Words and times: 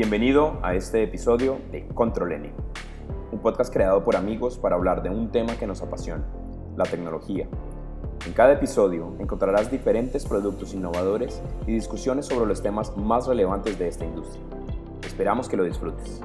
Bienvenido 0.00 0.58
a 0.62 0.74
este 0.74 1.02
episodio 1.02 1.58
de 1.70 1.86
Control 1.88 2.32
N, 2.32 2.50
un 3.32 3.38
podcast 3.40 3.70
creado 3.70 4.02
por 4.02 4.16
amigos 4.16 4.56
para 4.56 4.76
hablar 4.76 5.02
de 5.02 5.10
un 5.10 5.30
tema 5.30 5.56
que 5.58 5.66
nos 5.66 5.82
apasiona, 5.82 6.24
la 6.74 6.84
tecnología. 6.84 7.46
En 8.26 8.32
cada 8.32 8.54
episodio 8.54 9.14
encontrarás 9.18 9.70
diferentes 9.70 10.24
productos 10.24 10.72
innovadores 10.72 11.42
y 11.66 11.74
discusiones 11.74 12.24
sobre 12.24 12.46
los 12.46 12.62
temas 12.62 12.96
más 12.96 13.26
relevantes 13.26 13.78
de 13.78 13.88
esta 13.88 14.06
industria. 14.06 14.42
Esperamos 15.04 15.50
que 15.50 15.58
lo 15.58 15.64
disfrutes. 15.64 16.22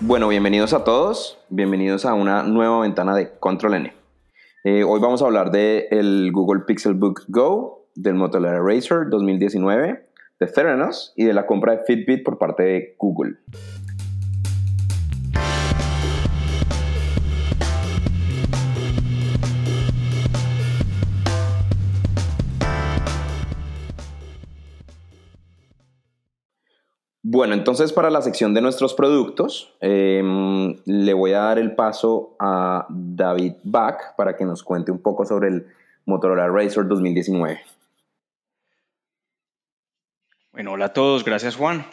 Bueno, 0.00 0.28
bienvenidos 0.28 0.72
a 0.72 0.82
todos, 0.82 1.38
bienvenidos 1.50 2.06
a 2.06 2.14
una 2.14 2.42
nueva 2.42 2.80
ventana 2.80 3.14
de 3.14 3.38
Control 3.38 3.74
N. 3.74 3.92
Eh, 4.64 4.82
hoy 4.82 4.98
vamos 4.98 5.20
a 5.20 5.26
hablar 5.26 5.50
del 5.50 6.30
Google 6.32 6.62
Pixelbook 6.66 7.24
Go, 7.28 7.81
del 7.94 8.14
Motorola 8.14 8.60
Razr 8.60 9.08
2019, 9.10 10.06
de 10.40 10.46
Theranos 10.46 11.12
y 11.16 11.24
de 11.24 11.32
la 11.32 11.46
compra 11.46 11.76
de 11.76 11.84
Fitbit 11.84 12.24
por 12.24 12.38
parte 12.38 12.62
de 12.62 12.96
Google. 12.98 13.36
Bueno, 27.24 27.54
entonces 27.54 27.94
para 27.94 28.10
la 28.10 28.20
sección 28.20 28.52
de 28.52 28.60
nuestros 28.60 28.92
productos, 28.92 29.74
em, 29.80 30.76
le 30.84 31.14
voy 31.14 31.32
a 31.32 31.38
dar 31.38 31.58
el 31.58 31.74
paso 31.74 32.36
a 32.38 32.84
David 32.90 33.54
Bach 33.64 34.14
para 34.18 34.36
que 34.36 34.44
nos 34.44 34.62
cuente 34.62 34.92
un 34.92 34.98
poco 34.98 35.24
sobre 35.24 35.48
el 35.48 35.66
Motorola 36.04 36.48
Razr 36.48 36.86
2019. 36.86 37.71
Bueno, 40.52 40.72
hola 40.72 40.84
a 40.84 40.92
todos, 40.92 41.24
gracias 41.24 41.56
Juan. 41.56 41.86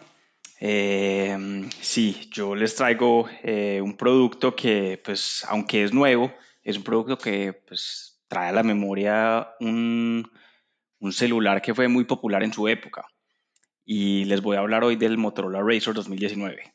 Em, 0.59 1.69
sí, 1.79 2.29
yo 2.29 2.55
les 2.55 2.75
traigo 2.75 3.29
eh, 3.41 3.79
un 3.81 3.95
producto 3.95 4.53
que, 4.53 5.01
pues, 5.01 5.45
aunque 5.47 5.85
es 5.85 5.93
nuevo, 5.93 6.33
es 6.61 6.75
un 6.75 6.83
producto 6.83 7.17
que 7.17 7.53
pues, 7.53 8.19
trae 8.27 8.49
a 8.49 8.51
la 8.51 8.63
memoria 8.63 9.51
un, 9.61 10.29
un 10.99 11.13
celular 11.13 11.61
que 11.61 11.73
fue 11.73 11.87
muy 11.87 12.03
popular 12.03 12.43
en 12.43 12.51
su 12.51 12.67
época 12.67 13.05
y 13.85 14.25
les 14.25 14.41
voy 14.41 14.57
a 14.57 14.59
hablar 14.59 14.83
hoy 14.83 14.97
del 14.97 15.17
Motorola 15.17 15.61
Razr 15.61 15.93
2019. 15.93 16.73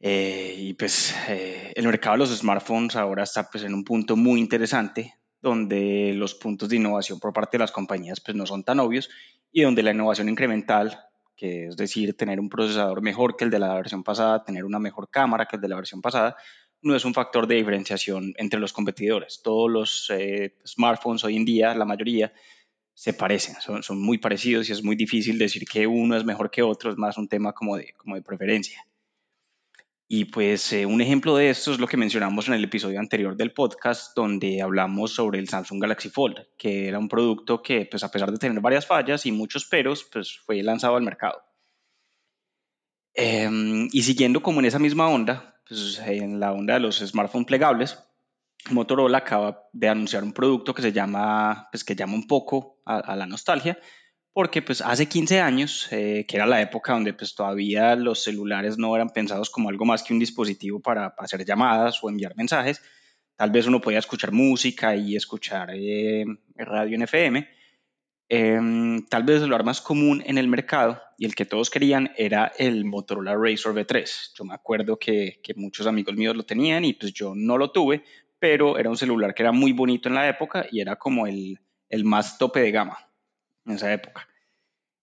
Eh, 0.00 0.56
y 0.58 0.74
pues 0.74 1.14
eh, 1.28 1.72
el 1.76 1.86
mercado 1.86 2.14
de 2.14 2.18
los 2.18 2.36
smartphones 2.36 2.96
ahora 2.96 3.22
está 3.22 3.48
pues 3.48 3.62
en 3.62 3.74
un 3.74 3.84
punto 3.84 4.16
muy 4.16 4.40
interesante 4.40 5.14
donde 5.40 6.12
los 6.14 6.34
puntos 6.34 6.68
de 6.68 6.76
innovación 6.76 7.20
por 7.20 7.32
parte 7.32 7.58
de 7.58 7.60
las 7.60 7.70
compañías 7.70 8.20
pues 8.20 8.36
no 8.36 8.44
son 8.44 8.64
tan 8.64 8.80
obvios 8.80 9.08
y 9.54 9.62
donde 9.62 9.84
la 9.84 9.92
innovación 9.92 10.28
incremental, 10.28 10.98
que 11.36 11.68
es 11.68 11.76
decir, 11.76 12.16
tener 12.16 12.40
un 12.40 12.48
procesador 12.48 13.00
mejor 13.00 13.36
que 13.36 13.44
el 13.44 13.50
de 13.50 13.60
la 13.60 13.72
versión 13.72 14.02
pasada, 14.02 14.42
tener 14.42 14.64
una 14.64 14.80
mejor 14.80 15.08
cámara 15.08 15.46
que 15.46 15.54
el 15.56 15.62
de 15.62 15.68
la 15.68 15.76
versión 15.76 16.02
pasada, 16.02 16.36
no 16.82 16.96
es 16.96 17.04
un 17.04 17.14
factor 17.14 17.46
de 17.46 17.54
diferenciación 17.54 18.34
entre 18.36 18.58
los 18.58 18.72
competidores. 18.72 19.42
Todos 19.44 19.70
los 19.70 20.10
eh, 20.10 20.56
smartphones 20.66 21.22
hoy 21.22 21.36
en 21.36 21.44
día, 21.44 21.72
la 21.72 21.84
mayoría, 21.84 22.32
se 22.94 23.14
parecen, 23.14 23.54
son, 23.60 24.02
muy 24.02 24.18
parecidos 24.18 24.68
y 24.68 24.72
es 24.72 24.82
muy 24.82 24.96
difícil 24.96 25.38
decir 25.38 25.64
que 25.66 25.86
uno 25.86 26.16
es 26.16 26.24
mejor 26.24 26.50
que 26.50 26.62
otro, 26.62 26.90
es 26.90 26.98
más 26.98 27.16
un 27.16 27.28
tema 27.28 27.52
como 27.52 27.76
de 27.76 27.94
preferencia. 28.26 28.84
Y 30.06 30.26
pues 30.26 30.72
eh, 30.72 30.84
un 30.84 31.00
ejemplo 31.00 31.34
de 31.34 31.48
esto 31.48 31.72
es 31.72 31.78
lo 31.78 31.86
que 31.86 31.96
mencionamos 31.96 32.48
en 32.48 32.54
el 32.54 32.64
episodio 32.64 33.00
anterior 33.00 33.36
del 33.36 33.52
podcast, 33.52 34.14
donde 34.14 34.60
hablamos 34.60 35.14
sobre 35.14 35.38
el 35.38 35.48
Samsung 35.48 35.80
Galaxy 35.80 36.10
Fold, 36.10 36.46
que 36.58 36.88
era 36.88 36.98
un 36.98 37.08
producto 37.08 37.62
que, 37.62 37.86
pues 37.90 38.04
a 38.04 38.10
pesar 38.10 38.30
de 38.30 38.38
tener 38.38 38.60
varias 38.60 38.86
fallas 38.86 39.24
y 39.24 39.32
muchos 39.32 39.64
peros, 39.64 40.06
pues 40.12 40.38
fue 40.44 40.62
lanzado 40.62 40.96
al 40.96 41.02
mercado. 41.02 41.42
Em, 43.14 43.88
y 43.92 44.02
siguiendo 44.02 44.42
como 44.42 44.60
en 44.60 44.66
esa 44.66 44.78
misma 44.78 45.08
onda, 45.08 45.60
pues 45.66 46.00
en 46.04 46.40
la 46.40 46.52
onda 46.52 46.74
de 46.74 46.80
los 46.80 46.98
smartphones 46.98 47.46
plegables, 47.46 47.98
Motorola 48.70 49.18
acaba 49.18 49.68
de 49.72 49.88
anunciar 49.88 50.24
un 50.24 50.32
producto 50.32 50.74
que 50.74 50.82
se 50.82 50.92
llama, 50.92 51.68
pues 51.70 51.84
que 51.84 51.94
llama 51.94 52.14
un 52.14 52.26
poco 52.26 52.80
a, 52.84 53.14
la 53.14 53.26
nostalgia, 53.26 53.78
porque 54.34 54.62
pues 54.62 54.80
hace 54.80 55.06
15 55.06 55.40
años, 55.40 55.86
eh, 55.92 56.26
que 56.26 56.36
era 56.36 56.44
la 56.44 56.60
época 56.60 56.92
donde 56.92 57.14
pues 57.14 57.36
todavía 57.36 57.94
los 57.94 58.24
celulares 58.24 58.76
no 58.76 58.94
eran 58.96 59.10
pensados 59.10 59.48
como 59.48 59.68
algo 59.68 59.84
más 59.84 60.02
que 60.02 60.12
un 60.12 60.18
dispositivo 60.18 60.80
para, 60.80 61.14
hacer 61.18 61.44
llamadas 61.44 62.02
o 62.02 62.10
enviar 62.10 62.36
mensajes, 62.36 62.82
tal 63.36 63.52
vez 63.52 63.66
uno 63.68 63.80
podía 63.80 64.00
escuchar 64.00 64.32
música 64.32 64.96
y 64.96 65.14
escuchar 65.14 65.70
eh, 65.72 66.24
radio 66.56 66.96
en 66.96 67.02
FM, 67.02 67.48
em, 68.28 69.06
tal 69.06 69.22
vez 69.22 69.36
el 69.36 69.42
celular 69.42 69.64
más 69.64 69.80
común 69.80 70.20
en 70.26 70.36
el 70.36 70.48
mercado 70.48 71.00
y 71.16 71.26
el 71.26 71.36
que 71.36 71.46
todos 71.46 71.70
querían 71.70 72.10
era 72.16 72.50
el 72.58 72.84
Motorola 72.84 73.36
Razr 73.36 73.72
V3. 73.72 74.32
Yo 74.36 74.44
me 74.44 74.54
acuerdo 74.54 74.98
que, 74.98 75.40
muchos 75.54 75.86
amigos 75.86 76.16
míos 76.16 76.34
lo 76.34 76.44
tenían 76.44 76.84
y 76.84 76.94
pues 76.94 77.12
yo 77.12 77.34
no 77.36 77.56
lo 77.56 77.70
tuve, 77.70 78.02
pero 78.40 78.78
era 78.78 78.90
un 78.90 78.96
celular 78.96 79.32
que 79.32 79.44
era 79.44 79.52
muy 79.52 79.70
bonito 79.72 80.08
en 80.08 80.16
la 80.16 80.28
época 80.28 80.66
y 80.72 80.80
era 80.80 80.96
como 80.96 81.28
el 81.28 81.58
más 82.02 82.36
tope 82.36 82.58
de 82.58 82.72
gama 82.72 82.98
en 83.66 83.72
esa 83.72 83.92
época. 83.92 84.28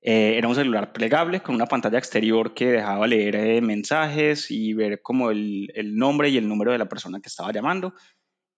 Eh, 0.01 0.37
era 0.37 0.47
un 0.47 0.55
celular 0.55 0.93
plegable 0.93 1.41
con 1.41 1.55
una 1.55 1.67
pantalla 1.67 1.99
exterior 1.99 2.53
que 2.55 2.71
dejaba 2.71 3.05
leer 3.05 3.35
eh, 3.35 3.61
mensajes 3.61 4.49
y 4.49 4.73
ver 4.73 5.01
como 5.01 5.29
el, 5.29 5.71
el, 5.75 5.95
nombre 5.95 6.29
y 6.29 6.37
el 6.37 6.47
número 6.47 6.71
de 6.71 6.79
la 6.79 6.89
persona 6.89 7.19
que 7.19 7.29
estaba 7.29 7.51
llamando. 7.51 7.93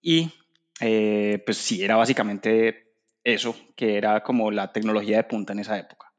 Y 0.01 0.31
eh, 0.79 1.41
pues 1.45 1.57
sí, 1.57 1.83
era 1.83 1.95
básicamente 1.95 2.93
eso, 3.23 3.55
que 3.75 3.97
era 3.97 4.23
como 4.23 4.51
la 4.51 4.71
tecnología 4.71 5.17
de 5.17 5.23
punta 5.23 5.53
en 5.53 5.59
esa 5.59 5.77
época. 5.77 6.13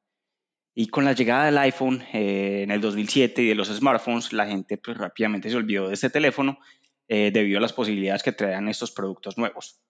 Y 0.74 0.88
con 0.88 1.04
la 1.04 1.12
llegada 1.12 1.46
del 1.46 1.58
iPhone 1.58 2.02
en 2.12 2.70
el 2.70 2.80
2007 2.80 3.42
y 3.42 3.48
de 3.48 3.54
los 3.54 3.68
smartphones, 3.68 4.32
la 4.32 4.46
gente 4.46 4.76
pues 4.76 4.98
rápidamente 4.98 5.48
se 5.48 5.56
olvidó 5.56 5.88
de 5.88 5.94
este 5.94 6.10
teléfono 6.10 6.58
eh, 7.06 7.30
debido 7.30 7.58
a 7.58 7.60
las 7.60 7.74
posibilidades 7.74 8.22
que 8.22 8.32
traen 8.32 8.68
estos 8.68 8.90
productos 8.90 9.36
nuevos. 9.36 9.80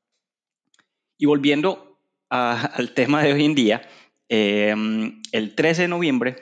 Y 1.16 1.26
volviendo 1.26 1.93
al 2.30 2.94
tema 2.94 3.22
de 3.22 3.32
hoy 3.32 3.44
en 3.44 3.54
día, 3.54 3.82
em, 4.28 5.22
el 5.32 5.54
13 5.54 5.82
de 5.82 5.88
noviembre 5.88 6.36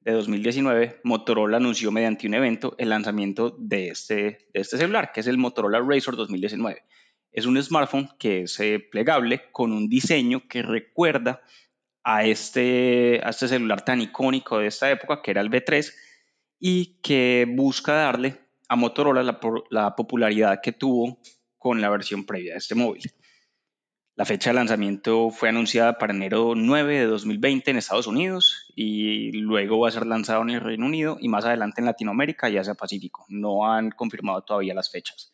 de 0.00 0.12
2019, 0.12 1.00
Motorola 1.04 1.58
anunció 1.58 1.92
mediante 1.92 2.26
un 2.26 2.34
evento 2.34 2.74
el 2.78 2.90
lanzamiento 2.90 3.54
de 3.58 3.88
este, 3.88 4.48
este 4.52 4.78
celular, 4.78 5.12
que 5.12 5.20
es 5.20 5.26
el 5.26 5.38
Motorola 5.38 5.80
Razr 5.80 6.16
2019. 6.16 6.82
Es 7.32 7.46
un 7.46 7.62
smartphone 7.62 8.08
que 8.18 8.42
es 8.42 8.58
eh, 8.60 8.80
plegable 8.80 9.50
con 9.52 9.72
un 9.72 9.88
diseño 9.88 10.48
que 10.48 10.62
recuerda 10.62 11.42
a 12.02 12.24
este, 12.24 13.20
a 13.22 13.30
este 13.30 13.48
celular 13.48 13.84
tan 13.84 14.00
icónico 14.00 14.58
de 14.58 14.68
esta 14.68 14.90
época, 14.90 15.20
que 15.22 15.30
era 15.30 15.42
el 15.42 15.50
B3, 15.50 15.92
y 16.58 17.00
que 17.02 17.46
busca 17.48 17.92
darle 17.92 18.40
a 18.68 18.76
Motorola 18.76 19.22
la, 19.70 19.96
popularidad 19.96 20.60
que 20.62 20.72
tuvo 20.72 21.20
con 21.56 21.80
la 21.80 21.90
versión 21.90 22.24
previa 22.24 22.52
de 22.52 22.58
este 22.58 22.74
móvil. 22.74 23.02
La 24.18 24.24
fecha 24.24 24.50
de 24.50 24.54
lanzamiento 24.54 25.30
fue 25.30 25.48
anunciada 25.48 25.96
para 25.96 26.12
enero 26.12 26.54
9 26.56 26.98
de 26.98 27.06
2020 27.06 27.70
en 27.70 27.76
Estados 27.76 28.08
Unidos 28.08 28.66
y 28.74 29.30
luego 29.30 29.78
va 29.78 29.86
a 29.86 29.92
ser 29.92 30.06
lanzado 30.06 30.42
en 30.42 30.50
el 30.50 30.60
Reino 30.60 30.86
Unido 30.86 31.18
y 31.20 31.28
más 31.28 31.44
adelante 31.44 31.80
en 31.80 31.84
Latinoamérica 31.84 32.50
y 32.50 32.56
Asia 32.56 32.74
Pacífico. 32.74 33.24
No 33.28 33.72
han 33.72 33.92
confirmado 33.92 34.42
todavía 34.42 34.74
las 34.74 34.90
fechas. 34.90 35.32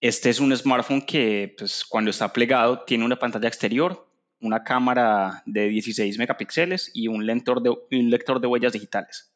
Este 0.00 0.30
es 0.30 0.38
un 0.38 0.56
smartphone 0.56 1.02
que 1.02 1.56
pues, 1.58 1.84
cuando 1.84 2.12
está 2.12 2.32
plegado 2.32 2.84
tiene 2.84 3.04
una 3.04 3.18
pantalla 3.18 3.48
exterior, 3.48 4.08
una 4.40 4.62
cámara 4.62 5.42
de 5.44 5.68
16 5.68 6.18
megapíxeles 6.18 6.92
y 6.94 7.08
un 7.08 7.26
lector 7.26 7.60
de, 7.64 7.70
un 7.70 8.10
lector 8.10 8.40
de 8.40 8.46
huellas 8.46 8.74
digitales. 8.74 9.34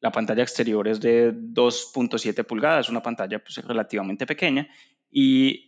La 0.00 0.10
pantalla 0.10 0.42
exterior 0.42 0.88
es 0.88 0.98
de 0.98 1.32
2.7 1.32 2.44
pulgadas, 2.44 2.88
una 2.88 3.00
pantalla 3.00 3.38
pues, 3.38 3.64
relativamente 3.64 4.26
pequeña 4.26 4.68
y 5.08 5.65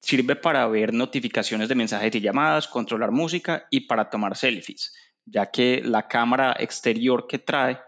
sirve 0.00 0.36
para 0.36 0.66
ver 0.68 0.92
notificaciones 0.92 1.68
de 1.68 1.74
mensajes 1.74 2.14
y 2.14 2.20
llamadas, 2.20 2.68
controlar 2.68 3.10
música 3.10 3.66
y 3.70 3.80
para 3.80 4.10
tomar 4.10 4.36
selfies, 4.36 4.94
ya 5.24 5.50
que 5.50 5.82
la 5.84 6.08
cámara 6.08 6.56
exterior 6.58 7.26
que 7.26 7.38
trae 7.38 7.78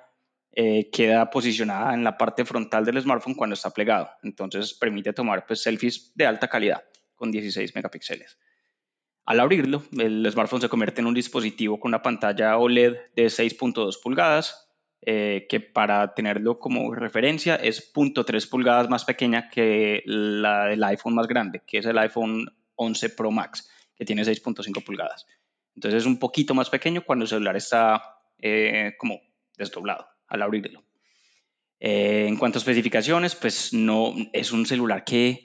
eh, 0.52 0.90
queda 0.90 1.30
posicionada 1.30 1.94
en 1.94 2.02
la 2.02 2.18
parte 2.18 2.44
frontal 2.44 2.84
del 2.84 3.00
smartphone 3.00 3.34
cuando 3.34 3.54
está 3.54 3.70
plegado. 3.70 4.10
Entonces 4.22 4.74
permite 4.74 5.12
tomar 5.12 5.46
pues, 5.46 5.62
selfies 5.62 6.12
de 6.14 6.26
alta 6.26 6.48
calidad 6.48 6.82
con 7.14 7.30
16 7.30 7.74
megapíxeles. 7.74 8.38
Al 9.26 9.38
abrirlo, 9.38 9.84
el 9.96 10.28
smartphone 10.30 10.62
se 10.62 10.68
convierte 10.68 11.00
en 11.02 11.06
un 11.06 11.14
dispositivo 11.14 11.78
con 11.78 11.90
una 11.90 12.02
pantalla 12.02 12.56
OLED 12.58 12.96
de 13.14 13.26
6.2 13.26 14.02
pulgadas, 14.02 14.69
eh, 15.02 15.46
que 15.48 15.60
para 15.60 16.12
tenerlo 16.14 16.58
como 16.58 16.94
referencia 16.94 17.56
es 17.56 17.92
0.3 17.94 18.48
pulgadas 18.50 18.90
más 18.90 19.06
pequeña 19.06 19.48
que 19.48 20.02
la 20.04 20.66
del 20.66 20.84
iPhone 20.84 21.14
más 21.14 21.26
grande, 21.26 21.62
que 21.66 21.78
es 21.78 21.86
el 21.86 21.96
iPhone 21.96 22.54
11 22.74 23.08
Pro 23.10 23.30
Max, 23.30 23.70
que 23.96 24.04
tiene 24.04 24.22
6.5 24.22 24.84
pulgadas. 24.84 25.26
Entonces 25.74 26.02
es 26.02 26.06
un 26.06 26.18
poquito 26.18 26.54
más 26.54 26.68
pequeño 26.68 27.02
cuando 27.02 27.24
el 27.24 27.28
celular 27.28 27.56
está 27.56 28.18
eh, 28.38 28.92
como 28.98 29.20
desdoblado 29.56 30.06
al 30.26 30.42
abrirlo. 30.42 30.82
Eh, 31.78 32.26
en 32.28 32.36
cuanto 32.36 32.58
a 32.58 32.60
especificaciones, 32.60 33.34
pues 33.34 33.72
no 33.72 34.14
es 34.34 34.52
un 34.52 34.66
celular 34.66 35.04
que, 35.04 35.44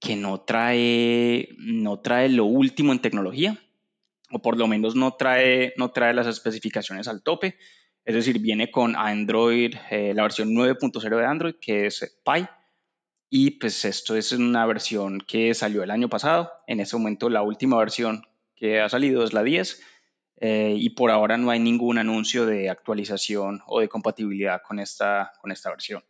que 0.00 0.16
no, 0.16 0.40
trae, 0.40 1.50
no 1.58 2.00
trae 2.00 2.30
lo 2.30 2.46
último 2.46 2.92
en 2.92 3.00
tecnología. 3.00 3.58
o 4.30 4.40
por 4.40 4.58
lo 4.58 4.66
menos 4.66 4.96
no 4.96 5.12
trae, 5.14 5.74
no 5.76 5.90
trae 5.90 6.14
las 6.14 6.26
especificaciones 6.26 7.06
al 7.06 7.22
tope. 7.22 7.56
Es 8.04 8.14
decir, 8.14 8.38
viene 8.38 8.70
con 8.70 8.96
Android, 8.96 9.74
eh, 9.90 10.12
la 10.14 10.22
versión 10.22 10.54
9.0 10.54 11.16
de 11.16 11.26
Android, 11.26 11.54
que 11.60 11.86
es 11.86 12.20
Pie. 12.24 12.48
Y 13.30 13.52
pues 13.52 13.84
esto 13.84 14.14
es 14.14 14.32
una 14.32 14.66
versión 14.66 15.20
que 15.20 15.54
salió 15.54 15.82
el 15.82 15.90
año 15.90 16.08
pasado. 16.08 16.52
En 16.66 16.80
ese 16.80 16.96
momento 16.96 17.30
la 17.30 17.42
última 17.42 17.78
versión 17.78 18.26
que 18.54 18.80
ha 18.80 18.88
salido 18.88 19.24
es 19.24 19.32
la 19.32 19.42
10. 19.42 19.82
Eh, 20.36 20.74
y 20.76 20.90
por 20.90 21.10
ahora 21.10 21.38
no 21.38 21.50
hay 21.50 21.60
ningún 21.60 21.96
anuncio 21.96 22.44
de 22.44 22.68
actualización 22.68 23.62
o 23.66 23.80
de 23.80 23.88
compatibilidad 23.88 24.60
con 24.62 24.78
esta, 24.78 25.32
con 25.40 25.50
esta 25.52 25.70
versión. 25.70 26.04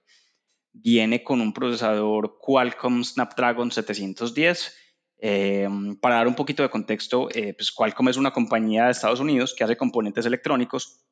Viene 0.73 1.23
con 1.23 1.41
un 1.41 1.53
procesador 1.53 2.39
Qualcomm 2.41 3.05
Snapdragon 3.05 3.71
710 3.71 4.77
eh, 5.19 5.69
para 6.01 6.17
dar 6.17 6.29
un 6.29 6.35
poquito 6.35 6.63
de 6.63 6.69
contexto, 6.69 7.29
eh, 7.31 7.55
pues 7.55 7.73
Qualcomm 7.73 8.09
es 8.09 8.17
una 8.17 8.33
compañía 8.33 8.85
de 8.85 8.91
Estados 8.91 9.21
Unidos 9.21 9.55
que 9.57 9.65
hace 9.65 9.77
componentes 9.77 10.27
electrónicos, 10.27 11.04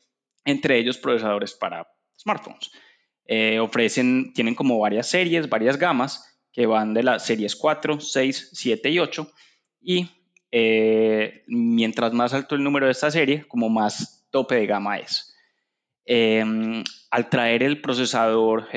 entre 0.44 0.78
ellos 0.78 0.98
procesadores 0.98 1.54
para 1.54 1.88
smartphones. 2.18 2.70
Eh, 3.26 3.58
ofrecen, 3.60 4.32
tienen 4.34 4.54
como 4.54 4.78
varias 4.78 5.08
series, 5.08 5.48
varias 5.48 5.78
gamas, 5.78 6.38
que 6.52 6.66
van 6.66 6.94
de 6.94 7.02
las 7.02 7.24
series 7.24 7.56
4, 7.56 8.00
6, 8.00 8.50
7 8.52 8.90
y 8.90 8.98
8. 8.98 9.32
Y 9.80 10.08
mientras 11.46 12.12
más 12.12 12.34
alto 12.34 12.54
el 12.54 12.62
número 12.62 12.86
de 12.86 12.92
esta 12.92 13.10
serie, 13.10 13.46
como 13.48 13.70
más 13.70 14.26
tope 14.30 14.56
de 14.56 14.66
gama 14.66 14.98
es. 14.98 15.34
al 16.06 17.28
traer 17.30 17.62
el 17.62 17.80
procesador 17.80 18.68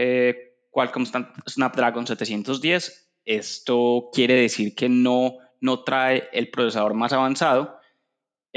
Qualcomm 0.75 1.05
Snapdragon 1.47 2.05
710, 2.05 3.05
esto 3.23 4.09
quiere 4.13 4.35
decir 4.35 4.75
que 4.75 4.89
no, 4.89 5.37
no 5.59 5.83
trae 5.83 6.29
el 6.31 6.49
procesador 6.49 6.93
más 6.93 7.13
avanzado, 7.13 7.79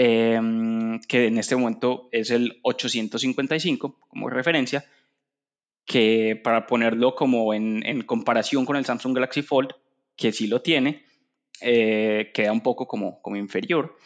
em, 0.01 1.01
que 1.09 1.27
en 1.27 1.39
este 1.39 1.57
momento 1.57 2.09
es 2.13 2.31
el 2.31 2.61
855 2.63 3.99
como 4.09 4.31
referencia, 4.31 4.85
que 5.85 6.41
para 6.45 6.67
ponerlo 6.67 7.17
como 7.17 7.53
en, 7.53 8.03
comparación 8.03 8.65
con 8.65 8.77
el 8.77 8.85
Samsung 8.85 9.15
Galaxy 9.15 9.43
Fold, 9.43 9.71
que 10.17 10.31
sí 10.31 10.47
lo 10.47 10.63
tiene, 10.63 11.05
eh, 11.61 12.31
queda 12.33 12.53
un 12.53 12.61
poco 12.61 12.87
como, 12.87 13.21
como 13.23 13.37
inferior. 13.37 13.97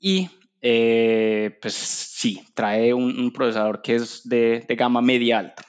Y 0.00 0.30
eh, 0.62 1.58
pues 1.60 1.74
sí, 1.74 2.42
trae 2.54 2.94
un, 2.94 3.30
procesador 3.32 3.82
que 3.82 3.96
es 3.96 4.26
de, 4.26 4.64
de, 4.66 4.76
gama 4.76 5.02
media 5.02 5.40
alta. 5.40 5.62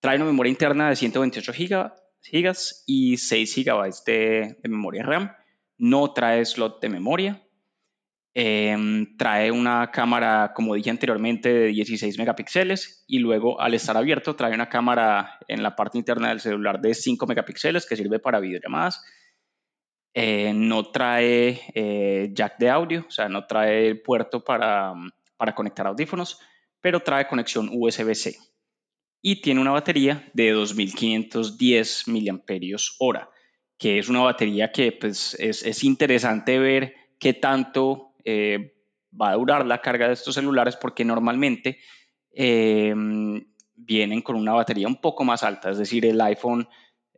Trae 0.00 0.16
una 0.16 0.24
memoria 0.24 0.50
interna 0.50 0.88
de 0.88 0.96
128 0.96 1.52
GB 1.52 1.92
gigas 2.22 2.82
y 2.86 3.18
6 3.18 3.54
gigabytes 3.54 4.04
de, 4.04 4.58
memoria 4.62 5.02
RAM. 5.02 5.32
No 5.76 6.12
trae 6.14 6.44
slot 6.46 6.80
de 6.80 6.88
memoria. 6.88 7.42
Em, 8.40 9.16
trae 9.16 9.50
una 9.50 9.90
cámara, 9.90 10.52
como 10.54 10.76
dije 10.76 10.90
anteriormente, 10.90 11.52
de 11.52 11.66
16 11.66 12.18
megapíxeles 12.18 13.04
y 13.08 13.18
luego 13.18 13.60
al 13.60 13.74
estar 13.74 13.96
abierto 13.96 14.36
trae 14.36 14.54
una 14.54 14.68
cámara 14.68 15.40
en 15.48 15.60
la 15.64 15.74
parte 15.74 15.98
interna 15.98 16.28
del 16.28 16.38
celular 16.38 16.80
de 16.80 16.94
5 16.94 17.26
megapíxeles 17.26 17.84
que 17.84 17.96
sirve 17.96 18.20
para 18.20 18.38
videollamadas. 18.38 19.02
Eh, 20.14 20.52
no 20.54 20.92
trae 20.92 21.62
eh, 21.74 22.30
jack 22.32 22.58
de 22.58 22.70
audio, 22.70 23.04
o 23.08 23.10
sea, 23.10 23.28
no 23.28 23.44
trae 23.44 23.88
el 23.88 24.02
puerto 24.02 24.44
para, 24.44 24.94
para 25.36 25.56
conectar 25.56 25.88
audífonos, 25.88 26.38
pero 26.80 27.00
trae 27.00 27.26
conexión 27.26 27.68
USB-C 27.72 28.36
y 29.20 29.40
tiene 29.40 29.60
una 29.60 29.72
batería 29.72 30.30
de 30.32 30.52
2510 30.52 32.04
mAh, 32.06 33.28
que 33.78 33.98
es 33.98 34.08
una 34.08 34.20
batería 34.20 34.70
que 34.70 34.92
pues, 34.92 35.34
es, 35.40 35.82
interesante 35.82 36.60
ver 36.60 36.94
qué 37.18 37.34
tanto 37.34 38.07
eh, 38.30 38.74
va 39.18 39.30
a 39.30 39.36
durar 39.36 39.64
la 39.64 39.80
carga 39.80 40.06
de 40.06 40.12
estos 40.12 40.34
celulares 40.34 40.76
porque 40.76 41.02
normalmente 41.02 41.78
em, 42.30 43.42
vienen 43.74 44.20
con 44.20 44.36
una 44.36 44.52
batería 44.52 44.86
un 44.86 45.00
poco 45.00 45.24
más 45.24 45.42
alta, 45.42 45.70
es 45.70 45.78
decir, 45.78 46.04
el 46.04 46.20
iPhone 46.20 46.68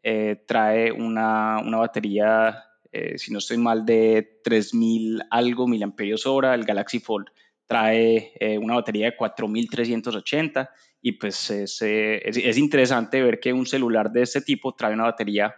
eh, 0.05 0.45
trae 0.47 0.93
una, 0.93 1.61
batería, 1.65 2.63
eh, 2.93 3.19
si 3.19 3.33
no 3.33 3.39
estoy 3.39 3.57
mal, 3.57 3.85
de 3.85 4.41
3000 4.45 5.25
algo 5.33 5.67
miliamperios 5.67 6.27
hora, 6.27 6.55
el 6.55 6.65
Galaxy 6.65 7.01
Fold 7.01 7.27
trae 7.67 8.33
una 8.61 8.75
batería 8.75 9.07
de 9.07 9.17
4380 9.17 10.71
y 11.03 11.13
pues 11.13 11.51
es, 11.51 11.83
es, 11.83 12.59
interesante 12.59 13.21
ver 13.21 13.41
que 13.41 13.53
un 13.53 13.67
celular 13.67 14.13
de 14.13 14.23
este 14.23 14.43
tipo 14.43 14.75
trae 14.75 14.95
una 14.95 15.05
batería 15.05 15.57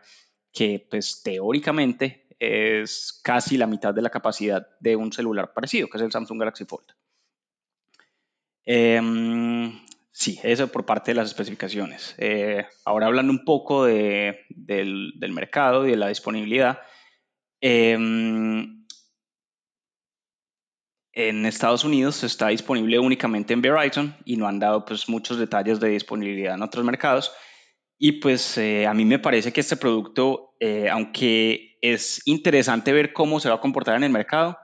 que 0.52 0.86
pues 0.90 1.22
teóricamente 1.22 2.21
es 2.42 3.20
casi 3.22 3.56
la 3.56 3.68
mitad 3.68 3.94
de 3.94 4.02
la 4.02 4.10
capacidad 4.10 4.66
de 4.80 4.96
un 4.96 5.12
celular 5.12 5.52
parecido, 5.54 5.88
que 5.88 5.96
es 5.98 6.02
el 6.02 6.10
Samsung 6.10 6.40
Galaxy 6.40 6.64
Fold. 6.64 6.86
Em, 8.64 9.80
sí, 10.10 10.40
eso 10.42 10.66
por 10.66 10.84
parte 10.84 11.12
de 11.12 11.14
las 11.14 11.28
especificaciones. 11.28 12.16
Eh, 12.18 12.66
ahora 12.84 13.06
hablando 13.06 13.32
un 13.32 13.44
poco 13.44 13.84
de, 13.84 14.40
del, 14.48 15.14
mercado 15.30 15.86
y 15.86 15.92
de 15.92 15.96
la 15.96 16.08
disponibilidad. 16.08 16.80
Eh, 17.60 17.92
en 21.14 21.46
Estados 21.46 21.84
Unidos 21.84 22.24
está 22.24 22.48
disponible 22.48 22.98
únicamente 22.98 23.52
en 23.52 23.62
Verizon 23.62 24.16
y 24.24 24.36
no 24.36 24.48
han 24.48 24.58
dado 24.58 24.84
pues, 24.84 25.08
muchos 25.08 25.38
detalles 25.38 25.78
de 25.78 25.90
disponibilidad 25.90 26.54
en 26.54 26.62
otros 26.62 26.84
mercados. 26.84 27.32
Y 28.04 28.10
pues 28.10 28.58
eh, 28.58 28.88
a 28.88 28.94
mí 28.94 29.04
me 29.04 29.20
parece 29.20 29.52
que 29.52 29.60
este 29.60 29.76
producto, 29.76 30.56
eh, 30.58 30.88
aunque 30.90 31.78
es 31.80 32.20
interesante 32.24 32.92
ver 32.92 33.12
cómo 33.12 33.38
se 33.38 33.48
va 33.48 33.54
a 33.54 33.60
comportar 33.60 33.94
en 33.94 34.02
el 34.02 34.10
mercado, 34.10 34.58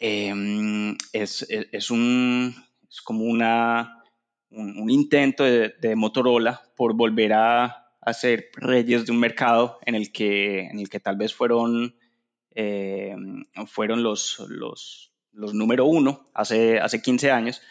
em, 0.00 0.96
es, 1.12 1.46
es, 1.48 1.88
un, 1.92 2.52
es, 2.90 3.00
como 3.00 3.26
una, 3.26 4.02
un, 4.50 4.90
intento 4.90 5.44
de, 5.44 5.74
de, 5.80 5.94
Motorola 5.94 6.62
por 6.74 6.96
volver 6.96 7.32
a, 7.32 7.92
a, 8.00 8.12
ser 8.12 8.50
reyes 8.56 9.06
de 9.06 9.12
un 9.12 9.20
mercado 9.20 9.78
en 9.86 9.94
el 9.94 10.10
que, 10.10 10.62
en 10.66 10.80
el 10.80 10.88
que 10.88 10.98
tal 10.98 11.16
vez 11.16 11.32
fueron, 11.32 11.94
em, 12.56 13.44
fueron 13.68 14.02
los, 14.02 14.44
los, 14.48 15.12
los 15.30 15.54
número 15.54 15.84
uno 15.84 16.28
hace, 16.34 16.80
hace 16.80 17.00
15 17.00 17.30
años 17.30 17.62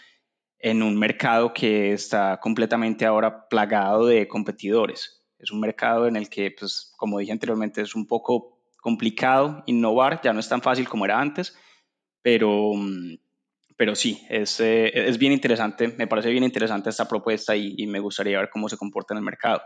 en 0.59 0.83
un 0.83 0.97
mercado 0.97 1.53
que 1.53 1.93
está 1.93 2.39
completamente 2.39 3.05
ahora 3.05 3.47
plagado 3.47 4.05
de 4.05 4.27
competidores. 4.27 5.23
Es 5.37 5.51
un 5.51 5.59
mercado 5.59 6.07
en 6.07 6.15
el 6.15 6.29
que, 6.29 6.51
pues, 6.57 6.93
como 6.97 7.19
dije 7.19 7.31
anteriormente, 7.31 7.81
es 7.81 7.95
un 7.95 8.07
poco 8.07 8.59
complicado 8.81 9.63
innovar, 9.65 10.21
ya 10.23 10.33
no 10.33 10.39
es 10.39 10.49
tan 10.49 10.61
fácil 10.61 10.87
como 10.87 11.05
era 11.05 11.19
antes, 11.19 11.57
pero, 12.21 12.71
pero 13.77 13.95
sí, 13.95 14.25
es, 14.29 14.59
eh, 14.59 14.91
es 14.93 15.17
bien 15.17 15.33
interesante, 15.33 15.87
me 15.89 16.07
parece 16.07 16.29
bien 16.29 16.43
interesante 16.43 16.89
esta 16.89 17.07
propuesta 17.07 17.55
y, 17.55 17.85
me 17.87 17.99
gustaría 17.99 18.39
ver 18.39 18.49
cómo 18.49 18.69
se 18.69 18.77
comporta 18.77 19.13
en 19.13 19.19
el 19.19 19.23
mercado. 19.23 19.61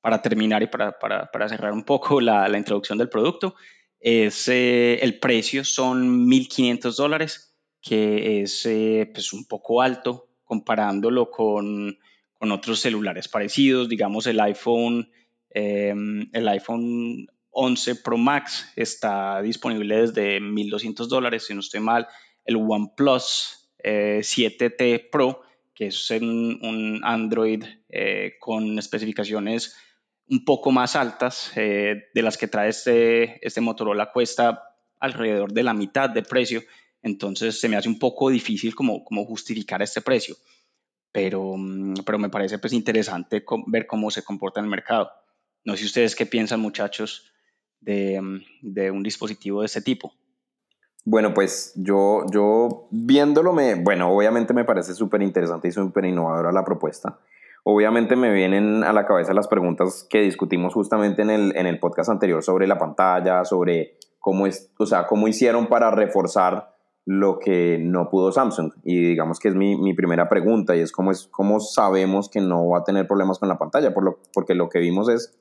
Para 0.00 0.22
terminar 0.22 0.62
y 0.62 0.66
para, 0.68 0.98
para, 0.98 1.26
para 1.26 1.48
cerrar 1.48 1.72
un 1.72 1.84
poco 1.84 2.20
la, 2.20 2.48
la 2.48 2.58
introducción 2.58 2.98
del 2.98 3.08
producto, 3.08 3.54
es, 4.00 4.48
eh, 4.48 4.98
el 5.02 5.18
precio 5.18 5.64
son 5.64 6.28
1.500 6.28 6.96
dólares, 6.96 7.47
que 7.80 8.42
es 8.42 8.66
eh, 8.66 9.10
pues 9.12 9.32
un 9.32 9.46
poco 9.46 9.82
alto 9.82 10.28
comparándolo 10.44 11.30
con, 11.30 11.98
con, 12.34 12.52
otros 12.52 12.80
celulares 12.80 13.28
parecidos. 13.28 13.88
Digamos, 13.88 14.26
el 14.26 14.40
iPhone, 14.40 15.10
em, 15.50 16.28
el 16.32 16.48
iPhone 16.48 17.26
11 17.50 17.96
Pro 17.96 18.18
Max 18.18 18.72
está 18.76 19.42
disponible 19.42 20.00
desde 20.00 20.40
1.200 20.40 21.06
dólares, 21.06 21.46
si 21.46 21.54
no 21.54 21.60
estoy 21.60 21.80
mal. 21.80 22.08
El 22.44 22.56
OnePlus 22.56 23.70
7T 23.82 24.74
eh, 24.78 25.08
Pro, 25.10 25.42
que 25.74 25.86
es 25.86 26.10
un, 26.10 27.00
Android 27.04 27.64
con 28.40 28.78
especificaciones 28.78 29.76
un 30.30 30.44
poco 30.44 30.70
más 30.70 30.96
altas 30.96 31.52
eh, 31.56 32.08
de 32.12 32.22
las 32.22 32.36
que 32.36 32.48
trae 32.48 32.68
este, 32.68 33.46
este 33.46 33.60
Motorola 33.60 34.12
cuesta 34.12 34.76
alrededor 35.00 35.52
de 35.52 35.62
la 35.62 35.74
mitad 35.74 36.10
de 36.10 36.22
precio, 36.22 36.62
entonces 37.08 37.60
se 37.60 37.68
me 37.68 37.76
hace 37.76 37.88
un 37.88 37.98
poco 37.98 38.30
difícil 38.30 38.74
como, 38.74 39.04
como 39.04 39.24
justificar 39.24 39.82
este 39.82 40.00
precio, 40.00 40.36
pero, 41.12 41.54
mm, 41.56 42.04
pero 42.04 42.18
me 42.18 42.28
parece 42.28 42.58
pues 42.58 42.72
interesante 42.72 43.44
ver 43.66 43.86
cómo 43.86 44.10
se 44.10 44.22
comporta 44.22 44.60
el 44.60 44.66
mercado. 44.66 45.10
No 45.64 45.76
sé 45.76 45.84
ustedes 45.84 46.14
qué 46.14 46.26
piensan 46.26 46.60
muchachos 46.60 47.32
de, 47.80 48.20
mm, 48.20 48.40
de 48.62 48.90
un 48.90 49.02
dispositivo 49.02 49.60
de 49.60 49.66
este 49.66 49.82
tipo. 49.82 50.12
Bueno, 51.04 51.32
pues 51.32 51.72
yo, 51.74 52.26
yo 52.30 52.88
viéndolo, 52.90 53.52
me, 53.54 53.76
bueno, 53.76 54.10
obviamente 54.10 54.52
me 54.52 54.64
parece 54.64 54.92
súper 54.92 55.22
interesante 55.22 55.68
y 55.68 55.72
súper 55.72 56.04
innovadora 56.04 56.52
la 56.52 56.64
propuesta. 56.64 57.18
Obviamente 57.64 58.14
me 58.14 58.32
vienen 58.32 58.84
a 58.84 58.92
la 58.92 59.06
cabeza 59.06 59.32
las 59.32 59.48
preguntas 59.48 60.06
que 60.08 60.20
discutimos 60.20 60.74
justamente 60.74 61.22
en 61.22 61.30
el, 61.30 61.56
en 61.56 61.66
el 61.66 61.78
podcast 61.78 62.10
anterior 62.10 62.42
sobre 62.42 62.66
la 62.66 62.78
pantalla, 62.78 63.44
sobre 63.44 63.96
cómo, 64.18 64.46
es, 64.46 64.70
o 64.78 64.86
sea, 64.86 65.06
cómo 65.06 65.28
hicieron 65.28 65.68
para 65.68 65.90
reforzar 65.90 66.77
lo 67.10 67.38
que 67.38 67.78
no 67.80 68.10
pudo 68.10 68.32
Samsung. 68.32 68.70
Y 68.84 69.00
digamos 69.00 69.40
que 69.40 69.48
es 69.48 69.54
mi, 69.54 69.80
mi, 69.80 69.94
primera 69.94 70.28
pregunta 70.28 70.76
y 70.76 70.80
es 70.80 70.92
cómo, 70.92 71.10
es 71.10 71.26
cómo 71.30 71.58
sabemos 71.58 72.28
que 72.28 72.42
no 72.42 72.68
va 72.68 72.80
a 72.80 72.84
tener 72.84 73.06
problemas 73.06 73.38
con 73.38 73.48
la 73.48 73.56
pantalla, 73.56 73.94
por 73.94 74.04
lo, 74.04 74.18
porque 74.34 74.54
lo 74.54 74.68
que 74.68 74.78
vimos 74.78 75.08
es 75.08 75.34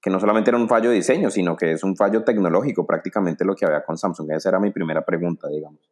que 0.00 0.10
no 0.10 0.20
solamente 0.20 0.50
era 0.50 0.58
un 0.58 0.68
fallo 0.68 0.90
de 0.90 0.94
diseño, 0.94 1.28
sino 1.32 1.56
que 1.56 1.72
es 1.72 1.82
un 1.82 1.96
fallo 1.96 2.22
tecnológico 2.22 2.86
prácticamente 2.86 3.44
lo 3.44 3.56
que 3.56 3.66
había 3.66 3.82
con 3.82 3.98
Samsung. 3.98 4.30
Esa 4.30 4.50
era 4.50 4.60
mi 4.60 4.70
primera 4.70 5.04
pregunta, 5.04 5.48
digamos. 5.48 5.90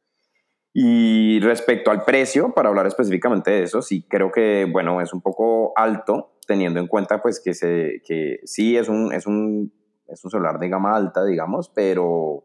Y 0.73 1.41
respecto 1.41 1.91
al 1.91 2.05
precio, 2.05 2.53
para 2.55 2.69
hablar 2.69 2.87
específicamente 2.87 3.51
de 3.51 3.63
eso, 3.65 3.83
sí 3.83 4.07
creo 4.09 4.31
que, 4.31 4.69
bueno, 4.71 5.01
es 5.01 5.13
un 5.13 5.23
poco 5.23 5.73
alto, 5.75 6.37
teniendo 6.47 6.79
en 6.79 6.87
cuenta 6.87 7.21
pues 7.21 7.41
que, 7.41 7.53
se, 7.53 8.01
que 8.07 8.39
sí 8.45 8.77
es 8.77 8.89
un, 8.89 9.13
es, 9.13 9.27
un, 9.27 9.73
es 10.07 10.25
un 10.25 10.31
celular 10.31 10.61
de 10.61 10.69
gama 10.69 10.95
alta, 10.95 11.25
digamos, 11.25 11.69
pero 11.75 12.45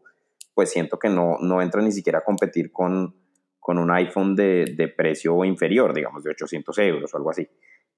pues 0.54 0.70
siento 0.70 0.98
que 0.98 1.08
no, 1.08 1.38
no 1.40 1.62
entra 1.62 1.82
ni 1.82 1.92
siquiera 1.92 2.20
a 2.20 2.24
competir 2.24 2.72
con, 2.72 3.14
con 3.58 3.78
un 3.78 3.90
iPhone 3.90 4.34
de, 4.34 4.74
de, 4.76 4.88
precio 4.88 5.44
inferior, 5.44 5.94
digamos, 5.94 6.22
de 6.22 6.30
800 6.30 6.78
euros 6.78 7.14
o 7.14 7.16
algo 7.16 7.30
así, 7.30 7.48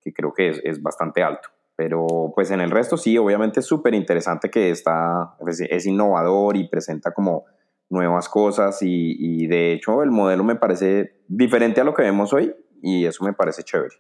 que 0.02 0.12
creo 0.12 0.32
que 0.32 0.50
es, 0.50 0.60
es 0.64 0.82
bastante 0.82 1.22
alto. 1.22 1.48
Pero 1.76 2.32
pues 2.34 2.50
en 2.50 2.60
el 2.60 2.70
resto 2.70 2.96
sí, 2.96 3.18
obviamente 3.18 3.60
es 3.60 3.66
súper 3.66 3.94
interesante 3.94 4.50
que 4.50 4.70
está, 4.70 5.34
pues, 5.40 5.60
es 5.60 5.86
innovador 5.86 6.56
y 6.56 6.68
presenta 6.68 7.12
como 7.12 7.44
nuevas 7.90 8.28
cosas 8.28 8.78
y, 8.80 9.46
de 9.46 9.72
hecho 9.72 10.02
el 10.02 10.10
modelo 10.10 10.44
me 10.44 10.56
parece 10.56 11.22
diferente 11.28 11.80
a 11.80 11.84
lo 11.84 11.94
que 11.94 12.02
vemos 12.02 12.32
hoy 12.32 12.54
y 12.82 13.06
eso 13.06 13.24
me 13.24 13.32
parece 13.32 13.62
chévere. 13.62 13.94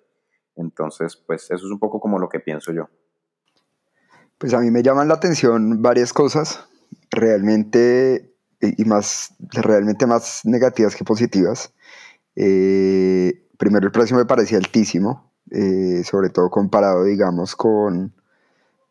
Entonces, 0.56 1.16
pues 1.16 1.44
eso 1.44 1.66
es 1.66 1.72
un 1.72 1.78
poco 1.78 2.00
como 2.00 2.18
lo 2.18 2.28
que 2.28 2.40
pienso 2.40 2.72
yo. 2.72 2.88
Pues 4.38 4.54
a 4.54 4.60
mí 4.60 4.70
me 4.70 4.82
llaman 4.82 5.08
la 5.08 5.14
atención 5.14 5.82
varias 5.82 6.12
cosas, 6.12 6.68
realmente 7.10 8.33
y 8.76 8.84
más, 8.84 9.34
realmente 9.38 10.06
más 10.06 10.40
negativas 10.44 10.94
que 10.94 11.04
positivas. 11.04 11.72
Eh, 12.36 13.46
primero 13.58 13.86
el 13.86 13.92
precio 13.92 14.16
me 14.16 14.24
parecía 14.24 14.58
altísimo, 14.58 15.32
eh, 15.50 16.02
sobre 16.04 16.30
todo 16.30 16.50
comparado, 16.50 17.04
digamos, 17.04 17.56
con, 17.56 18.14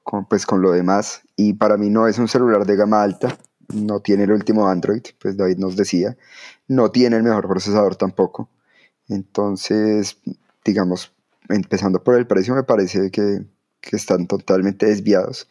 con, 0.04 0.26
pues, 0.26 0.46
con 0.46 0.62
lo 0.62 0.72
demás. 0.72 1.22
Y 1.36 1.54
para 1.54 1.78
mí 1.78 1.90
no 1.90 2.08
es 2.08 2.18
un 2.20 2.28
celular 2.28 2.66
de 2.66 2.76
gama 2.76 3.04
alta, 3.04 3.38
no 3.74 4.02
tiene 4.02 4.24
el 4.24 4.32
último 4.32 4.68
Android, 4.68 5.04
pues 5.22 5.38
David 5.38 5.58
nos 5.58 5.76
decía, 5.76 6.18
no 6.68 6.92
tiene 6.92 7.18
el 7.18 7.24
mejor 7.24 7.48
procesador 7.48 7.96
tampoco. 7.96 8.50
Entonces, 9.08 10.18
digamos, 10.64 11.14
empezando 11.50 12.04
por 12.04 12.16
el 12.16 12.28
precio, 12.28 12.56
me 12.56 12.64
parece 12.64 13.12
que, 13.12 13.46
que 13.82 13.96
están 13.96 14.28
totalmente 14.28 14.86
desviados. 14.86 15.48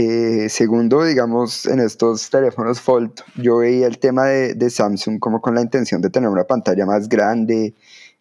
Eh, 0.00 0.48
segundo, 0.48 1.02
digamos, 1.02 1.66
en 1.66 1.80
estos 1.80 2.30
teléfonos 2.30 2.80
Fold, 2.80 3.20
yo 3.34 3.56
veía 3.56 3.88
el 3.88 3.98
tema 3.98 4.26
de, 4.26 4.70
Samsung 4.70 5.18
como 5.18 5.40
con 5.40 5.56
la 5.56 5.60
intención 5.60 6.00
de 6.00 6.08
tener 6.08 6.28
una 6.28 6.44
pantalla 6.44 6.86
más 6.86 7.08
grande 7.08 7.74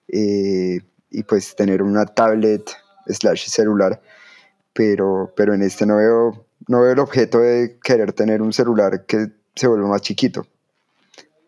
eh, 0.08 0.80
y 1.12 1.22
pues 1.22 1.56
tener 1.56 1.84
una 1.84 2.08
tablet 2.08 2.68
slash 3.06 3.48
celular, 3.50 4.02
pero, 4.74 5.32
pero 5.36 5.54
en 5.54 5.62
este 5.62 5.86
no 5.86 5.98
veo 5.98 6.48
no 6.68 6.82
veo 6.82 6.94
el 6.94 7.00
objeto 7.00 7.42
de 7.42 7.78
querer 7.84 8.12
tener 8.12 8.42
un 8.42 8.54
celular 8.54 9.06
que 9.06 9.28
se 9.56 9.68
vuelva 9.68 9.90
más 9.90 10.02
chiquito. 10.02 10.48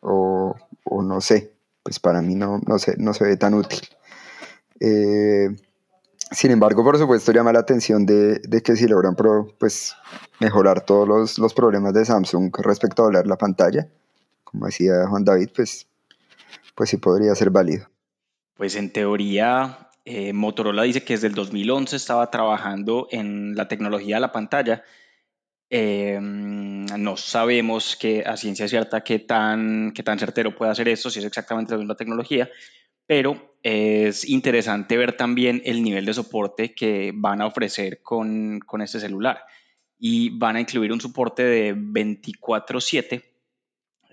O, 0.01 0.55
no 0.91 1.21
sé, 1.21 1.53
pues 1.81 1.99
para 1.99 2.21
mí 2.21 2.35
no, 2.35 2.61
no, 2.67 2.77
se, 2.77 2.95
no 2.97 3.15
se 3.15 3.23
ve 3.23 3.35
tan 3.35 3.55
útil. 3.55 3.81
Eh, 4.79 5.49
sin 6.31 6.51
embargo, 6.51 6.83
por 6.83 6.97
supuesto, 6.97 7.31
llama 7.31 7.53
la 7.53 7.59
atención 7.59 8.05
de, 8.05 8.41
que 8.63 8.75
si 8.75 8.87
logran 8.87 9.15
pues, 9.57 9.95
mejorar 10.39 10.85
todos 10.85 11.37
los, 11.37 11.53
problemas 11.53 11.93
de 11.93 12.05
Samsung 12.05 12.51
respecto 12.59 13.03
a 13.03 13.05
hablar 13.07 13.27
la 13.27 13.37
pantalla, 13.37 13.87
como 14.43 14.65
decía 14.65 15.07
Juan 15.07 15.25
David, 15.25 15.49
pues, 15.55 15.87
pues 16.75 16.89
sí 16.89 16.97
podría 16.97 17.33
ser 17.35 17.49
válido. 17.49 17.87
Pues 18.55 18.75
en 18.75 18.91
teoría, 18.91 19.89
eh, 20.05 20.33
Motorola 20.33 20.83
dice 20.83 21.03
que 21.03 21.13
desde 21.13 21.27
el 21.27 21.35
2011 21.35 21.95
estaba 21.95 22.29
trabajando 22.29 23.07
en 23.11 23.55
la 23.55 23.67
tecnología 23.67 24.17
de 24.17 24.21
la 24.21 24.31
pantalla 24.31 24.83
Em, 25.71 26.85
no 26.97 27.15
sabemos 27.15 27.95
que 27.95 28.23
a 28.25 28.37
ciencia 28.37 28.67
cierta 28.67 29.01
qué 29.01 29.19
tan, 29.19 29.91
qué 29.93 30.01
tan 30.01 30.17
certero 30.17 30.55
puede 30.55 30.71
hacer 30.71 30.87
esto, 30.87 31.11
si 31.11 31.19
es 31.19 31.25
exactamente 31.25 31.73
la 31.73 31.77
misma 31.77 31.95
tecnología, 31.95 32.49
pero 33.05 33.48
es 33.63 34.27
interesante 34.27 34.97
ver 34.97 35.17
también 35.17 35.61
el 35.65 35.83
nivel 35.83 36.05
de 36.05 36.13
soporte 36.13 36.73
que 36.73 37.11
van 37.13 37.41
a 37.41 37.47
ofrecer 37.47 38.01
con, 38.01 38.59
con 38.59 38.81
este 38.81 38.99
celular. 38.99 39.43
Y 39.97 40.29
van 40.37 40.55
a 40.55 40.61
incluir 40.61 40.93
un 40.93 41.01
soporte 41.01 41.43
de 41.43 41.75
24/7, 41.75 43.23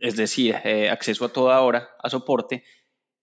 es 0.01 0.17
decir, 0.17 0.57
eh, 0.65 0.91
acceso 0.91 1.25
a 1.25 1.33
toda 1.33 1.61
hora 1.61 1.91
a 2.03 2.11
soporte 2.11 2.65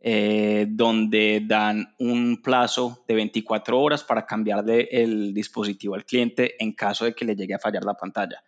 eh, 0.05 0.65
donde 0.67 1.41
dan 1.47 1.95
un 1.97 2.41
plazo 2.41 3.05
de 3.07 3.15
24 3.15 3.79
horas 3.79 4.03
para 4.03 4.25
cambiarle 4.25 4.89
el 4.91 5.33
dispositivo 5.33 5.95
al 5.95 6.03
cliente 6.03 6.61
en 6.61 6.73
caso 6.73 7.05
de 7.05 7.13
que 7.13 7.23
le 7.23 7.37
llegue 7.37 7.53
a 7.53 7.59
fallar 7.59 7.85
la 7.85 7.93
pantalla. 7.93 8.43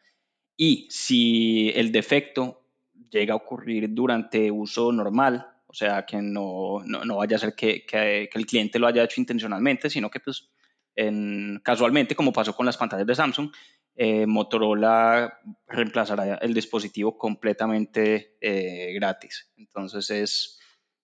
Y 0.58 0.86
si 0.89 1.70
el 1.74 1.94
defecto 1.94 2.65
llega 3.10 3.34
a 3.34 3.38
ocurrir 3.38 3.94
durante 3.94 4.51
uso 4.51 4.91
normal, 4.91 5.54
sea, 5.75 6.05
que 6.05 6.22
no, 6.22 6.79
no, 6.86 7.17
vaya 7.17 7.36
a 7.36 7.39
ser 7.39 7.55
que, 7.55 7.86
que, 7.86 8.29
el 8.34 8.46
cliente 8.46 8.79
lo 8.79 8.88
haya 8.88 9.03
hecho 9.03 9.22
intencionalmente, 9.22 9.89
sino 9.89 10.10
que 10.10 10.20
pues 10.20 10.50
en, 10.96 11.62
casualmente, 11.63 12.15
como 12.15 12.34
pasó 12.34 12.55
con 12.55 12.65
las 12.65 12.77
pantallas 12.77 13.05
de 13.05 13.15
Samsung, 13.15 13.51
eh, 13.96 14.25
Motorola 14.25 15.39
reemplazará 15.67 16.36
el 16.36 16.53
dispositivo 16.53 17.17
completamente 17.17 18.38
eh, 18.41 18.94
gratis. 18.94 19.51
Entonces 19.58 20.10
es 20.10 20.60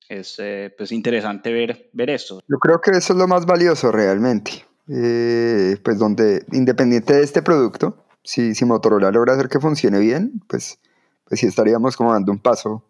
es 0.10 0.36
eh, 0.40 0.74
pues 0.78 0.92
interesante 0.92 1.54
ver, 1.54 1.90
ver 1.94 2.10
esto. 2.10 2.42
Yo 2.50 2.58
creo 2.58 2.82
que 2.82 2.92
eso 2.92 3.14
es 3.14 3.20
lo 3.20 3.30
más 3.30 3.46
valioso 3.46 3.94
realmente. 3.94 4.66
Pues 4.86 5.98
donde, 5.98 6.46
independiente 6.52 7.14
de 7.14 7.24
este 7.24 7.42
producto, 7.42 8.04
si, 8.22 8.54
si 8.54 8.66
Motorola 8.66 9.10
logra 9.10 9.36
hacer 9.36 9.48
que 9.48 9.62
funcione 9.62 10.00
bien, 10.00 10.42
pues, 10.50 10.80
pues 11.24 11.40
sí 11.40 11.48
estaríamos 11.48 11.96
como 11.96 12.12
dando 12.12 12.34
un 12.34 12.40
paso 12.40 12.86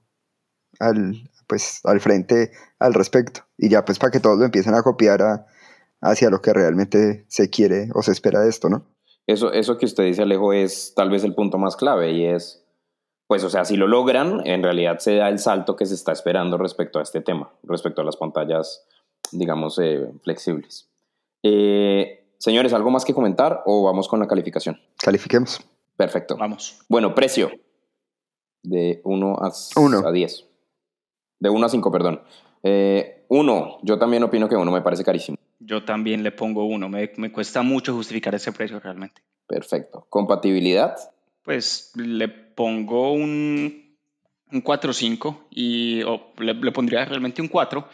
al, 0.80 1.30
pues, 1.52 1.82
al 1.84 2.00
frente 2.00 2.52
al 2.80 2.94
respecto. 2.94 3.42
Y 3.58 3.70
ya 3.70 3.84
pues 3.84 4.00
para 4.00 4.10
que 4.10 4.22
todos 4.22 4.40
lo 4.40 4.46
empiecen 4.46 4.74
a 4.74 4.84
copiar 4.84 5.46
hacia 6.00 6.30
lo 6.30 6.42
que 6.42 6.54
realmente 6.54 7.26
se 7.28 7.50
quiere 7.50 7.90
o 7.94 8.02
se 8.02 8.14
espera 8.14 8.40
de 8.40 8.48
esto, 8.48 8.70
¿no? 8.70 8.86
Eso, 9.28 9.52
eso 9.52 9.78
que 9.78 9.86
usted 9.86 10.06
dice, 10.06 10.22
Alejo, 10.22 10.54
es 10.54 10.94
tal 10.96 11.10
vez 11.10 11.26
el 11.26 11.36
punto 11.36 11.58
más 11.58 11.76
clave 11.76 12.14
y 12.14 12.26
es 12.26 12.64
pues 13.28 13.44
o 13.44 13.50
sea, 13.50 13.66
si 13.66 13.76
lo 13.76 13.88
logran, 13.88 14.46
en 14.46 14.64
realidad 14.64 15.00
se 15.00 15.16
da 15.16 15.28
el 15.28 15.40
salto 15.40 15.76
que 15.76 15.86
se 15.86 15.94
está 15.94 16.14
esperando 16.14 16.58
respecto 16.58 17.00
a 17.00 17.02
este 17.02 17.20
tema, 17.20 17.50
respecto 17.64 18.02
a 18.02 18.06
las 18.06 18.16
pantallas, 18.16 18.86
digamos, 19.32 19.78
eh, 19.80 20.10
flexibles. 20.24 20.90
Eh, 21.44 22.26
señores, 22.38 22.72
¿algo 22.74 22.92
más 22.92 23.04
que 23.04 23.14
comentar 23.14 23.62
o 23.66 23.84
vamos 23.84 24.08
con 24.08 24.22
la 24.22 24.28
calificación? 24.28 24.80
Califiquemos. 24.98 25.62
Perfecto. 25.98 26.38
Vamos. 26.38 26.80
Bueno, 26.88 27.14
precio. 27.14 27.52
De 28.64 29.02
1 29.04 29.38
a, 29.42 30.12
10. 30.12 30.51
De 31.42 31.50
1 31.50 31.66
a 31.66 31.70
5, 31.70 31.92
perdón. 31.92 32.22
1, 32.24 32.24
eh, 32.64 33.26
yo 33.82 34.00
también 34.00 34.24
opino 34.24 34.48
que 34.48 34.56
1 34.56 34.72
me 34.72 34.82
parece 34.82 35.04
carísimo. 35.04 35.38
Yo 35.60 35.84
también 35.84 36.24
le 36.24 36.32
pongo 36.32 36.64
1, 36.64 36.88
me, 36.88 37.12
me 37.18 37.32
cuesta 37.34 37.62
mucho 37.62 37.94
justificar 37.94 38.34
ese 38.34 38.54
precio 38.54 38.80
realmente. 38.80 39.22
Perfecto. 39.46 40.06
Compatibilidad 40.10 40.96
pues 41.44 41.92
le 41.96 42.28
pongo 42.28 43.14
un, 43.14 43.98
un 44.52 44.64
4-5 44.64 45.48
y 45.50 46.02
le, 46.38 46.72
pondría 46.72 47.06
realmente 47.06 47.42
un 47.42 47.48
4 47.48 47.88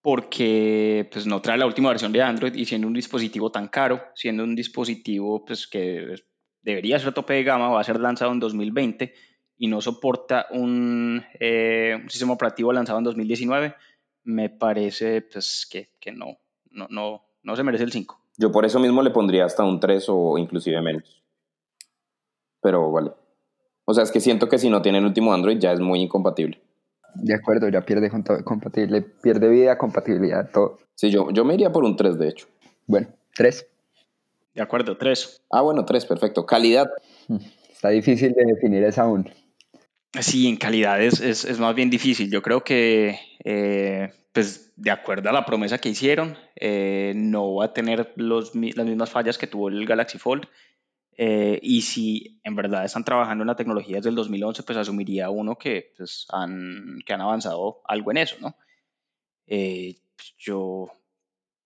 porque 0.00 1.08
pues, 1.12 1.26
no 1.26 1.40
trae 1.40 1.58
la 1.58 1.66
última 1.66 1.90
versión 1.90 2.12
de 2.12 2.22
Android 2.22 2.54
y 2.54 2.64
siendo 2.64 2.88
un 2.88 2.92
dispositivo 2.92 3.50
tan 3.50 3.68
caro, 3.68 4.02
siendo 4.14 4.42
un 4.44 4.54
dispositivo 4.54 5.44
pues, 5.44 5.66
que 5.66 6.16
debería 6.60 6.98
ser 6.98 7.12
tope 7.12 7.34
de 7.34 7.44
gama, 7.44 7.68
va 7.68 7.80
a 7.80 7.84
ser 7.84 8.00
lanzado 8.00 8.32
en 8.32 8.40
2020 8.40 9.14
y 9.62 9.68
no 9.68 9.80
soporta 9.80 10.46
un, 10.50 11.22
eh, 11.38 11.98
un 12.02 12.10
sistema 12.10 12.32
operativo 12.32 12.72
lanzado 12.72 12.98
en 12.98 13.04
2019, 13.04 13.74
me 14.24 14.50
parece 14.50 15.22
pues, 15.22 15.68
que, 15.70 15.90
que 16.00 16.12
no, 16.12 16.38
no, 16.70 16.86
no, 16.90 17.22
no 17.42 17.56
se 17.56 17.62
merece 17.62 17.84
el 17.84 17.92
5. 17.92 18.20
Yo 18.38 18.50
por 18.50 18.64
eso 18.64 18.80
mismo 18.80 19.02
le 19.02 19.10
pondría 19.10 19.44
hasta 19.44 19.62
un 19.62 19.78
3 19.78 20.06
o 20.08 20.38
inclusive 20.38 20.80
menos 20.80 21.22
pero 22.62 22.90
vale. 22.90 23.10
O 23.84 23.92
sea, 23.92 24.04
es 24.04 24.12
que 24.12 24.20
siento 24.20 24.48
que 24.48 24.58
si 24.58 24.70
no 24.70 24.80
tiene 24.80 24.98
el 24.98 25.04
último 25.04 25.34
Android 25.34 25.58
ya 25.58 25.72
es 25.72 25.80
muy 25.80 26.00
incompatible. 26.00 26.62
De 27.14 27.34
acuerdo, 27.34 27.68
ya 27.68 27.82
pierde 27.82 28.10
compatible, 28.44 29.02
pierde 29.02 29.48
vida, 29.50 29.76
compatibilidad, 29.76 30.48
todo. 30.50 30.78
Sí, 30.94 31.10
yo, 31.10 31.30
yo 31.30 31.44
me 31.44 31.54
iría 31.54 31.70
por 31.70 31.84
un 31.84 31.96
3, 31.96 32.18
de 32.18 32.28
hecho. 32.28 32.46
Bueno, 32.86 33.08
3. 33.34 33.66
De 34.54 34.62
acuerdo, 34.62 34.96
3. 34.96 35.42
Ah, 35.50 35.60
bueno, 35.60 35.84
3, 35.84 36.06
perfecto. 36.06 36.46
Calidad. 36.46 36.90
Mm, 37.28 37.36
está 37.70 37.90
difícil 37.90 38.32
de 38.32 38.44
definir 38.44 38.84
esa 38.84 39.02
aún. 39.02 39.28
Sí, 40.20 40.46
en 40.46 40.56
calidad 40.56 41.00
es, 41.02 41.20
es, 41.20 41.44
es 41.44 41.58
más 41.58 41.74
bien 41.74 41.88
difícil. 41.88 42.30
Yo 42.30 42.42
creo 42.42 42.62
que, 42.62 43.18
eh, 43.44 44.12
pues, 44.32 44.72
de 44.76 44.90
acuerdo 44.90 45.30
a 45.30 45.32
la 45.32 45.46
promesa 45.46 45.78
que 45.78 45.88
hicieron, 45.88 46.36
eh, 46.56 47.14
no 47.16 47.54
va 47.54 47.66
a 47.66 47.72
tener 47.72 48.12
los, 48.16 48.54
las 48.54 48.86
mismas 48.86 49.10
fallas 49.10 49.38
que 49.38 49.46
tuvo 49.46 49.68
el 49.68 49.86
Galaxy 49.86 50.18
Fold 50.18 50.46
eh, 51.16 51.58
y 51.62 51.82
si 51.82 52.40
en 52.44 52.56
verdad 52.56 52.84
están 52.84 53.04
trabajando 53.04 53.42
en 53.42 53.48
la 53.48 53.56
tecnología 53.56 53.96
desde 53.96 54.10
el 54.10 54.16
2011, 54.16 54.62
pues 54.64 54.78
asumiría 54.78 55.30
uno 55.30 55.56
que, 55.56 55.94
pues, 55.96 56.26
han, 56.30 56.98
que 57.06 57.14
han 57.14 57.22
avanzado 57.22 57.82
algo 57.86 58.10
en 58.12 58.18
eso, 58.18 58.36
¿no? 58.40 58.56
Eh, 59.46 59.96
yo 60.38 60.90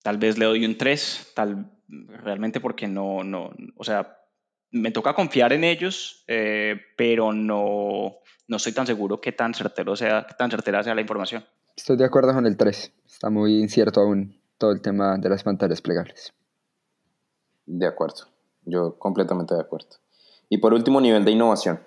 tal 0.02 0.18
vez 0.18 0.38
le 0.38 0.46
doy 0.46 0.64
un 0.64 0.78
3, 0.78 1.32
tal, 1.34 1.72
realmente 1.88 2.60
porque 2.60 2.88
no, 2.88 3.24
no, 3.24 3.50
o 3.76 3.84
sea, 3.84 4.18
me 4.70 4.90
toca 4.90 5.14
confiar 5.14 5.52
en 5.52 5.64
ellos, 5.64 6.24
eh, 6.26 6.76
pero 6.96 7.32
no, 7.32 8.16
no 8.48 8.56
estoy 8.56 8.72
tan 8.72 8.86
seguro 8.86 9.20
que 9.20 9.32
tan, 9.32 9.54
certero 9.54 9.96
sea, 9.96 10.26
tan 10.26 10.50
certera 10.50 10.82
sea 10.82 10.94
la 10.94 11.00
información. 11.00 11.44
Estoy 11.76 11.96
de 11.96 12.04
acuerdo 12.04 12.32
con 12.32 12.46
el 12.46 12.56
3. 12.56 12.92
Está 13.06 13.30
muy 13.30 13.60
incierto 13.60 14.00
aún 14.00 14.40
todo 14.58 14.72
el 14.72 14.80
tema 14.80 15.18
de 15.18 15.28
las 15.28 15.44
pantallas 15.44 15.82
plegables. 15.82 16.32
De 17.66 17.86
acuerdo. 17.86 18.24
Yo 18.64 18.98
completamente 18.98 19.54
de 19.54 19.60
acuerdo. 19.60 19.88
Y 20.48 20.58
por 20.58 20.72
último, 20.72 21.00
nivel 21.00 21.24
de 21.24 21.32
innovación. 21.32 21.80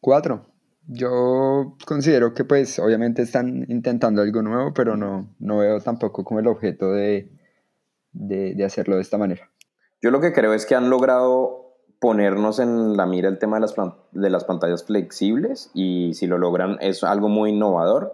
4. 0.00 0.46
Yo 0.88 1.76
considero 1.86 2.34
que 2.34 2.44
pues 2.44 2.78
obviamente 2.78 3.22
están 3.22 3.64
intentando 3.68 4.20
algo 4.20 4.42
nuevo, 4.42 4.74
pero 4.74 4.96
no, 4.96 5.34
no 5.38 5.58
veo 5.58 5.80
tampoco 5.80 6.24
como 6.24 6.40
el 6.40 6.48
objeto 6.48 6.92
de, 6.92 7.30
de 8.12 8.64
hacerlo 8.64 8.96
de 8.96 9.02
esta 9.02 9.16
manera. 9.16 9.51
Yo 10.02 10.10
lo 10.10 10.20
que 10.20 10.32
creo 10.32 10.52
es 10.52 10.66
que 10.66 10.74
han 10.74 10.90
logrado 10.90 11.76
ponernos 12.00 12.58
en 12.58 12.96
la 12.96 13.06
mira 13.06 13.28
el 13.28 13.38
tema 13.38 13.58
de 13.58 13.60
las, 13.60 13.74
de 14.10 14.30
las 14.30 14.44
pantallas 14.44 14.82
flexibles 14.82 15.70
y 15.74 16.14
si 16.14 16.26
lo 16.26 16.38
logran 16.38 16.76
es 16.80 17.04
algo 17.04 17.28
muy 17.28 17.50
innovador, 17.50 18.12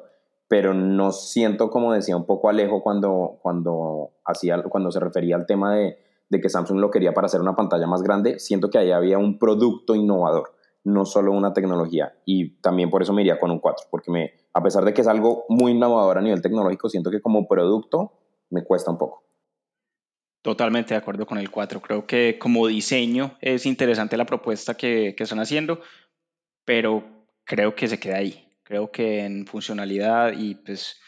pero 0.48 0.74
no 0.74 1.12
siento, 1.12 1.70
como 1.70 1.94
decía 1.94 2.14
un 2.14 2.26
poco 2.26 2.50
Alejo 2.50 2.82
cuando, 2.82 3.38
cuando, 3.40 4.10
hacía, 4.26 4.62
cuando 4.64 4.90
se 4.92 5.00
refería 5.00 5.36
al 5.36 5.46
tema 5.46 5.74
de, 5.74 5.96
de 6.28 6.40
que 6.42 6.50
Samsung 6.50 6.78
lo 6.78 6.90
quería 6.90 7.14
para 7.14 7.24
hacer 7.24 7.40
una 7.40 7.56
pantalla 7.56 7.86
más 7.86 8.02
grande, 8.02 8.38
siento 8.38 8.68
que 8.68 8.76
ahí 8.76 8.90
había 8.90 9.16
un 9.16 9.38
producto 9.38 9.94
innovador, 9.94 10.50
no 10.84 11.06
solo 11.06 11.32
una 11.32 11.54
tecnología. 11.54 12.12
Y 12.26 12.60
también 12.60 12.90
por 12.90 13.00
eso 13.00 13.14
me 13.14 13.22
iría 13.22 13.40
con 13.40 13.50
un 13.50 13.60
4, 13.60 13.86
porque 13.90 14.34
a 14.52 14.62
pesar 14.62 14.84
de 14.84 14.92
que 14.92 15.00
es 15.00 15.08
algo 15.08 15.46
muy 15.48 15.72
innovador 15.72 16.18
a 16.18 16.20
nivel 16.20 16.42
tecnológico, 16.42 16.90
siento 16.90 17.10
que 17.10 17.22
como 17.22 17.48
producto 17.48 18.12
me 18.50 18.62
cuesta 18.62 18.90
un 18.90 18.98
poco. 18.98 19.27
Totalmente 20.42 20.94
de 20.94 20.98
acuerdo 20.98 21.26
con 21.26 21.38
el 21.38 21.50
4. 21.50 21.80
Creo 21.80 22.06
que 22.06 22.38
como 22.38 22.66
diseño 22.66 23.36
es 23.40 23.66
interesante 23.66 24.16
la 24.16 24.26
propuesta 24.26 24.76
que, 24.76 25.14
que 25.16 25.24
están 25.24 25.40
haciendo, 25.40 25.82
pero 26.64 27.26
creo 27.44 27.74
que 27.74 27.88
se 27.88 27.98
queda 27.98 28.18
ahí. 28.18 28.48
Creo 28.62 28.90
que 28.90 29.24
en 29.24 29.46
funcionalidad 29.46 30.32
y 30.32 30.54
pues 30.54 31.00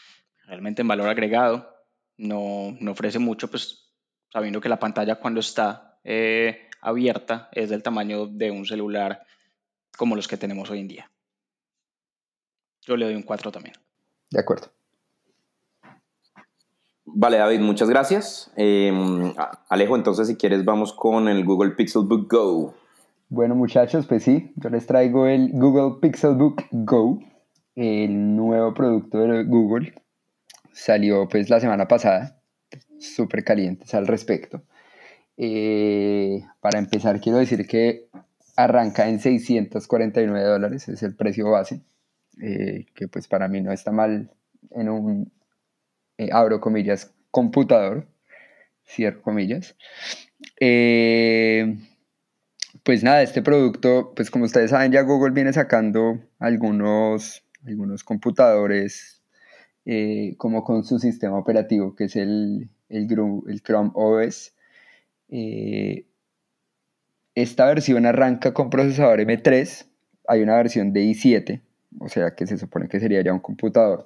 realmente 0.45 0.81
en 0.81 0.87
valor 0.87 1.07
agregado 1.07 1.71
no, 2.17 2.75
no 2.79 2.91
ofrece 2.91 3.19
mucho, 3.19 3.49
pues 3.49 3.93
sabiendo 4.31 4.61
que 4.61 4.69
la 4.69 4.79
pantalla 4.79 5.15
cuando 5.15 5.39
está 5.39 5.99
eh, 6.03 6.69
abierta 6.81 7.49
es 7.51 7.69
del 7.69 7.83
tamaño 7.83 8.27
de 8.27 8.51
un 8.51 8.65
celular 8.65 9.25
como 9.97 10.15
los 10.15 10.27
que 10.27 10.37
tenemos 10.37 10.69
hoy 10.69 10.79
en 10.79 10.87
día. 10.87 11.11
Yo 12.81 12.97
le 12.97 13.05
doy 13.05 13.15
un 13.15 13.23
4 13.23 13.51
también. 13.51 13.75
De 14.29 14.39
acuerdo. 14.39 14.71
Vale, 17.13 17.37
David, 17.37 17.59
muchas 17.59 17.89
gracias. 17.89 18.51
Em, 18.55 19.33
Alejo, 19.67 19.95
entonces 19.95 20.27
si 20.27 20.35
quieres 20.37 20.63
vamos 20.63 20.93
con 20.93 21.27
el 21.27 21.43
Google 21.43 21.71
Pixelbook 21.71 22.31
Go. 22.31 22.73
Bueno 23.27 23.55
muchachos, 23.55 24.07
pues 24.07 24.23
sí, 24.23 24.51
yo 24.55 24.69
les 24.69 24.85
traigo 24.85 25.27
el 25.27 25.51
Google 25.53 25.99
Pixelbook 26.01 26.63
Go, 26.71 27.19
el 27.75 28.35
nuevo 28.35 28.73
producto 28.73 29.19
de 29.19 29.43
Google. 29.43 29.93
Salió 30.71 31.27
pues 31.27 31.49
la 31.49 31.59
semana 31.59 31.87
pasada, 31.87 32.41
súper 32.99 33.43
calientes 33.43 33.93
al 33.93 34.07
respecto. 34.07 34.61
Eh, 35.35 36.43
para 36.61 36.79
empezar, 36.79 37.19
quiero 37.19 37.39
decir 37.39 37.67
que 37.67 38.07
arranca 38.55 39.09
en 39.09 39.19
649 39.19 40.47
dólares, 40.47 40.87
es 40.87 41.03
el 41.03 41.15
precio 41.15 41.49
base, 41.49 41.81
eh, 42.41 42.85
que 42.93 43.07
pues 43.07 43.27
para 43.27 43.47
mí 43.47 43.59
no 43.59 43.71
está 43.71 43.91
mal 43.91 44.29
en 44.71 44.89
un 44.89 45.31
eh, 46.21 46.29
abro 46.31 46.61
comillas, 46.61 47.11
computador, 47.31 48.05
cierro 48.85 49.23
comillas. 49.23 49.75
Eh, 50.59 51.77
pues 52.83 53.03
nada, 53.03 53.23
este 53.23 53.41
producto, 53.41 54.13
pues 54.15 54.29
como 54.29 54.45
ustedes 54.45 54.69
saben, 54.69 54.91
ya 54.91 55.01
Google 55.01 55.33
viene 55.33 55.51
sacando 55.51 56.19
algunos, 56.37 57.43
algunos 57.65 58.03
computadores 58.03 59.23
eh, 59.85 60.35
como 60.37 60.63
con 60.63 60.83
su 60.83 60.99
sistema 60.99 61.39
operativo, 61.39 61.95
que 61.95 62.03
es 62.03 62.15
el, 62.15 62.69
el, 62.89 63.07
el 63.47 63.63
Chrome 63.63 63.89
OS. 63.95 64.53
esta 67.33 67.65
versión 67.65 68.05
arranca 68.05 68.53
con 68.53 68.69
procesador 68.69 69.21
M3, 69.21 69.87
hay 70.27 70.41
una 70.43 70.55
versión 70.55 70.93
de 70.93 71.03
i7, 71.05 71.61
o 71.99 72.09
sea 72.09 72.35
que 72.35 72.45
se 72.45 72.59
supone 72.59 72.87
que 72.87 72.99
sería 72.99 73.23
ya 73.23 73.33
un 73.33 73.39
computador 73.39 74.05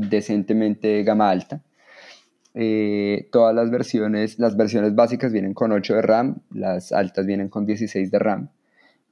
decentemente 0.00 1.02
gama 1.02 1.30
alta. 1.30 1.62
Eh, 2.60 3.28
todas 3.30 3.54
las 3.54 3.70
versiones, 3.70 4.38
las 4.40 4.56
versiones 4.56 4.94
básicas 4.94 5.32
vienen 5.32 5.54
con 5.54 5.70
8 5.70 5.94
de 5.94 6.02
RAM, 6.02 6.42
las 6.50 6.90
altas 6.92 7.26
vienen 7.26 7.48
con 7.48 7.66
16 7.66 8.10
de 8.10 8.18
RAM. 8.18 8.50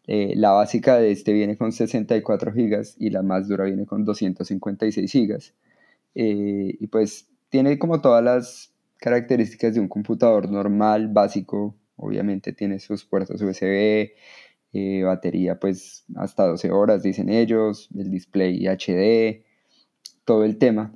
Eh, 0.09 0.35
la 0.37 0.51
básica 0.53 0.97
de 0.97 1.13
este 1.13 1.33
viene 1.33 1.57
con 1.57 1.73
64 1.73 2.53
GB 2.53 2.85
y 2.99 3.11
la 3.11 3.23
más 3.23 3.49
dura 3.49 3.65
viene 3.65 3.87
con 3.87 4.05
256 4.05 5.13
GB. 5.13 5.39
Eh, 6.17 6.77
y 6.81 6.87
pues 6.89 7.29
tiene 7.49 7.79
como 7.79 8.01
todas 8.01 8.25
las 8.25 8.73
características 8.99 9.75
de 9.75 9.81
un 9.81 9.89
computador 9.89 10.51
normal, 10.51 11.09
básico. 11.09 11.77
Obviamente 11.97 12.53
tiene 12.53 12.81
sus 12.81 13.05
puertos 13.05 13.41
USB, 13.41 14.11
batería 15.05 15.59
pues 15.59 16.05
hasta 16.17 16.47
12 16.47 16.71
horas 16.71 17.03
dicen 17.03 17.29
ellos, 17.29 17.89
el 17.97 18.11
display 18.11 18.67
HD, 18.67 19.46
todo 20.27 20.45
el 20.45 20.59
tema. 20.59 20.93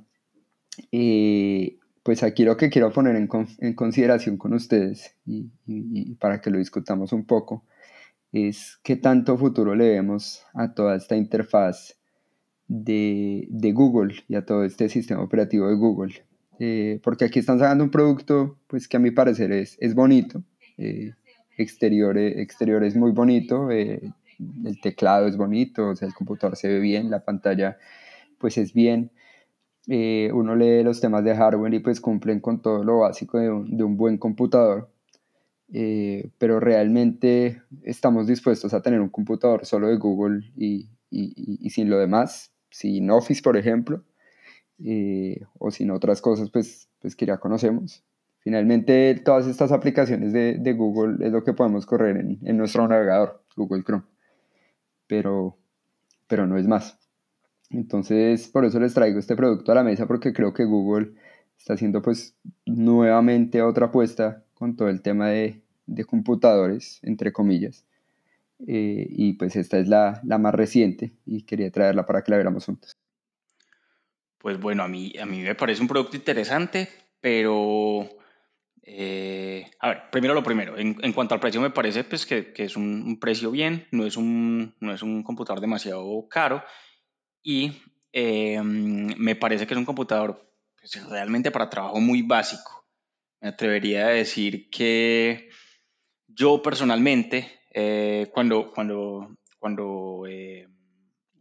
y 0.91 1.79
pues 2.03 2.23
aquí 2.23 2.43
lo 2.43 2.57
que 2.57 2.69
quiero 2.69 2.91
poner 2.91 3.15
en, 3.15 3.73
consideración 3.75 4.37
con 4.37 4.53
ustedes 4.53 5.15
y, 5.25 6.15
para 6.15 6.41
que 6.41 6.49
lo 6.49 6.57
discutamos 6.57 7.13
un 7.13 7.25
poco 7.25 7.63
es 8.31 8.79
qué 8.83 8.95
tanto 8.95 9.37
futuro 9.37 9.75
le 9.75 9.89
vemos 9.89 10.43
a 10.53 10.73
toda 10.73 10.95
esta 10.95 11.15
interfaz 11.15 11.97
de, 12.67 13.47
de 13.49 13.71
Google 13.73 14.15
y 14.27 14.35
a 14.35 14.45
todo 14.45 14.63
este 14.63 14.87
sistema 14.89 15.21
operativo 15.21 15.67
de 15.67 15.75
Google. 15.75 16.25
Eh, 16.59 16.99
porque 17.03 17.25
aquí 17.25 17.39
están 17.39 17.59
sacando 17.59 17.83
un 17.83 17.91
producto 17.91 18.57
pues 18.67 18.87
que 18.87 18.97
a 18.97 18.99
mi 18.99 19.11
parecer 19.11 19.51
es, 19.51 19.77
es 19.79 19.95
bonito, 19.95 20.43
eh, 20.77 21.13
exterior, 21.57 22.17
exterior 22.17 22.83
es 22.83 22.95
muy 22.95 23.11
bonito, 23.11 23.69
eh, 23.71 24.13
el 24.65 24.79
teclado 24.79 25.27
es 25.27 25.37
bonito, 25.37 25.91
el 25.99 26.13
computador 26.13 26.55
se 26.55 26.67
ve 26.67 26.79
bien, 26.79 27.09
la 27.09 27.25
pantalla 27.25 27.77
pues 28.37 28.57
es 28.57 28.73
bien, 28.73 29.11
eh, 29.87 30.29
uno 30.33 30.55
lee 30.55 30.83
los 30.83 31.01
temas 31.01 31.23
de 31.23 31.35
hardware 31.35 31.73
y 31.73 31.79
pues 31.79 31.99
cumplen 31.99 32.39
con 32.39 32.61
todo 32.61 32.83
lo 32.83 32.99
básico 32.99 33.39
de 33.39 33.49
un, 33.49 33.97
buen 33.97 34.17
computador, 34.17 34.89
eh, 35.73 36.29
pero 36.37 36.59
realmente 36.59 37.61
estamos 37.83 38.27
dispuestos 38.27 38.73
a 38.73 38.81
tener 38.81 39.01
un 39.01 39.09
computador 39.09 39.65
solo 39.65 39.87
de 39.87 39.97
Google 39.97 40.51
y, 40.55 40.89
sin 41.69 41.89
lo 41.89 41.97
demás, 41.97 42.51
sin 42.69 43.09
Office, 43.09 43.41
por 43.41 43.57
ejemplo, 43.57 44.03
eh, 44.83 45.41
o 45.57 45.71
sin 45.71 45.91
otras 45.91 46.21
cosas 46.21 46.49
pues, 46.51 46.87
pues 46.99 47.15
que 47.15 47.25
ya 47.25 47.37
conocemos. 47.37 48.03
Finalmente, 48.39 49.21
todas 49.23 49.45
estas 49.47 49.71
aplicaciones 49.71 50.33
de, 50.33 50.73
Google 50.73 51.25
es 51.25 51.31
lo 51.31 51.43
que 51.43 51.53
podemos 51.53 51.85
correr 51.85 52.17
en, 52.17 52.39
en, 52.43 52.57
nuestro 52.57 52.87
navegador, 52.87 53.43
Google 53.55 53.83
Chrome, 53.83 54.03
pero, 55.07 55.57
pero 56.27 56.47
no 56.47 56.57
es 56.57 56.67
más. 56.67 56.97
Entonces, 57.71 58.49
por 58.49 58.65
eso 58.65 58.79
les 58.79 58.93
traigo 58.93 59.19
este 59.19 59.35
producto 59.35 59.71
a 59.71 59.75
la 59.75 59.83
mesa 59.83 60.05
porque 60.05 60.33
creo 60.33 60.53
que 60.53 60.65
Google 60.65 61.13
está 61.57 61.73
haciendo 61.73 62.01
pues 62.01 62.35
nuevamente 62.65 63.61
otra 63.61 63.87
apuesta 63.87 64.43
con 64.53 64.75
todo 64.75 64.89
el 64.89 65.01
tema 65.01 65.29
de, 65.29 65.61
computadores, 66.05 66.99
entre 67.03 67.31
comillas. 67.31 67.85
Eh, 68.67 69.07
y 69.09 69.33
pues 69.33 69.55
esta 69.55 69.79
es 69.79 69.87
la, 69.87 70.21
más 70.23 70.53
reciente 70.53 71.13
y 71.25 71.43
quería 71.43 71.71
traerla 71.71 72.05
para 72.05 72.23
que 72.23 72.31
la 72.31 72.37
viéramos 72.37 72.65
juntos. 72.65 72.97
Pues 74.37 74.59
bueno, 74.59 74.83
a 74.83 74.87
mí, 74.87 75.13
a 75.19 75.25
mí 75.25 75.41
me 75.41 75.55
parece 75.55 75.81
un 75.81 75.87
producto 75.87 76.17
interesante, 76.17 76.89
pero 77.21 78.09
eh, 78.83 79.65
a 79.79 79.89
ver, 79.89 80.01
primero 80.11 80.33
lo 80.33 80.43
primero, 80.43 80.77
en, 80.77 81.13
cuanto 81.13 81.35
al 81.35 81.39
precio 81.39 81.61
me 81.61 81.69
parece 81.69 82.03
pues, 82.03 82.25
que, 82.25 82.53
es 82.55 82.75
un, 82.75 83.19
precio 83.19 83.51
bien, 83.51 83.87
no 83.91 84.05
es 84.05 84.17
un, 84.17 84.75
no 84.79 84.93
es 84.93 85.03
un 85.03 85.23
computador 85.23 85.61
demasiado 85.61 86.27
caro 86.27 86.63
y 87.43 87.71
em, 88.11 89.15
me 89.17 89.35
parece 89.35 89.65
que 89.67 89.73
es 89.73 89.77
un 89.77 89.85
computador 89.85 90.51
pues, 90.79 91.09
realmente 91.09 91.51
para 91.51 91.69
trabajo 91.69 91.99
muy 91.99 92.21
básico. 92.21 92.85
Me 93.39 93.49
atrevería 93.49 94.07
a 94.07 94.11
decir 94.11 94.69
que 94.69 95.49
yo 96.27 96.61
personalmente, 96.61 97.61
eh, 97.73 98.29
cuando, 98.33 98.71
cuando, 98.71 99.35
cuando, 99.59 100.23
eh, 100.27 100.67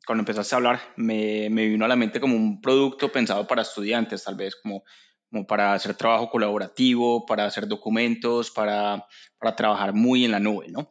cuando 0.07 0.23
empezaste 0.23 0.55
a 0.55 0.59
hablar, 0.59 0.81
me, 0.97 1.49
me, 1.51 1.67
vino 1.67 1.85
a 1.85 1.89
la 1.89 1.97
mente 1.97 2.21
como 2.21 2.37
un 2.37 2.61
producto 2.61 3.13
pensado 3.13 3.47
para 3.47 3.63
estudiantes, 3.63 4.25
tal 4.25 4.37
vez 4.37 4.57
como, 4.57 4.83
como 5.31 5.47
para 5.47 5.75
hacer 5.75 5.95
trabajo 5.95 6.31
colaborativo, 6.31 7.27
para 7.27 7.45
hacer 7.45 7.69
documentos, 7.69 8.51
para, 8.51 9.07
para 9.39 9.57
trabajar 9.57 9.93
muy 9.93 10.25
en 10.25 10.33
la 10.33 10.41
nube, 10.41 10.69
¿no? 10.69 10.91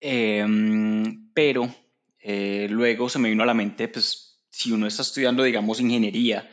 Em, 0.00 1.30
pero 1.34 1.68
eh, 2.20 2.66
luego 2.70 3.08
se 3.08 3.18
me 3.18 3.28
vino 3.28 3.42
a 3.42 3.46
la 3.46 3.54
mente, 3.54 3.88
pues, 3.88 4.44
si 4.50 4.72
uno 4.72 4.86
está 4.86 5.02
estudiando, 5.02 5.42
digamos, 5.42 5.80
ingeniería 5.80 6.50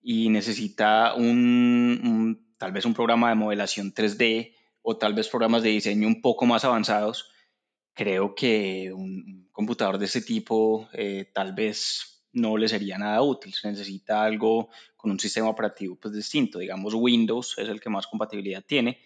y 0.00 0.28
necesita 0.28 1.14
un, 1.14 2.54
tal 2.58 2.72
vez 2.72 2.84
un 2.84 2.94
programa 2.94 3.28
de 3.28 3.34
modelación 3.34 3.92
3D 3.92 4.54
o 4.82 4.96
tal 4.96 5.14
vez 5.14 5.28
programas 5.28 5.62
de 5.62 5.70
diseño 5.70 6.06
un 6.06 6.22
poco 6.22 6.46
más 6.46 6.64
avanzados, 6.64 7.30
creo 7.92 8.34
que 8.34 8.92
un 8.94 9.48
computador 9.52 9.98
de 9.98 10.06
este 10.06 10.22
tipo 10.22 10.88
eh, 10.92 11.30
tal 11.34 11.52
vez 11.54 12.10
no 12.32 12.56
le 12.56 12.68
sería 12.68 12.98
nada 12.98 13.22
útil. 13.22 13.52
Se 13.52 13.68
necesita 13.68 14.22
algo 14.22 14.70
con 14.96 15.10
un 15.10 15.20
sistema 15.20 15.48
operativo 15.48 15.96
pues, 15.96 16.14
distinto. 16.14 16.58
Digamos, 16.58 16.94
Windows 16.94 17.58
es 17.58 17.68
el 17.68 17.80
que 17.80 17.90
más 17.90 18.06
compatibilidad 18.06 18.62
tiene 18.64 19.00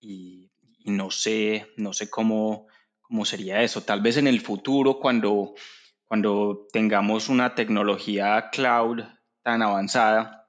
y, 0.00 0.50
no 0.84 1.10
sé, 1.10 1.72
no 1.76 1.92
sé 1.92 2.08
cómo, 2.08 2.66
cómo 3.06 3.24
sería 3.24 3.62
eso. 3.62 3.82
Tal 3.82 4.00
vez 4.00 4.16
en 4.16 4.26
el 4.26 4.40
futuro, 4.40 4.98
cuando, 4.98 5.54
cuando 6.06 6.66
tengamos 6.72 7.28
una 7.28 7.54
tecnología 7.54 8.50
cloud 8.50 9.02
tan 9.42 9.62
avanzada 9.62 10.48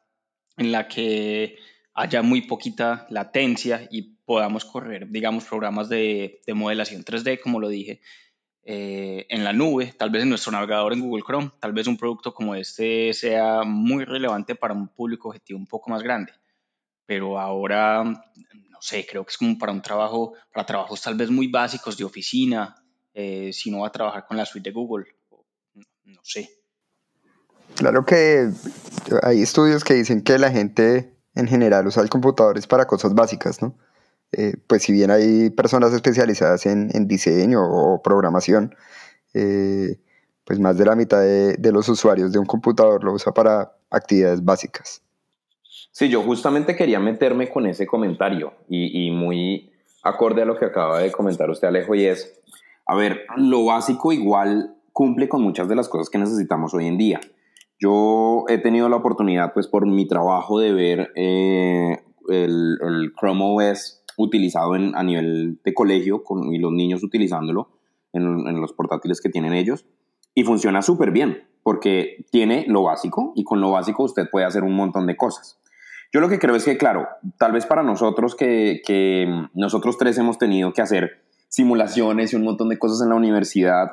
en 0.58 0.72
la 0.72 0.88
que 0.88 1.58
haya 1.94 2.22
muy 2.22 2.42
poquita 2.42 3.08
latencia 3.10 3.88
y 3.92 4.18
podamos 4.26 4.66
correr, 4.66 5.10
digamos, 5.10 5.46
programas 5.46 5.90
de, 5.90 6.42
de 6.46 6.54
modelación 6.54 7.04
3D, 7.04 7.40
como 7.42 7.60
lo 7.60 7.70
dije, 7.70 8.02
eh, 8.70 9.26
en 9.30 9.46
la 9.46 9.54
nube, 9.54 9.94
tal 9.98 10.10
vez 10.10 10.24
en 10.24 10.30
nuestro 10.30 10.52
navegador 10.52 10.92
en 10.92 11.00
Google 11.00 11.24
Chrome, 11.26 11.52
tal 11.62 11.72
vez 11.72 11.88
un 11.88 11.96
producto 11.96 12.34
como 12.34 12.54
este 12.54 13.14
sea 13.14 13.64
muy 13.64 14.04
relevante 14.04 14.56
para 14.56 14.74
un 14.74 14.90
público 14.90 15.30
objetivo 15.30 15.58
un 15.58 15.68
poco 15.68 15.90
más 15.90 16.04
grande. 16.04 16.34
Pero 17.08 17.40
ahora, 17.40 18.04
no 18.04 18.82
sé, 18.82 19.08
creo 19.10 19.26
que 19.26 19.32
es 19.32 19.38
como 19.38 19.58
para 19.58 19.72
un 19.72 19.82
trabajo, 19.82 20.34
para 20.54 20.66
trabajos 20.66 21.02
tal 21.02 21.16
vez 21.16 21.32
muy 21.32 21.48
básicos 21.48 21.98
de 21.98 22.04
oficina, 22.04 22.76
eh, 23.16 23.52
si 23.52 23.72
no 23.72 23.80
va 23.80 23.88
a 23.88 23.92
trabajar 23.92 24.28
con 24.28 24.38
la 24.38 24.46
suite 24.46 24.70
de 24.70 24.74
Google, 24.74 25.06
no 26.04 26.22
sé. 26.22 26.50
Claro 27.76 28.06
que 28.06 28.52
hay 29.24 29.42
estudios 29.42 29.84
que 29.84 29.96
dicen 29.96 30.22
que 30.22 30.38
la 30.38 30.52
gente 30.52 31.18
en 31.34 31.48
general 31.48 31.88
usa 31.88 32.04
el 32.04 32.10
computador 32.10 32.58
es 32.58 32.68
para 32.68 32.86
cosas 32.86 33.14
básicas, 33.14 33.62
¿no? 33.62 33.76
Eh, 34.32 34.56
pues 34.68 34.84
si 34.84 34.92
bien 34.92 35.12
hay 35.12 35.50
personas 35.52 35.94
especializadas 35.94 36.66
en, 36.66 37.08
diseño 37.08 37.62
o 37.64 38.02
programación, 38.02 38.76
eh, 39.34 40.00
pues 40.44 40.60
más 40.60 40.78
de 40.78 40.86
la 40.86 40.96
mitad 40.96 41.22
de, 41.22 41.72
los 41.72 41.88
usuarios 41.90 42.32
de 42.32 42.40
un 42.40 42.46
computador 42.46 43.04
lo 43.04 43.14
usa 43.14 43.34
para 43.34 43.74
actividades 43.90 44.44
básicas. 44.44 45.02
Sí, 45.98 46.10
yo 46.10 46.22
justamente 46.22 46.76
quería 46.76 47.00
meterme 47.00 47.50
con 47.50 47.66
ese 47.66 47.88
comentario 47.88 48.54
y, 48.70 49.10
muy 49.10 49.72
acorde 50.04 50.44
a 50.44 50.46
lo 50.46 50.56
que 50.56 50.66
acaba 50.66 51.00
de 51.00 51.12
comentar 51.12 51.50
usted, 51.50 51.70
Alejo, 51.70 51.96
y 51.96 52.06
es, 52.06 52.40
a 52.86 52.96
ver, 52.96 53.26
lo 53.36 53.66
básico 53.66 54.14
igual 54.14 54.76
cumple 54.94 55.28
con 55.28 55.42
muchas 55.42 55.68
de 55.68 55.76
las 55.76 55.90
cosas 55.90 56.12
que 56.12 56.20
necesitamos 56.20 56.76
hoy 56.76 56.86
en 56.86 57.00
día. 57.00 57.20
Yo 57.80 58.46
he 58.48 58.60
tenido 58.60 58.90
la 58.90 58.98
oportunidad, 58.98 59.54
pues 59.56 59.68
por 59.68 59.88
mi 59.88 60.08
trabajo, 60.08 60.60
de 60.60 60.72
ver 60.72 61.12
eh, 61.16 61.98
el, 62.30 62.78
el, 62.80 63.14
Chrome 63.20 63.72
OS 63.72 64.04
utilizado 64.18 64.76
en, 64.76 64.96
a 64.96 65.02
nivel 65.02 65.60
de 65.64 65.74
colegio 65.74 66.24
con, 66.24 66.54
y 66.54 66.60
los 66.60 66.74
niños 66.74 67.04
utilizándolo 67.04 67.70
en, 68.14 68.48
en 68.48 68.62
los 68.62 68.72
portátiles 68.72 69.20
que 69.20 69.30
tienen 69.30 69.54
ellos. 69.54 69.84
Y 70.36 70.44
funciona 70.44 70.84
súper 70.84 71.10
bien, 71.10 71.48
porque 71.64 72.24
tiene 72.30 72.66
lo 72.68 72.84
básico 72.84 73.34
y 73.36 73.44
con 73.44 73.62
lo 73.62 73.72
básico 73.72 74.04
usted 74.04 74.30
puede 74.30 74.46
hacer 74.46 74.62
un 74.62 74.76
montón 74.76 75.08
de 75.08 75.18
cosas. 75.18 75.60
Yo 76.14 76.22
lo 76.22 76.30
que 76.30 76.40
creo 76.40 76.56
es 76.56 76.66
que, 76.66 76.78
claro, 76.78 77.08
tal 77.38 77.52
vez 77.52 77.66
para 77.66 77.84
nosotros 77.84 78.36
que, 78.36 78.82
que 78.86 79.28
nosotros 79.54 79.98
tres 79.98 80.18
hemos 80.18 80.38
tenido 80.38 80.74
que 80.74 80.82
hacer 80.82 81.24
simulaciones 81.50 82.34
y 82.34 82.36
un 82.36 82.44
montón 82.44 82.70
de 82.70 82.80
cosas 82.80 83.02
en 83.02 83.10
la 83.10 83.16
universidad, 83.16 83.88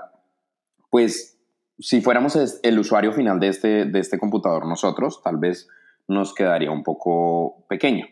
pues 0.91 1.41
si 1.79 2.01
fuéramos 2.01 2.61
el 2.63 2.79
usuario 2.79 3.13
final 3.13 3.41
de 3.41 3.49
este, 3.49 3.85
de 3.87 3.99
este 3.99 4.19
computador 4.19 4.67
nosotros, 4.67 5.23
tal 5.23 5.39
vez 5.39 5.69
nos 6.07 6.35
quedaría 6.35 6.71
un 6.71 6.83
poco 6.83 7.67
pequeño. 7.69 8.07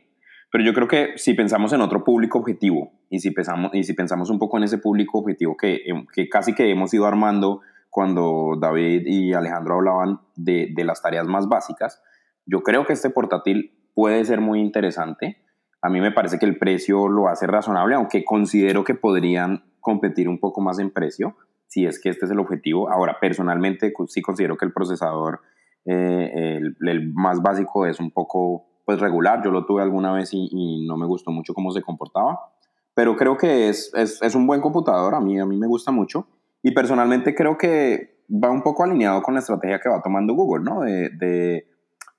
Pero 0.51 0.65
yo 0.65 0.75
creo 0.75 0.89
que 0.89 1.13
si 1.17 1.35
pensamos 1.35 1.73
en 1.73 1.81
otro 1.81 2.05
público 2.05 2.39
objetivo 2.39 2.93
y 3.09 3.21
si 3.21 3.31
pensamos, 3.31 3.71
y 3.75 3.85
si 3.85 3.95
pensamos 3.95 4.31
un 4.31 4.39
poco 4.39 4.59
en 4.59 4.65
ese 4.65 4.79
público 4.79 5.19
objetivo 5.19 5.57
que, 5.57 5.81
em, 5.87 6.07
que 6.13 6.29
casi 6.29 6.55
que 6.55 6.71
hemos 6.71 6.93
ido 6.93 7.07
armando 7.07 7.61
cuando 7.89 8.57
David 8.61 9.03
y 9.07 9.33
Alejandro 9.33 9.77
hablaban 9.77 10.21
de, 10.35 10.73
de 10.75 10.85
las 10.85 11.03
tareas 11.03 11.27
más 11.27 11.49
básicas, 11.49 12.03
yo 12.47 12.63
creo 12.63 12.85
que 12.85 12.93
este 12.93 13.11
portátil 13.11 13.73
puede 13.95 14.25
ser 14.25 14.41
muy 14.41 14.61
interesante. 14.61 15.39
A 15.81 15.89
mí 15.89 16.01
me 16.01 16.13
parece 16.13 16.39
que 16.39 16.47
el 16.47 16.59
precio 16.59 17.09
lo 17.09 17.29
hace 17.29 17.47
razonable, 17.47 17.95
aunque 17.95 18.25
considero 18.25 18.85
que 18.85 18.95
podrían 18.95 19.65
competir 19.81 20.29
un 20.29 20.39
poco 20.39 20.61
más 20.61 20.79
en 20.79 20.91
precio 20.91 21.37
si 21.67 21.87
es 21.87 22.01
que 22.01 22.11
este 22.11 22.27
es 22.27 22.31
el 22.31 22.39
objetivo. 22.39 22.91
Ahora, 22.91 23.17
personalmente 23.19 23.93
sí 24.09 24.21
considero 24.21 24.57
que 24.59 24.67
el 24.67 24.73
procesador, 24.73 25.41
eh, 25.87 26.61
el, 26.81 27.13
más 27.15 27.41
básico, 27.41 27.87
es 27.87 27.99
un 27.99 28.11
poco 28.11 28.67
pues, 28.85 29.01
regular. 29.01 29.43
Yo 29.43 29.51
lo 29.51 29.65
tuve 29.65 29.83
alguna 29.83 30.13
vez 30.13 30.31
y, 30.33 30.87
no 30.87 30.99
me 30.99 31.07
gustó 31.07 31.31
mucho 31.31 31.55
cómo 31.55 31.71
se 31.73 31.81
comportaba, 31.81 32.39
pero 32.95 33.17
creo 33.17 33.39
que 33.39 33.71
es, 33.71 33.91
es, 33.95 34.21
es, 34.21 34.35
un 34.35 34.47
buen 34.47 34.61
computador, 34.61 35.15
a 35.15 35.21
mí, 35.21 35.41
a 35.41 35.47
mí 35.47 35.57
me 35.57 35.67
gusta 35.67 35.91
mucho. 35.91 36.27
Y 36.63 36.73
personalmente 36.73 37.35
creo 37.35 37.57
que 37.57 38.13
va 38.33 38.51
un 38.51 38.63
poco 38.63 38.85
alineado 38.85 39.23
con 39.23 39.35
la 39.35 39.41
estrategia 39.41 39.81
que 39.81 39.89
va 39.89 40.03
tomando 40.03 40.35
Google, 40.35 40.65
¿no? 40.65 40.81
De, 40.81 41.67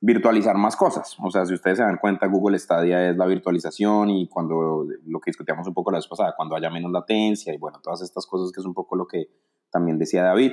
virtualizar 0.06 0.58
más 0.58 0.76
cosas. 0.76 1.16
O 1.24 1.32
sea, 1.32 1.46
si 1.46 1.54
ustedes 1.54 1.78
se 1.78 1.84
dan 1.84 1.96
cuenta, 1.96 2.28
Google 2.28 2.60
Stadia 2.60 3.10
es 3.10 3.16
la 3.16 3.26
virtualización 3.26 4.10
y 4.10 4.28
cuando 4.28 4.86
lo 5.06 5.20
que 5.22 5.30
discutíamos 5.30 5.66
un 5.66 5.74
poco 5.74 5.92
la 5.92 5.98
vez 5.98 6.08
pasada, 6.08 6.34
cuando 6.36 6.58
haya 6.58 6.70
menos 6.70 6.92
latencia 6.92 7.54
y 7.54 7.58
bueno, 7.58 7.80
todas 7.82 8.02
estas 8.02 8.26
cosas 8.26 8.52
que 8.52 8.60
es 8.60 8.66
un 8.66 8.74
poco 8.74 8.98
lo 8.98 9.08
que 9.08 9.30
también 9.72 9.98
decía 9.98 10.24
David. 10.24 10.52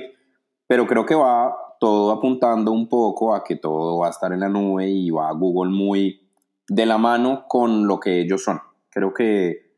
Pero 0.67 0.87
creo 0.87 1.05
que 1.05 1.15
va 1.15 1.53
todo 1.81 2.13
apuntando 2.13 2.71
un 2.71 2.87
poco 2.87 3.35
a 3.35 3.43
que 3.43 3.57
todo 3.57 3.97
va 3.97 4.07
a 4.07 4.11
estar 4.11 4.31
en 4.31 4.39
la 4.39 4.47
nube 4.47 4.89
y 4.89 5.09
va 5.09 5.29
Google 5.33 5.71
muy 5.71 6.21
de 6.69 6.85
la 6.85 6.97
mano 6.97 7.43
con 7.49 7.87
lo 7.87 7.99
que 7.99 8.21
ellos 8.21 8.45
son. 8.45 8.61
Creo 8.89 9.13
que, 9.13 9.73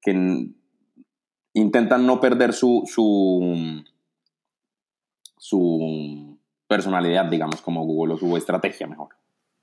que 0.00 0.54
intentan 1.52 2.06
no 2.06 2.18
perder 2.18 2.54
su, 2.54 2.84
su, 2.86 3.84
su 5.36 6.27
personalidad, 6.68 7.24
digamos, 7.26 7.60
como 7.62 7.84
Google 7.84 8.14
o 8.14 8.18
su 8.18 8.36
estrategia 8.36 8.86
mejor. 8.86 9.08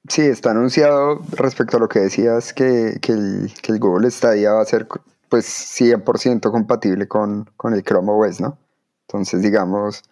Sí, 0.08 0.22
está 0.22 0.52
anunciado 0.52 1.22
respecto 1.32 1.78
a 1.78 1.80
lo 1.80 1.88
que 1.88 2.00
decías 2.00 2.54
que, 2.54 3.00
que, 3.02 3.12
el, 3.14 3.52
que 3.62 3.72
el, 3.72 3.80
Google 3.80 4.12
Stadia 4.12 4.54
va 4.54 4.62
a 4.62 4.66
ser 4.66 4.88
pues 5.30 5.46
100% 5.80 6.52
compatible 6.52 7.08
con, 7.08 7.50
con, 7.58 7.74
el 7.74 7.84
Chrome 7.84 8.12
OS, 8.12 8.42
¿no? 8.42 8.58
Entonces, 9.08 9.42
digamos, 9.42 10.04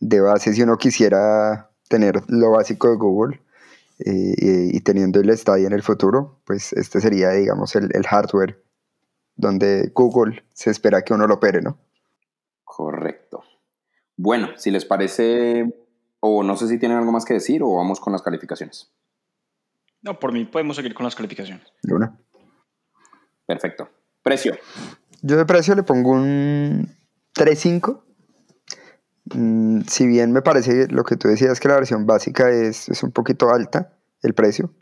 de 0.00 0.20
base, 0.20 0.54
si 0.54 0.62
uno 0.62 0.78
quisiera 0.78 1.70
tener 1.88 2.22
lo 2.28 2.52
básico 2.52 2.88
de 2.88 2.96
Google 2.96 3.40
eh, 3.98 4.70
y, 4.72 4.80
teniendo 4.80 5.20
el 5.20 5.36
Stadia 5.36 5.66
en 5.66 5.72
el 5.72 5.82
futuro, 5.82 6.38
pues 6.44 6.72
este 6.72 7.00
sería, 7.00 7.30
digamos, 7.30 7.76
el, 7.76 7.90
el 7.94 8.06
hardware 8.06 8.62
donde 9.36 9.90
Google 9.94 10.44
se 10.52 10.70
espera 10.70 11.02
que 11.02 11.12
uno 11.12 11.26
lo 11.26 11.34
opere, 11.34 11.60
¿no? 11.60 11.78
Correcto. 12.64 13.44
Bueno, 14.16 14.48
si 14.56 14.70
les 14.70 14.84
parece, 14.84 15.85
o 16.26 16.42
no 16.42 16.56
sé 16.56 16.68
si 16.68 16.78
tienen 16.78 16.98
algo 16.98 17.12
más 17.12 17.24
que 17.24 17.34
decir 17.34 17.62
o 17.62 17.74
vamos 17.76 18.00
con 18.00 18.12
las 18.12 18.22
calificaciones. 18.22 18.92
No, 20.02 20.18
por 20.18 20.32
mí 20.32 20.44
podemos 20.44 20.76
seguir 20.76 20.94
con 20.94 21.04
las 21.04 21.14
calificaciones. 21.14 21.66
De 21.82 21.94
una. 21.94 22.18
Perfecto. 23.46 23.88
Precio. 24.22 24.56
Yo 25.22 25.36
de 25.36 25.46
precio 25.46 25.74
le 25.74 25.82
pongo 25.82 26.10
un 26.12 26.88
3.5. 27.34 28.02
Mm, 29.34 29.80
si 29.88 30.06
bien 30.06 30.32
me 30.32 30.42
parece 30.42 30.88
lo 30.88 31.04
que 31.04 31.16
tú 31.16 31.28
decías 31.28 31.58
que 31.58 31.68
la 31.68 31.74
versión 31.74 32.06
básica 32.06 32.50
es, 32.50 32.88
es 32.88 33.02
un 33.02 33.10
poquito 33.10 33.50
alta, 33.50 33.96
el 34.22 34.34
precio, 34.34 34.72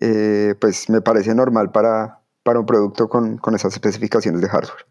eh, 0.00 0.54
pues 0.60 0.88
me 0.88 1.00
parece 1.00 1.34
normal 1.34 1.72
para, 1.72 2.20
para 2.42 2.60
un 2.60 2.66
producto 2.66 3.08
con, 3.08 3.38
con, 3.38 3.54
esas 3.54 3.72
especificaciones 3.72 4.40
de 4.40 4.48
hardware. 4.48 4.86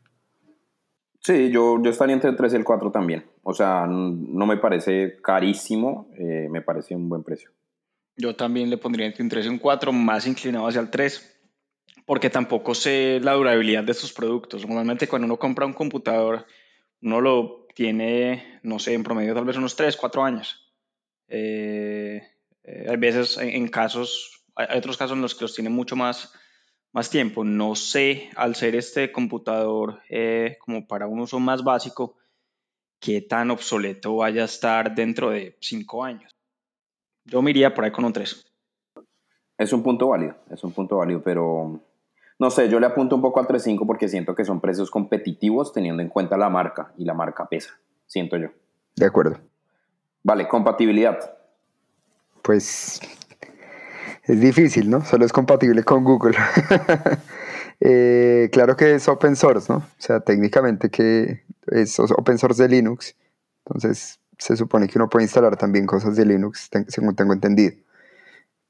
Sí, 1.21 1.51
yo, 1.51 1.81
yo 1.81 1.91
estaría 1.91 2.15
entre 2.15 2.29
el 2.29 2.35
3 2.35 2.53
y 2.53 2.55
el 2.55 2.63
4 2.63 2.91
también. 2.91 3.25
O 3.43 3.53
sea, 3.53 3.85
no 3.87 4.45
me 4.45 4.57
parece 4.57 5.17
carísimo, 5.21 6.09
eh, 6.17 6.47
me 6.49 6.61
parece 6.61 6.95
un 6.95 7.09
buen 7.09 7.23
precio. 7.23 7.51
Yo 8.15 8.35
también 8.35 8.69
le 8.69 8.77
pondría 8.77 9.05
entre 9.05 9.23
un 9.23 9.29
3 9.29 9.45
y 9.45 9.49
un 9.49 9.59
4, 9.59 9.91
más 9.91 10.27
inclinado 10.27 10.67
hacia 10.67 10.81
el 10.81 10.89
3, 10.89 11.39
porque 12.05 12.29
tampoco 12.29 12.73
sé 12.73 13.19
la 13.21 13.33
durabilidad 13.33 13.83
de 13.83 13.91
estos 13.91 14.13
productos. 14.13 14.65
Normalmente 14.65 15.07
cuando 15.07 15.25
uno 15.25 15.37
compra 15.37 15.65
un 15.65 15.73
computador, 15.73 16.45
uno 17.01 17.21
lo 17.21 17.67
tiene, 17.75 18.59
no 18.63 18.79
sé, 18.79 18.93
en 18.93 19.03
promedio 19.03 19.33
tal 19.33 19.45
vez 19.45 19.57
unos 19.57 19.75
3, 19.75 19.95
4 19.95 20.23
años. 20.23 20.73
Eh, 21.27 22.21
eh, 22.63 22.97
veces, 22.97 23.37
en, 23.37 23.67
casos, 23.67 24.43
hay 24.55 24.77
otros 24.77 24.97
casos 24.97 25.15
en 25.15 25.21
los 25.21 25.35
que 25.35 25.45
los 25.45 25.55
tiene 25.55 25.69
mucho 25.69 25.95
más, 25.95 26.33
más 26.91 27.09
tiempo. 27.09 27.43
No 27.43 27.75
sé, 27.75 28.29
al 28.35 28.55
ser 28.55 28.75
este 28.75 29.11
computador 29.11 30.01
eh, 30.09 30.57
como 30.59 30.87
para 30.87 31.07
un 31.07 31.19
uso 31.19 31.39
más 31.39 31.63
básico, 31.63 32.15
qué 32.99 33.21
tan 33.21 33.51
obsoleto 33.51 34.17
vaya 34.17 34.43
a 34.43 34.45
estar 34.45 34.95
dentro 34.95 35.29
de 35.29 35.57
5 35.59 36.03
años. 36.03 36.35
Yo 37.25 37.41
me 37.41 37.51
iría 37.51 37.73
por 37.73 37.85
ahí 37.85 37.91
con 37.91 38.05
un 38.05 38.13
3. 38.13 38.45
Es 39.57 39.73
un 39.73 39.83
punto 39.83 40.07
válido, 40.07 40.35
es 40.49 40.63
un 40.63 40.71
punto 40.71 40.97
válido, 40.97 41.21
pero 41.21 41.81
no 42.39 42.49
sé, 42.49 42.69
yo 42.69 42.79
le 42.79 42.85
apunto 42.85 43.15
un 43.15 43.21
poco 43.21 43.41
al 43.41 43.47
3.5 43.47 43.85
porque 43.85 44.07
siento 44.07 44.33
que 44.33 44.45
son 44.45 44.61
precios 44.61 44.89
competitivos 44.89 45.73
teniendo 45.73 46.01
en 46.01 46.07
cuenta 46.07 46.37
la 46.37 46.49
marca 46.49 46.93
y 46.97 47.03
la 47.03 47.13
marca 47.13 47.47
pesa, 47.47 47.77
siento 48.07 48.37
yo. 48.37 48.47
De 48.95 49.05
acuerdo. 49.05 49.37
Vale, 50.23 50.47
compatibilidad. 50.47 51.37
Pues 52.41 53.01
es 54.29 54.39
difícil, 54.39 54.89
¿no? 54.91 55.03
Solo 55.03 55.25
es 55.25 55.33
compatible 55.33 55.83
con 55.83 56.03
Google. 56.03 56.37
Eh, 57.81 58.49
claro 58.51 58.75
que 58.75 58.95
es 58.95 59.07
open 59.07 59.37
source, 59.37 59.71
¿no? 59.71 59.77
O 59.77 59.99
sea, 59.99 60.19
técnicamente 60.19 60.89
que 60.89 61.45
es 61.67 61.97
open 61.97 62.37
source 62.37 62.61
de 62.61 62.67
Linux. 62.67 63.15
Entonces, 63.65 64.19
se 64.37 64.57
supone 64.57 64.89
que 64.89 64.97
uno 64.97 65.07
puede 65.07 65.23
instalar 65.23 65.55
también 65.55 65.85
cosas 65.85 66.17
de 66.17 66.25
Linux, 66.25 66.69
según 66.89 67.15
tengo 67.15 67.31
entendido. 67.31 67.77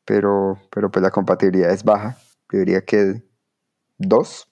Pero, 0.06 0.60
pero 0.70 0.92
pues 0.92 1.02
la 1.02 1.10
compatibilidad 1.10 1.72
es 1.72 1.84
baja. 1.84 2.18
Yo 2.54 2.60
diría 2.60 2.86
que 2.86 3.24
dos. 3.98 4.48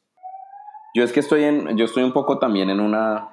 Yo 0.96 1.04
es 1.04 1.13
que 1.13 1.20
estoy 1.20 1.43
en, 1.43 1.78
yo 1.78 1.86
estoy 1.86 2.02
un 2.02 2.13
poco 2.13 2.39
también 2.39 2.72
en 2.72 2.80
una, 2.80 3.30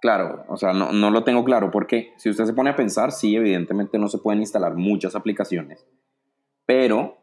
claro, 0.00 0.44
o 0.48 0.56
sea, 0.56 0.72
no, 0.72 0.90
no 0.90 1.12
lo 1.12 1.22
tengo 1.22 1.44
claro 1.44 1.70
porque 1.70 2.14
si 2.16 2.30
usted 2.30 2.46
se 2.46 2.52
pone 2.52 2.70
a 2.70 2.76
pensar, 2.76 3.12
sí, 3.12 3.36
evidentemente 3.36 3.96
no 3.96 4.08
se 4.08 4.18
pueden 4.18 4.40
instalar 4.40 4.74
muchas 4.74 5.14
aplicaciones, 5.14 5.86
pero 6.68 7.16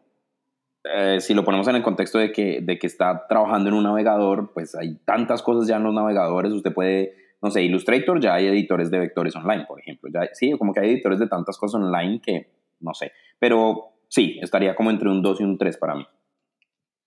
eh, 0.92 1.22
si 1.22 1.36
lo 1.36 1.46
ponemos 1.46 1.68
en 1.68 1.76
el 1.76 1.84
contexto 1.84 2.18
de 2.18 2.32
que, 2.32 2.62
de 2.64 2.80
que 2.80 2.88
está 2.88 3.28
trabajando 3.30 3.70
en 3.70 3.76
un 3.76 3.84
navegador, 3.84 4.52
pues 4.56 4.74
hay 4.74 4.96
tantas 5.06 5.44
cosas 5.44 5.68
ya 5.68 5.76
en 5.76 5.84
los 5.84 5.94
navegadores, 5.94 6.52
usted 6.52 6.74
puede, 6.74 7.14
no 7.44 7.52
sé, 7.52 7.62
Illustrator, 7.62 8.20
ya 8.20 8.34
hay 8.34 8.48
editores 8.48 8.90
de 8.90 8.98
vectores 8.98 9.36
online, 9.36 9.66
por 9.68 9.80
ejemplo, 9.80 10.10
ya, 10.12 10.28
sí, 10.34 10.52
como 10.58 10.74
que 10.74 10.80
hay 10.80 10.90
editores 10.90 11.20
de 11.20 11.28
tantas 11.28 11.60
cosas 11.60 11.80
online 11.80 12.20
que, 12.26 12.50
no 12.80 12.96
sé, 12.96 13.12
pero 13.38 14.00
sí, 14.10 14.40
estaría 14.42 14.76
como 14.76 14.90
entre 14.90 15.10
un 15.10 15.22
2 15.22 15.42
y 15.42 15.44
un 15.44 15.60
3 15.60 15.78
para 15.78 15.94
mí. 15.94 16.08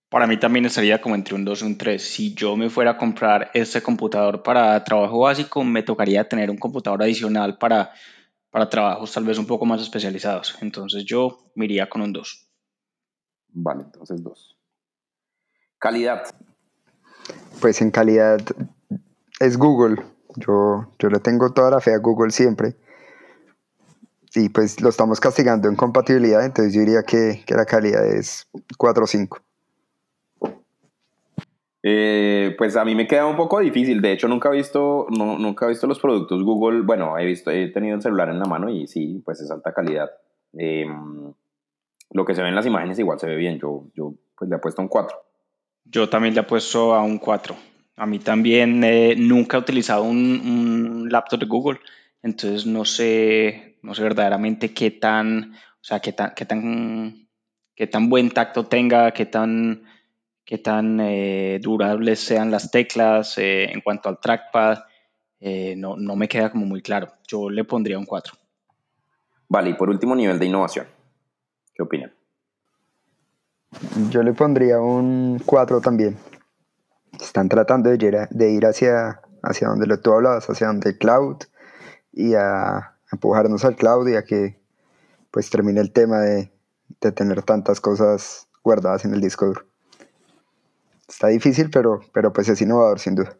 Para 0.08 0.28
mí 0.28 0.36
también 0.36 0.64
estaría 0.64 1.00
como 1.00 1.16
entre 1.16 1.34
un 1.34 1.44
2 1.44 1.62
y 1.62 1.64
un 1.66 1.76
3. 1.76 2.00
Si 2.00 2.34
yo 2.34 2.56
me 2.56 2.70
fuera 2.70 2.92
a 2.92 2.96
comprar 2.96 3.50
este 3.52 3.82
computador 3.82 4.44
para 4.44 4.82
trabajo 4.84 5.18
básico, 5.18 5.64
me 5.64 5.82
tocaría 5.82 6.28
tener 6.28 6.50
un 6.50 6.56
computador 6.56 7.02
adicional 7.02 7.58
para, 7.58 7.90
para 8.50 8.68
trabajos 8.68 9.12
tal 9.12 9.24
vez 9.24 9.38
un 9.38 9.46
poco 9.46 9.66
más 9.66 9.80
especializados. 9.80 10.56
Entonces 10.60 11.04
yo 11.04 11.50
me 11.54 11.66
iría 11.66 11.88
con 11.88 12.02
un 12.02 12.12
2. 12.12 12.48
Vale, 13.48 13.82
entonces 13.84 14.22
2. 14.22 14.56
Calidad. 15.78 16.22
Pues 17.60 17.80
en 17.80 17.90
calidad 17.90 18.40
es 19.40 19.56
Google. 19.56 20.02
Yo, 20.36 20.92
yo 20.98 21.08
le 21.08 21.20
tengo 21.20 21.52
toda 21.52 21.70
la 21.70 21.80
fe 21.80 21.94
a 21.94 21.98
Google 21.98 22.30
siempre. 22.30 22.76
Y 24.34 24.50
pues 24.50 24.80
lo 24.80 24.90
estamos 24.90 25.20
castigando 25.20 25.68
en 25.68 25.76
compatibilidad, 25.76 26.44
entonces 26.44 26.74
yo 26.74 26.80
diría 26.80 27.02
que, 27.02 27.42
que 27.46 27.54
la 27.54 27.64
calidad 27.64 28.06
es 28.06 28.46
4 28.76 29.04
o 29.04 29.06
5. 29.06 29.38
Eh, 31.82 32.54
pues 32.58 32.76
a 32.76 32.84
mí 32.84 32.94
me 32.94 33.06
queda 33.06 33.26
un 33.26 33.36
poco 33.36 33.60
difícil. 33.60 34.00
De 34.00 34.12
hecho, 34.12 34.28
nunca 34.28 34.48
he 34.48 34.56
visto, 34.56 35.06
no, 35.16 35.38
nunca 35.38 35.66
he 35.66 35.70
visto 35.70 35.86
los 35.86 35.98
productos 35.98 36.42
Google. 36.42 36.82
Bueno, 36.82 37.18
he 37.18 37.24
visto, 37.24 37.50
he 37.50 37.68
tenido 37.68 37.96
el 37.96 38.02
celular 38.02 38.28
en 38.28 38.38
la 38.38 38.46
mano 38.46 38.68
y 38.68 38.86
sí, 38.86 39.22
pues 39.24 39.40
es 39.40 39.50
alta 39.50 39.72
calidad. 39.72 40.10
Em, 40.54 41.32
lo 42.10 42.24
que 42.24 42.34
se 42.34 42.42
ve 42.42 42.48
en 42.48 42.54
las 42.54 42.66
imágenes 42.66 42.98
igual 42.98 43.18
se 43.18 43.26
ve 43.26 43.36
bien. 43.36 43.58
Yo, 43.58 43.84
yo 43.94 44.14
pues 44.36 44.50
le 44.50 44.56
he 44.56 44.58
puesto 44.60 44.82
un 44.82 44.88
4. 44.88 45.16
Yo 45.84 46.08
también 46.08 46.34
le 46.34 46.40
he 46.40 46.44
puesto 46.44 46.94
a 46.94 47.02
un 47.02 47.18
4. 47.18 47.54
A 47.96 48.06
mí 48.06 48.20
también 48.20 48.84
eh, 48.84 49.16
nunca 49.16 49.56
he 49.56 49.60
utilizado 49.60 50.04
un, 50.04 50.16
un, 50.16 51.08
laptop 51.10 51.40
de 51.40 51.46
Google, 51.46 51.80
entonces 52.22 52.64
no 52.64 52.84
sé, 52.84 53.76
no 53.82 53.92
sé 53.92 54.04
verdaderamente 54.04 54.72
qué 54.72 54.92
tan, 54.92 55.54
o 55.54 55.84
sea, 55.84 55.98
qué 55.98 56.12
tan, 56.12 56.32
qué 56.36 56.44
tan, 56.44 57.28
qué 57.74 57.88
tan 57.88 58.08
buen 58.08 58.30
tacto 58.30 58.66
tenga, 58.66 59.10
qué 59.10 59.26
tan 59.26 59.82
qué 60.48 60.56
tan 60.56 60.98
eh, 60.98 61.60
durables 61.60 62.20
sean 62.20 62.50
las 62.50 62.70
teclas 62.70 63.36
eh, 63.36 63.70
en 63.70 63.82
cuanto 63.82 64.08
al 64.08 64.18
trackpad, 64.18 64.78
eh, 65.40 65.74
no, 65.76 65.98
no, 65.98 66.16
me 66.16 66.26
queda 66.26 66.50
como 66.50 66.64
muy 66.64 66.80
claro. 66.80 67.12
Yo 67.26 67.50
le 67.50 67.64
pondría 67.64 67.98
un 67.98 68.06
4. 68.06 68.32
Vale, 69.50 69.68
y 69.68 69.74
por 69.74 69.90
último, 69.90 70.16
nivel 70.16 70.38
de 70.38 70.46
innovación. 70.46 70.86
¿Qué 71.74 71.82
opinan? 71.82 72.14
Yo 74.08 74.22
le 74.22 74.32
pondría 74.32 74.80
un 74.80 75.38
4 75.44 75.82
también. 75.82 76.16
Están 77.20 77.50
tratando 77.50 77.90
de 77.90 78.06
ir, 78.06 78.16
de 78.30 78.50
ir 78.50 78.64
hacia, 78.64 79.20
hacia 79.42 79.68
donde 79.68 79.86
lo 79.86 80.00
tú 80.00 80.14
hablabas, 80.14 80.48
hacia 80.48 80.68
donde 80.68 80.88
el 80.88 80.98
cloud, 80.98 81.36
y 82.10 82.32
a, 82.32 82.96
empujarnos 83.12 83.66
al 83.66 83.76
cloud 83.76 84.08
y 84.08 84.16
a 84.16 84.24
que 84.24 84.58
pues 85.30 85.50
termine 85.50 85.82
el 85.82 85.92
tema 85.92 86.20
de, 86.20 86.50
de 87.02 87.12
tener 87.12 87.42
tantas 87.42 87.82
cosas 87.82 88.48
guardadas 88.62 89.04
en 89.04 89.12
el 89.12 89.20
disco 89.20 89.44
duro. 89.44 89.67
Está 91.08 91.28
difícil, 91.28 91.70
pero, 91.70 92.00
pero 92.12 92.32
pues 92.32 92.48
es 92.48 92.60
innovador 92.60 93.00
sin 93.00 93.14
duda. 93.14 93.36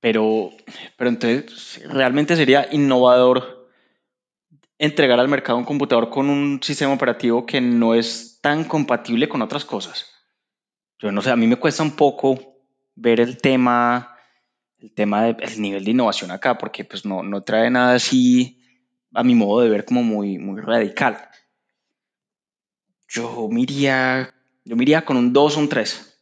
Pero, 0.00 0.50
pero 0.96 1.10
entonces, 1.10 1.82
¿realmente 1.88 2.36
sería 2.36 2.68
innovador 2.72 3.68
entregar 4.78 5.18
al 5.18 5.28
mercado 5.28 5.58
un 5.58 5.64
computador 5.64 6.10
con 6.10 6.28
un 6.28 6.60
sistema 6.62 6.92
operativo 6.92 7.44
que 7.44 7.60
no 7.60 7.94
es 7.94 8.38
tan 8.40 8.64
compatible 8.64 9.28
con 9.28 9.42
otras 9.42 9.64
cosas? 9.64 10.12
Yo 10.98 11.12
no 11.12 11.20
sé, 11.20 11.30
a 11.30 11.36
mí 11.36 11.46
me 11.46 11.56
cuesta 11.56 11.82
un 11.82 11.96
poco 11.96 12.38
ver 12.94 13.20
el 13.20 13.38
tema, 13.38 14.16
el 14.78 14.92
tema 14.94 15.24
del 15.24 15.60
nivel 15.60 15.84
de 15.84 15.90
innovación 15.90 16.30
acá, 16.30 16.56
porque 16.56 16.84
pues 16.84 17.04
no, 17.04 17.22
no 17.22 17.42
trae 17.42 17.70
nada 17.70 17.94
así, 17.94 18.62
a 19.12 19.22
mi 19.22 19.34
modo 19.34 19.60
de 19.60 19.68
ver, 19.68 19.84
como 19.84 20.02
muy, 20.02 20.38
muy 20.38 20.60
radical. 20.60 21.28
Yo 23.08 23.48
miría, 23.50 24.34
yo 24.64 24.76
miría 24.76 25.04
con 25.04 25.16
un 25.16 25.32
2 25.32 25.56
o 25.56 25.60
un 25.60 25.68
3. 25.68 26.15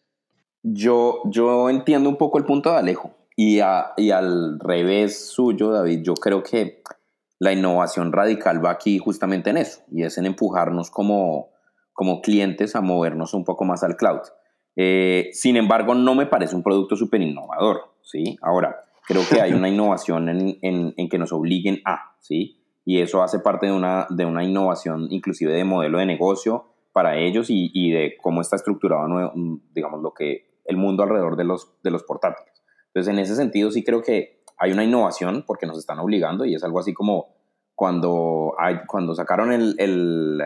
Yo, 0.67 1.21
yo 1.27 1.69
entiendo 1.69 2.09
un 2.09 2.17
poco 2.17 2.39
el 2.39 2.47
punto 2.47 2.71
de 2.71 2.79
Alejo 2.79 3.11
y, 3.37 3.59
y 3.99 4.11
al 4.11 4.59
revés 4.59 5.29
suyo, 5.29 5.71
David, 5.71 6.01
yo 6.03 6.15
creo 6.15 6.43
que 6.43 6.83
la 7.39 7.53
innovación 7.53 8.13
radical 8.13 8.65
va 8.65 8.71
aquí 8.71 8.99
justamente 8.99 9.51
en 9.51 9.59
eso 9.59 9.83
y 9.93 10.05
es 10.05 10.17
en 10.17 10.25
empujarnos 10.25 10.91
como, 10.91 11.51
como 11.93 12.23
clientes 12.23 12.75
a 12.77 12.81
movernos 12.81 13.35
un 13.35 13.45
poco 13.45 13.67
más 13.67 13.83
al 13.83 13.97
cloud. 13.97 14.23
Eh, 14.75 15.29
sin 15.33 15.57
embargo, 15.57 15.95
no 15.95 16.15
me 16.15 16.25
parece 16.25 16.57
un 16.57 16.63
producto 16.63 16.97
súper 16.97 17.21
innovador, 17.21 17.83
¿sí? 18.01 18.39
Ahora, 18.41 18.85
creo 19.07 19.21
que 19.31 19.43
hay 19.43 19.53
una 19.53 19.69
innovación 19.69 20.31
en, 20.31 20.59
en, 20.63 20.95
en, 20.97 21.09
que 21.11 21.19
nos 21.19 21.35
obliguen 21.35 21.83
a, 21.85 22.17
¿sí? 22.21 22.63
Y 22.87 23.03
eso 23.03 23.23
hace 23.23 23.39
parte 23.39 23.67
de 23.67 23.73
una, 23.73 24.07
de 24.09 24.25
una 24.25 24.43
innovación 24.43 25.09
inclusive 25.11 25.53
de 25.53 25.65
modelo 25.65 25.99
de 25.99 26.07
negocio 26.07 26.71
para 26.93 27.19
ellos 27.19 27.51
y, 27.51 27.71
y 27.75 27.91
de 27.91 28.17
cómo 28.23 28.41
está 28.41 28.57
estructurado, 28.57 29.07
digamos, 29.75 30.01
lo 30.01 30.15
que 30.15 30.54
el 30.65 30.77
mundo 30.77 31.03
alrededor 31.03 31.37
de 31.37 31.45
los, 31.45 31.71
de 31.83 31.91
los 31.91 32.03
portátiles. 32.03 32.63
Entonces, 32.89 33.13
en 33.13 33.19
ese 33.19 33.37
sentido, 33.37 33.71
sí 33.71 33.83
creo 33.85 34.03
que 34.03 34.43
hay 34.59 34.73
una 34.73 34.85
innovación 34.85 35.45
porque 35.47 35.67
nos 35.67 35.79
están 35.79 35.99
obligando 35.99 36.45
y 36.45 36.55
es 36.55 36.65
algo 36.65 36.79
así 36.79 36.95
como 36.95 37.35
cuando, 37.75 38.55
cuando 38.87 39.15
sacaron 39.15 39.53
el, 39.53 39.75
el, 39.79 40.41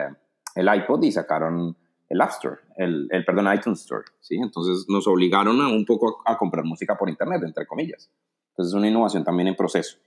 el 0.55 0.75
iPod 0.75 1.03
y 1.03 1.11
sacaron 1.11 1.77
el 2.09 2.21
App 2.21 2.31
Store, 2.31 2.57
el, 2.77 3.07
el, 3.11 3.23
perdón, 3.23 3.53
iTunes 3.53 3.81
Store, 3.81 4.03
¿sí? 4.19 4.35
Entonces 4.35 4.87
nos 4.89 5.07
obligaron 5.07 5.61
a 5.61 5.67
un 5.67 5.85
poco 5.85 6.21
a, 6.25 6.37
comprar 6.37 6.65
música 6.65 6.97
por 6.97 7.07
internet, 7.07 7.41
entre 7.45 7.67
comillas. 7.67 8.09
Entonces 8.51 8.73
es 8.73 8.77
una 8.77 8.87
innovación 8.87 9.23
también 9.23 9.47
en 9.47 9.55
proceso. 9.55 9.97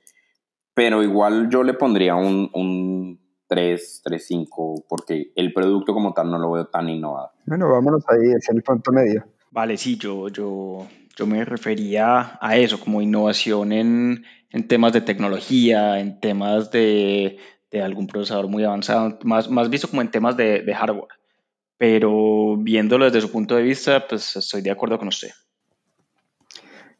Pero 0.74 1.02
igual 1.02 1.48
yo 1.48 1.62
le 1.62 1.74
pondría 1.74 2.16
un, 2.16 2.50
un 2.54 3.20
3, 3.46 4.02
3, 4.04 4.26
5, 4.26 4.84
porque 4.88 5.32
el 5.36 5.52
producto 5.52 5.94
como 5.94 6.12
tal 6.12 6.30
no 6.30 6.38
lo 6.38 6.50
veo 6.50 6.66
tan 6.66 6.88
innovador. 6.88 7.30
Bueno, 7.46 7.70
vámonos 7.70 8.02
ahí, 8.08 8.32
es 8.36 8.48
el 8.48 8.62
punto 8.62 8.90
medio. 8.90 9.24
Vale, 9.52 9.76
sí, 9.76 9.98
yo, 9.98 10.28
yo, 10.28 10.88
yo 11.14 11.26
me 11.26 11.44
refería 11.44 12.38
a 12.40 12.56
eso, 12.56 12.80
como 12.80 13.02
innovación 13.02 13.72
en, 13.72 14.24
en 14.50 14.66
temas 14.66 14.94
de 14.94 15.02
tecnología, 15.02 16.00
en 16.00 16.18
temas 16.20 16.70
de, 16.70 17.36
de, 17.70 17.82
algún 17.82 18.06
procesador 18.06 18.48
muy 18.48 18.64
avanzado, 18.64 19.18
más, 19.24 19.50
más 19.50 19.68
visto 19.68 19.88
como 19.88 20.00
en 20.00 20.10
temas 20.10 20.38
de, 20.38 20.62
de, 20.62 20.74
hardware. 20.74 21.10
Pero 21.76 22.56
viéndolo 22.56 23.04
desde 23.04 23.20
su 23.20 23.30
punto 23.30 23.54
de 23.54 23.62
vista, 23.62 24.06
pues 24.08 24.36
estoy 24.36 24.62
de 24.62 24.70
acuerdo 24.70 24.98
con 24.98 25.08
usted. 25.08 25.32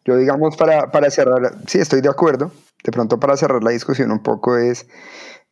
Yo 0.04 0.18
digamos 0.18 0.54
para, 0.58 0.90
para 0.90 1.10
cerrar, 1.10 1.56
sí, 1.66 1.78
estoy 1.78 2.02
de 2.02 2.10
acuerdo. 2.10 2.52
De 2.84 2.92
pronto 2.92 3.18
para 3.18 3.36
cerrar 3.38 3.64
la 3.64 3.70
discusión 3.70 4.10
un 4.10 4.22
poco 4.22 4.58
es, 4.58 4.86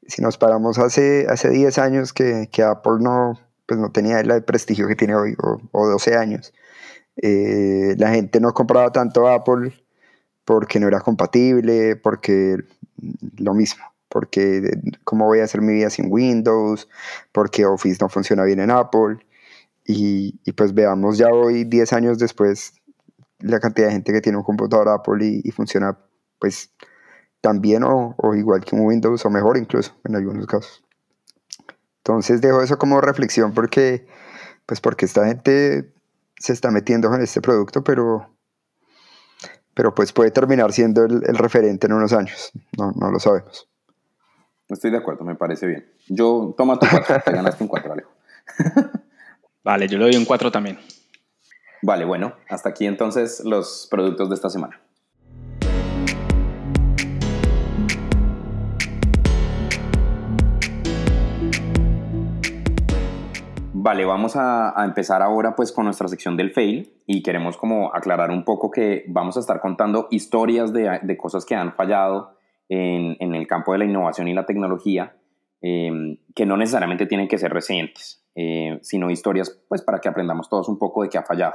si 0.06 0.20
nos 0.20 0.36
paramos 0.36 0.78
hace, 0.78 1.26
hace 1.30 1.48
10 1.48 1.78
años 1.78 2.12
que, 2.12 2.50
que 2.52 2.62
Apple 2.62 2.98
no, 3.00 3.40
pues 3.64 3.80
no 3.80 3.90
tenía 3.90 4.20
el 4.20 4.44
prestigio 4.44 4.86
que 4.86 4.96
tiene 4.96 5.14
hoy, 5.14 5.34
o, 5.42 5.62
o 5.72 5.86
12 5.86 6.16
años, 6.16 6.52
eh, 7.22 7.94
la 7.98 8.10
gente 8.10 8.40
no 8.40 8.54
compraba 8.54 8.90
tanto 8.92 9.28
Apple 9.28 9.74
porque 10.44 10.80
no 10.80 10.88
era 10.88 11.00
compatible, 11.00 11.96
porque 11.96 12.56
lo 13.36 13.54
mismo, 13.54 13.84
porque 14.08 14.70
cómo 15.04 15.26
voy 15.26 15.40
a 15.40 15.44
hacer 15.44 15.60
mi 15.60 15.74
vida 15.74 15.90
sin 15.90 16.10
Windows, 16.10 16.88
porque 17.32 17.66
Office 17.66 17.98
no 18.00 18.08
funciona 18.08 18.44
bien 18.44 18.60
en 18.60 18.70
Apple. 18.70 19.18
Y, 19.84 20.38
pues 20.52 20.72
veamos 20.72 21.18
ya 21.18 21.28
hoy, 21.28 21.64
10 21.64 21.92
años 21.92 22.18
después, 22.18 22.74
la 23.40 23.60
cantidad 23.60 23.88
de 23.88 23.94
gente 23.94 24.12
que 24.12 24.20
tiene 24.20 24.38
un 24.38 24.44
computador 24.44 24.88
Apple 24.88 25.24
y, 25.44 25.50
funciona 25.50 25.98
pues 26.38 26.72
tan 27.42 27.60
bien 27.60 27.82
o, 27.84 28.14
o, 28.16 28.34
igual 28.34 28.64
que 28.64 28.76
un 28.76 28.86
Windows 28.86 29.24
o 29.26 29.30
mejor 29.30 29.58
incluso 29.58 29.94
en 30.04 30.16
algunos 30.16 30.46
casos. 30.46 30.84
Entonces 31.98 32.40
dejo 32.40 32.62
eso 32.62 32.78
como 32.78 33.00
reflexión 33.00 33.52
porque 33.52 34.06
pues 34.66 34.80
porque 34.80 35.04
esta 35.04 35.26
gente 35.26 35.92
se 36.40 36.54
está 36.54 36.70
metiendo 36.70 37.14
en 37.14 37.20
este 37.20 37.42
producto, 37.42 37.84
pero, 37.84 38.34
pero 39.74 39.94
pues 39.94 40.12
puede 40.12 40.30
terminar 40.30 40.72
siendo 40.72 41.04
el, 41.04 41.36
referente 41.36 41.86
en 41.86 41.92
unos 41.92 42.14
años. 42.14 42.50
No, 42.76 42.92
no, 42.96 43.10
lo 43.10 43.20
sabemos. 43.20 43.68
Estoy 44.68 44.90
de 44.90 44.96
acuerdo, 44.96 45.24
me 45.24 45.34
parece 45.34 45.66
bien. 45.66 45.92
Yo 46.08 46.54
toma 46.56 46.78
tu 46.78 46.86
4, 46.88 47.22
te 47.24 47.32
ganaste 47.32 47.62
un 47.62 47.68
4, 47.68 47.92
Alejo. 47.92 48.10
vale, 49.62 49.86
yo 49.86 49.98
le 49.98 50.04
doy 50.04 50.16
un 50.16 50.24
4 50.24 50.50
también. 50.50 50.78
Vale, 51.82 52.06
bueno, 52.06 52.34
hasta 52.48 52.70
aquí 52.70 52.86
entonces 52.86 53.42
los 53.44 53.86
productos 53.90 54.30
de 54.30 54.34
esta 54.34 54.48
semana. 54.48 54.80
Vale, 63.82 64.04
vamos 64.04 64.36
a, 64.36 64.74
empezar 64.84 65.22
ahora 65.22 65.56
pues 65.56 65.72
con 65.72 65.86
nuestra 65.86 66.06
sección 66.06 66.36
del 66.36 66.50
fail 66.50 66.92
y 67.06 67.22
queremos 67.22 67.56
como 67.56 67.94
aclarar 67.94 68.30
un 68.30 68.44
poco 68.44 68.70
que 68.70 69.06
vamos 69.08 69.38
a 69.38 69.40
estar 69.40 69.58
contando 69.58 70.06
historias 70.10 70.70
de, 70.74 71.16
cosas 71.16 71.46
que 71.46 71.54
han 71.54 71.72
fallado 71.72 72.36
en, 72.68 73.16
el 73.34 73.46
campo 73.46 73.72
de 73.72 73.78
la 73.78 73.86
innovación 73.86 74.28
y 74.28 74.34
la 74.34 74.44
tecnología 74.44 75.16
em, 75.62 76.18
que 76.34 76.44
no 76.44 76.58
necesariamente 76.58 77.06
tienen 77.06 77.26
que 77.26 77.38
ser 77.38 77.54
recientes, 77.54 78.22
eh, 78.34 78.78
sino 78.82 79.08
historias 79.08 79.58
pues 79.66 79.80
para 79.80 79.98
que 79.98 80.10
aprendamos 80.10 80.50
todos 80.50 80.68
un 80.68 80.78
poco 80.78 81.02
de 81.02 81.08
qué 81.08 81.16
ha 81.16 81.22
fallado. 81.22 81.54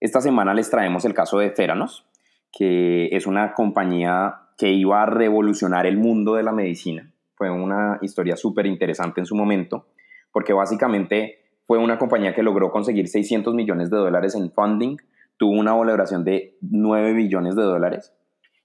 Esta 0.00 0.20
semana 0.20 0.54
les 0.54 0.70
traemos 0.70 1.04
el 1.04 1.14
caso 1.14 1.38
de 1.38 1.50
Theranos, 1.50 2.04
que 2.50 3.10
es 3.12 3.28
una 3.28 3.54
compañía 3.54 4.40
que 4.56 4.70
iba 4.70 5.04
a 5.04 5.06
revolucionar 5.06 5.86
el 5.86 5.98
mundo 5.98 6.34
de 6.34 6.42
la 6.42 6.50
medicina. 6.50 7.12
Fue 7.36 7.48
una 7.48 8.00
historia 8.02 8.36
súper 8.36 8.66
interesante 8.66 9.20
en 9.20 9.26
su 9.26 9.36
momento 9.36 9.86
porque 10.32 10.52
básicamente 10.52 11.38
fue 11.66 11.78
una 11.78 11.98
compañía 11.98 12.34
que 12.34 12.42
logró 12.42 12.70
conseguir 12.70 13.08
600 13.08 13.54
millones 13.54 13.90
de 13.90 13.96
dólares 13.96 14.34
en 14.34 14.50
funding, 14.50 14.96
tuvo 15.36 15.52
una 15.52 15.74
valoración 15.74 16.24
de 16.24 16.56
9 16.62 17.12
billones 17.12 17.56
de 17.56 17.62
dólares 17.62 18.14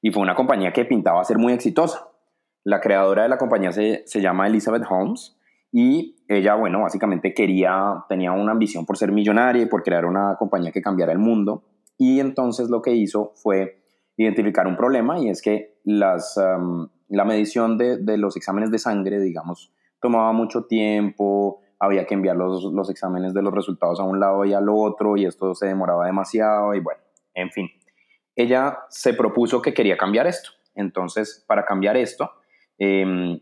y 0.02 0.12
fue 0.12 0.22
una 0.22 0.36
compañía 0.36 0.74
que 0.74 0.86
pintaba 0.86 1.24
ser 1.24 1.38
muy 1.38 1.54
exitosa. 1.54 2.08
La 2.64 2.82
creadora 2.82 3.24
de 3.24 3.30
la 3.30 3.38
compañía 3.38 3.72
se, 3.72 4.04
se 4.06 4.22
llama 4.22 4.48
Elizabeth 4.48 4.84
Holmes 4.90 5.38
y 5.72 6.16
ella, 6.28 6.56
bueno, 6.56 6.82
básicamente 6.82 7.34
quería, 7.34 8.04
tenía 8.08 8.32
una 8.32 8.52
ambición 8.52 8.86
por 8.86 8.98
ser 8.98 9.12
millonaria 9.12 9.64
y 9.64 9.66
por 9.66 9.84
crear 9.84 10.06
una 10.06 10.36
compañía 10.38 10.72
que 10.72 10.82
cambiara 10.82 11.12
el 11.12 11.20
mundo. 11.20 11.64
Y 11.98 12.20
entonces 12.20 12.70
lo 12.70 12.82
que 12.82 12.94
hizo 12.94 13.32
fue 13.36 13.82
identificar 14.18 14.68
un 14.68 14.78
problema 14.78 15.20
y 15.20 15.30
es 15.30 15.42
que 15.42 15.80
las, 15.84 16.40
la 17.08 17.26
medición 17.26 17.78
de, 17.78 17.98
de, 17.98 18.18
los 18.18 18.38
exámenes 18.38 18.72
de 18.72 18.80
sangre, 18.80 19.20
digamos, 19.20 19.74
tomaba 20.04 20.34
mucho 20.34 20.66
tiempo, 20.66 21.62
había 21.80 22.06
que 22.06 22.14
enviar 22.14 22.36
los, 22.36 22.66
los 22.66 22.90
exámenes 22.90 23.34
de 23.34 23.42
los 23.42 23.54
resultados 23.54 24.02
a 24.02 24.04
un 24.04 24.20
lado 24.20 24.44
y 24.44 24.54
al 24.54 24.68
otro 24.68 25.16
y 25.16 25.26
esto 25.26 25.56
se 25.56 25.68
demoraba 25.68 26.06
demasiado 26.06 26.76
y 26.76 26.82
bueno, 26.82 27.02
en 27.34 27.50
fin. 27.52 27.70
Ella 28.36 28.80
se 28.90 29.14
propuso 29.14 29.62
que 29.62 29.74
quería 29.74 29.96
cambiar 29.96 30.28
esto. 30.28 30.50
Entonces, 30.76 31.46
para 31.48 31.64
cambiar 31.64 31.96
esto, 31.96 32.32
eh, 32.80 33.40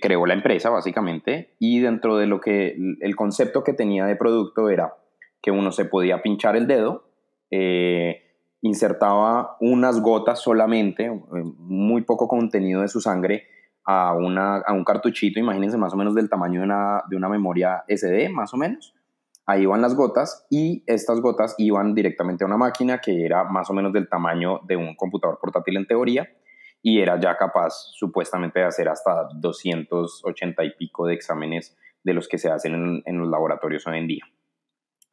creó 0.00 0.24
la 0.26 0.34
empresa 0.34 0.70
básicamente 0.70 1.56
y 1.58 1.80
dentro 1.80 2.16
de 2.16 2.26
lo 2.26 2.40
que 2.40 2.76
el 3.00 3.16
concepto 3.16 3.64
que 3.64 3.72
tenía 3.72 4.06
de 4.06 4.16
producto 4.16 4.70
era 4.70 4.94
que 5.42 5.50
uno 5.50 5.72
se 5.72 5.84
podía 5.84 6.22
pinchar 6.22 6.56
el 6.56 6.66
dedo, 6.66 7.10
eh, 7.50 8.22
insertaba 8.60 9.56
unas 9.60 10.00
gotas 10.00 10.40
solamente, 10.40 11.06
eh, 11.06 11.12
muy 11.58 12.02
poco 12.02 12.28
contenido 12.28 12.82
de 12.82 12.88
su 12.88 13.00
sangre, 13.00 13.46
a, 13.90 14.12
una, 14.12 14.58
a 14.58 14.74
un 14.74 14.84
cartuchito, 14.84 15.40
imagínense 15.40 15.78
más 15.78 15.94
o 15.94 15.96
menos 15.96 16.14
del 16.14 16.28
tamaño 16.28 16.60
de 16.60 16.66
una, 16.66 17.02
de 17.08 17.16
una 17.16 17.30
memoria 17.30 17.84
SD, 17.88 18.28
más 18.28 18.52
o 18.52 18.58
menos. 18.58 18.94
Ahí 19.46 19.62
iban 19.62 19.80
las 19.80 19.94
gotas 19.94 20.46
y 20.50 20.84
estas 20.86 21.22
gotas 21.22 21.54
iban 21.56 21.94
directamente 21.94 22.44
a 22.44 22.48
una 22.48 22.58
máquina 22.58 22.98
que 22.98 23.24
era 23.24 23.44
más 23.44 23.70
o 23.70 23.72
menos 23.72 23.94
del 23.94 24.06
tamaño 24.06 24.60
de 24.66 24.76
un 24.76 24.94
computador 24.94 25.38
portátil 25.40 25.78
en 25.78 25.86
teoría 25.86 26.28
y 26.82 27.00
era 27.00 27.18
ya 27.18 27.34
capaz 27.38 27.70
supuestamente 27.94 28.60
de 28.60 28.66
hacer 28.66 28.90
hasta 28.90 29.26
280 29.34 30.64
y 30.64 30.70
pico 30.76 31.06
de 31.06 31.14
exámenes 31.14 31.74
de 32.04 32.12
los 32.12 32.28
que 32.28 32.36
se 32.36 32.50
hacen 32.50 32.74
en, 32.74 33.02
en 33.06 33.18
los 33.18 33.28
laboratorios 33.28 33.86
hoy 33.86 34.00
en 34.00 34.06
día. 34.06 34.24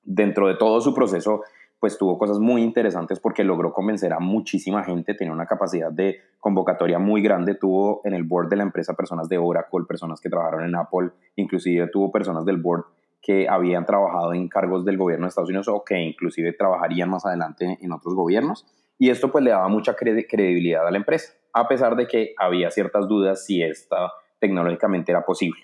Dentro 0.03 0.49
de 0.49 0.55
todo 0.55 0.81
su 0.81 0.93
proceso 0.93 1.43
pues 1.79 1.97
tuvo 1.97 2.17
cosas 2.17 2.39
muy 2.39 2.63
interesantes 2.63 3.19
porque 3.19 3.43
logró 3.43 3.73
convencer 3.73 4.13
a 4.13 4.19
muchísima 4.19 4.83
gente, 4.83 5.13
tenía 5.13 5.33
una 5.33 5.45
capacidad 5.45 5.91
de 5.91 6.19
convocatoria 6.39 6.99
muy 6.99 7.21
grande, 7.21 7.55
tuvo 7.55 8.01
en 8.05 8.13
el 8.13 8.23
board 8.23 8.49
de 8.49 8.55
la 8.55 8.63
empresa 8.63 8.93
personas 8.93 9.29
de 9.29 9.37
Oracle, 9.37 9.85
personas 9.87 10.19
que 10.19 10.29
trabajaron 10.29 10.65
en 10.65 10.75
Apple, 10.75 11.11
inclusive 11.35 11.87
tuvo 11.87 12.11
personas 12.11 12.45
del 12.45 12.57
board 12.57 12.85
que 13.21 13.49
habían 13.49 13.85
trabajado 13.85 14.33
en 14.33 14.47
cargos 14.47 14.85
del 14.85 14.97
gobierno 14.97 15.25
de 15.25 15.29
Estados 15.29 15.49
Unidos 15.49 15.67
o 15.67 15.83
que 15.83 15.99
inclusive 15.99 16.53
trabajarían 16.53 17.09
más 17.09 17.25
adelante 17.25 17.79
en 17.81 17.91
otros 17.91 18.13
gobiernos. 18.13 18.67
Y 18.99 19.09
esto 19.09 19.31
pues 19.31 19.43
le 19.43 19.49
daba 19.49 19.67
mucha 19.67 19.95
credibilidad 19.95 20.87
a 20.87 20.91
la 20.91 20.97
empresa, 20.97 21.33
a 21.51 21.67
pesar 21.67 21.95
de 21.95 22.07
que 22.07 22.35
había 22.37 22.69
ciertas 22.69 23.07
dudas 23.07 23.43
si 23.43 23.63
esta 23.63 24.11
tecnológicamente 24.39 25.11
era 25.11 25.25
posible. 25.25 25.59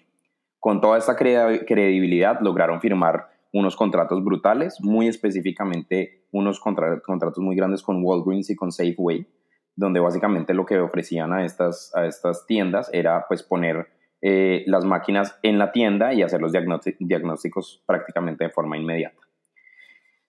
Con 0.60 0.82
toda 0.82 0.98
esta 0.98 1.16
credibilidad 1.16 2.40
lograron 2.42 2.82
firmar 2.82 3.31
unos 3.54 3.76
contratos 3.76 4.24
brutales, 4.24 4.78
muy 4.82 5.08
específicamente 5.08 6.26
unos 6.32 6.60
contratos 6.60 7.40
muy 7.40 7.56
grandes 7.56 7.82
con 7.82 8.04
Walgreens 8.04 8.50
y 8.50 8.56
con 8.56 8.72
Safeway, 8.72 9.28
donde 9.76 10.00
básicamente 10.00 10.54
lo 10.54 10.66
que 10.66 10.80
ofrecían 10.80 11.34
a 11.34 11.46
estas, 11.46 11.92
a 11.96 12.06
estas 12.06 12.46
tiendas 12.46 12.90
era 12.94 13.26
pues 13.28 13.44
poner 13.44 13.88
eh, 14.22 14.64
las 14.68 14.86
máquinas 14.86 15.38
en 15.44 15.58
la 15.58 15.72
tienda 15.72 16.14
y 16.14 16.22
hacer 16.22 16.42
los 16.42 16.52
diagnósticos 16.52 17.84
prácticamente 17.86 18.46
de 18.46 18.50
forma 18.52 18.78
inmediata. 18.78 19.21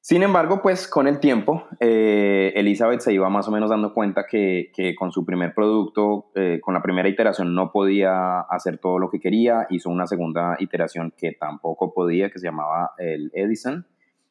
Sin 0.05 0.25
embargo, 0.25 0.62
pues 0.62 0.88
con 0.88 1.07
el 1.07 1.21
tiempo, 1.21 1.69
eh, 1.79 2.53
Elizabeth 2.57 3.03
se 3.03 3.12
iba 3.12 3.31
más 3.31 3.47
o 3.47 3.53
menos 3.53 3.71
dando 3.71 3.95
cuenta 3.95 4.27
que, 4.29 4.73
con 4.99 5.12
su 5.12 5.25
primer 5.25 5.55
producto, 5.55 6.33
eh, 6.35 6.59
con 6.61 6.75
la 6.75 6.83
primera 6.83 7.09
iteración 7.09 7.55
no 7.55 7.71
podía 7.71 8.41
hacer 8.41 8.79
todo 8.79 8.99
lo 8.99 9.11
que 9.11 9.21
quería, 9.21 9.69
hizo 9.71 9.91
una 9.91 10.09
segunda 10.09 10.57
iteración 10.59 11.15
que 11.17 11.31
tampoco 11.31 11.95
podía, 11.95 12.31
que 12.31 12.41
se 12.41 12.47
llamaba 12.49 12.91
el 12.99 13.31
Edison, 13.33 13.87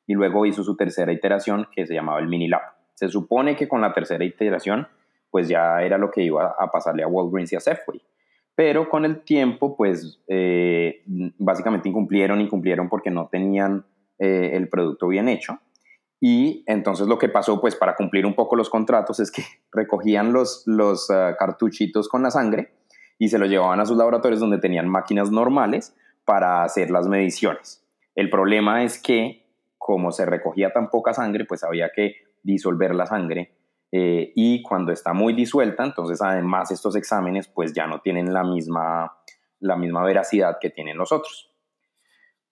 y 0.06 0.14
luego 0.14 0.46
hizo 0.46 0.62
su 0.62 0.76
tercera 0.76 1.14
iteración 1.14 1.70
que 1.74 1.88
se 1.88 1.94
llamaba 1.94 2.20
el 2.20 2.28
Minilab. 2.28 2.64
Se 2.96 3.08
supone 3.08 3.56
que 3.56 3.70
con 3.70 3.80
la 3.80 3.94
tercera 3.94 4.26
iteración, 4.26 4.90
pues 5.30 5.48
ya 5.48 5.82
era 5.84 5.98
lo 5.98 6.12
que 6.12 6.22
iba 6.22 6.54
a 6.60 6.70
pasarle 6.70 7.04
a 7.04 7.08
Walgreens 7.08 7.54
y 7.54 7.56
a 7.56 7.62
Safeway. 7.62 8.02
Pero 8.56 8.90
con 8.90 9.06
el 9.06 9.22
tiempo, 9.22 9.78
pues 9.78 10.22
eh, 10.28 11.02
básicamente 11.40 11.88
incumplieron, 11.88 12.42
incumplieron 12.42 12.90
porque 12.90 13.10
no 13.10 13.30
tenían 13.32 13.86
eh, 14.22 14.52
el 14.54 14.70
producto 14.70 15.08
bien 15.08 15.28
hecho. 15.28 15.60
Y 16.20 16.64
entonces 16.68 17.08
lo 17.08 17.18
que 17.18 17.28
pasó, 17.28 17.60
pues 17.60 17.76
para 17.76 17.96
cumplir 17.96 18.28
un 18.28 18.36
poco 18.36 18.56
los 18.56 18.70
contratos, 18.70 19.20
es 19.20 19.32
que 19.32 19.44
recogían 19.72 20.32
los, 20.32 20.62
los 20.68 21.10
ah, 21.10 21.36
cartuchitos 21.40 22.08
con 22.08 22.22
la 22.22 22.30
sangre 22.30 22.72
y 23.18 23.30
se 23.30 23.40
los 23.40 23.50
llevaban 23.50 23.80
a 23.80 23.86
sus 23.88 23.98
laboratorios 23.98 24.40
donde 24.40 24.60
tenían 24.60 24.88
máquinas 24.88 25.32
normales 25.32 25.96
para 26.24 26.64
hacer 26.64 26.92
las 26.92 27.08
mediciones. 27.08 27.84
El 28.14 28.30
problema 28.30 28.84
es 28.84 29.02
que 29.02 29.48
como 29.80 30.12
se 30.12 30.28
recogía 30.28 30.72
tan 30.72 30.92
poca 30.92 31.16
sangre, 31.16 31.46
pues 31.46 31.64
había 31.64 31.90
que 31.90 32.18
disolver 32.44 32.94
la 32.94 33.08
sangre 33.08 33.56
eh, 33.92 34.32
y 34.36 34.62
cuando 34.62 34.92
está 34.92 35.14
muy 35.14 35.34
disuelta, 35.34 35.84
entonces 35.84 36.22
además 36.22 36.70
estos 36.70 36.96
exámenes 36.96 37.48
pues 37.48 37.74
ya 37.74 37.88
no 37.88 38.02
tienen 38.02 38.32
la 38.32 38.44
misma, 38.44 39.18
la 39.60 39.76
misma 39.78 40.04
veracidad 40.04 40.60
que 40.62 40.70
tienen 40.70 40.98
los 40.98 41.12
otros. 41.12 41.51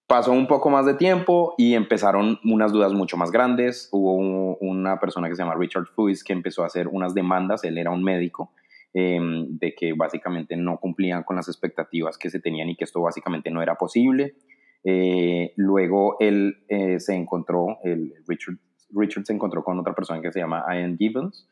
Pasó 0.09 0.31
un 0.31 0.47
poco 0.47 0.71
más 0.71 0.87
de 0.87 0.95
tiempo 0.95 1.53
y 1.55 1.75
empezaron 1.75 2.39
unas 2.43 2.71
dudas 2.71 2.93
mucho 2.93 3.15
más 3.15 3.29
grandes. 3.29 3.89
Hubo 3.91 4.15
una 4.57 4.99
persona 4.99 5.29
que 5.29 5.35
se 5.35 5.43
llama 5.43 5.53
Richard 5.53 5.85
Fuis 5.85 6.23
que 6.23 6.33
empezó 6.33 6.63
a 6.63 6.65
hacer 6.65 6.87
unas 6.87 7.13
demandas, 7.13 7.63
él 7.63 7.77
era 7.77 7.91
un 7.91 8.03
médico, 8.03 8.51
em, 8.91 9.59
de 9.59 9.75
que 9.75 9.93
básicamente 9.93 10.57
no 10.57 10.79
cumplían 10.79 11.21
con 11.21 11.35
las 11.35 11.47
expectativas 11.47 12.17
que 12.17 12.31
se 12.31 12.39
tenían 12.39 12.69
y 12.69 12.75
que 12.75 12.85
esto 12.85 12.99
básicamente 13.03 13.51
no 13.51 13.61
era 13.61 13.75
posible. 13.75 14.33
Eh, 14.83 15.53
luego 15.57 16.15
él 16.19 16.57
eh, 16.69 16.99
se 16.99 17.13
encontró, 17.13 17.77
el 17.83 18.15
Richard, 18.27 18.55
Richard 18.89 19.27
se 19.27 19.33
encontró 19.33 19.63
con 19.63 19.77
otra 19.77 19.93
persona 19.93 20.21
que 20.21 20.31
se 20.31 20.39
llama 20.39 20.65
Ian 20.69 20.97
Gibbons, 20.97 21.47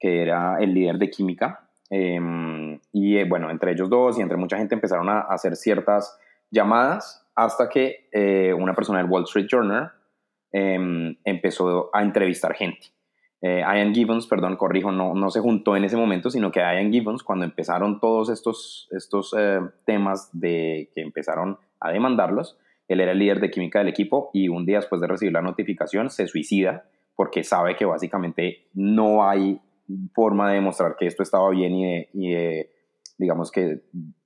que 0.00 0.22
era 0.22 0.56
el 0.60 0.72
líder 0.72 0.96
de 0.96 1.10
química. 1.10 1.68
Em, 1.90 2.80
y 2.90 3.18
eh, 3.18 3.26
bueno, 3.28 3.50
entre 3.50 3.72
ellos 3.72 3.90
dos 3.90 4.18
y 4.18 4.22
entre 4.22 4.38
mucha 4.38 4.56
gente 4.56 4.74
empezaron 4.74 5.10
a 5.10 5.20
hacer 5.20 5.56
ciertas 5.56 6.18
llamadas 6.50 7.27
hasta 7.38 7.68
que 7.68 8.08
eh, 8.10 8.52
una 8.52 8.74
persona 8.74 8.98
del 8.98 9.08
Wall 9.08 9.22
Street 9.22 9.46
Journal 9.48 9.92
em, 10.50 11.16
empezó 11.24 11.88
a 11.94 12.02
entrevistar 12.02 12.52
gente. 12.54 12.88
Eh, 13.40 13.60
Ian 13.60 13.94
Gibbons, 13.94 14.26
perdón, 14.26 14.56
corrijo, 14.56 14.90
no, 14.90 15.14
no 15.14 15.30
se 15.30 15.38
juntó 15.38 15.76
en 15.76 15.84
ese 15.84 15.96
momento, 15.96 16.30
sino 16.30 16.50
que 16.50 16.58
Ian 16.58 16.90
Gibbons, 16.90 17.22
cuando 17.22 17.44
empezaron 17.44 18.00
todos 18.00 18.28
estos, 18.28 18.88
estos 18.90 19.36
eh, 19.38 19.60
temas 19.86 20.30
de 20.32 20.90
que 20.92 21.00
empezaron 21.00 21.58
a 21.78 21.92
demandarlos, 21.92 22.58
él 22.88 23.00
era 23.00 23.12
el 23.12 23.20
líder 23.20 23.38
de 23.38 23.52
química 23.52 23.78
del 23.78 23.88
equipo 23.88 24.30
y 24.32 24.48
un 24.48 24.66
día 24.66 24.78
después 24.78 25.00
de 25.00 25.06
recibir 25.06 25.32
la 25.32 25.42
notificación 25.42 26.10
se 26.10 26.26
suicida 26.26 26.88
porque 27.14 27.44
sabe 27.44 27.76
que 27.76 27.84
básicamente 27.84 28.66
no 28.74 29.28
hay 29.28 29.60
forma 30.12 30.48
de 30.48 30.56
demostrar 30.56 30.96
que 30.98 31.06
esto 31.06 31.22
estaba 31.22 31.50
bien 31.50 31.74
y 31.74 32.08
y 32.12 32.30
de 32.32 32.70
digamos 33.16 33.50
que, 33.50 33.82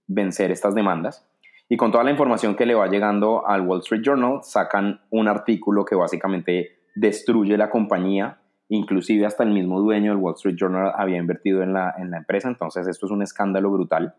vencer 0.07 0.51
estas 0.51 0.75
demandas. 0.75 1.27
Y 1.69 1.77
con 1.77 1.91
toda 1.91 2.05
la 2.05 2.11
información 2.11 2.55
que 2.55 2.67
le 2.67 2.75
va 2.75 2.89
llegando 2.89 3.47
al 3.47 3.63
Wall 3.63 3.81
Street 3.81 4.03
Journal, 4.05 4.41
sacan 4.43 5.01
un 5.11 5.29
artículo 5.29 5.85
que 5.85 5.95
básicamente 5.95 6.83
destruye 6.95 7.57
la 7.57 7.71
compañía, 7.71 8.41
inclusive 8.69 9.27
hasta 9.27 9.43
el 9.45 9.51
mismo 9.51 9.81
dueño 9.81 10.13
del 10.13 10.21
Wall 10.21 10.35
Street 10.35 10.57
Journal 10.59 10.93
había 10.97 11.19
invertido 11.19 11.63
en 11.63 11.73
la, 11.73 11.95
en 11.99 12.11
la 12.11 12.19
empresa, 12.19 12.49
entonces 12.49 12.87
esto 12.87 13.07
es 13.07 13.13
un 13.13 13.23
escándalo 13.23 13.71
brutal. 13.71 14.15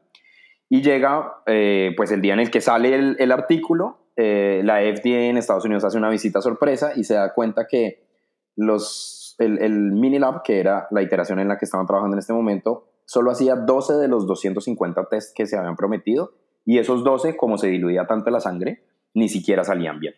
Y 0.70 0.82
llega 0.82 1.42
eh, 1.46 1.94
pues 1.96 2.12
el 2.12 2.22
día 2.22 2.34
en 2.34 2.40
el 2.40 2.50
que 2.50 2.62
sale 2.62 2.96
el, 2.96 3.16
el 3.20 3.32
artículo, 3.32 4.08
eh, 4.16 4.62
la 4.64 4.80
FDA 4.80 5.26
en 5.26 5.38
Estados 5.38 5.66
Unidos 5.66 5.84
hace 5.84 5.98
una 5.98 6.10
visita 6.10 6.42
sorpresa 6.42 6.94
y 6.96 7.04
se 7.04 7.16
da 7.16 7.34
cuenta 7.34 7.68
que 7.68 8.08
los, 8.56 9.36
el, 9.40 9.62
el 9.62 9.92
Minilab, 9.92 10.44
que 10.44 10.60
era 10.60 10.88
la 10.92 11.02
iteración 11.02 11.40
en 11.40 11.48
la 11.48 11.58
que 11.58 11.66
estaban 11.66 11.86
trabajando 11.86 12.16
en 12.16 12.20
este 12.20 12.34
momento, 12.34 12.90
solo 13.06 13.32
hacía 13.32 13.56
12 13.56 13.94
de 13.96 14.08
los 14.08 14.28
250 14.28 15.10
test 15.10 15.36
que 15.36 15.46
se 15.46 15.58
habían 15.58 15.76
prometido 15.76 16.32
y 16.66 16.78
esos 16.78 17.04
12, 17.04 17.36
como 17.36 17.58
se 17.58 17.68
diluía 17.68 18.06
tanto 18.08 18.30
la 18.30 18.40
sangre, 18.40 18.84
ni 19.14 19.30
siquiera 19.30 19.64
salían 19.64 20.00
bien. 20.00 20.16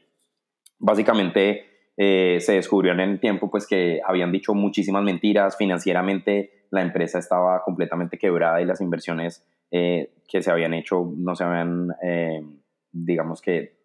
Básicamente 0.79 1.65
eh, 1.97 2.37
se 2.41 2.53
descubrió 2.53 2.91
en 2.91 2.99
el 2.99 3.19
tiempo 3.19 3.49
pues 3.49 3.65
que 3.67 4.01
habían 4.05 4.31
dicho 4.31 4.53
muchísimas 4.53 5.03
mentiras, 5.03 5.57
financieramente 5.57 6.67
la 6.71 6.81
empresa 6.81 7.19
estaba 7.19 7.63
completamente 7.63 8.17
quebrada 8.17 8.61
y 8.61 8.65
las 8.65 8.81
inversiones 8.81 9.45
eh, 9.71 10.13
que 10.27 10.41
se 10.41 10.51
habían 10.51 10.73
hecho 10.73 11.11
no 11.17 11.35
se 11.35 11.43
habían, 11.43 11.89
eh, 12.03 12.43
digamos 12.91 13.41
que, 13.41 13.75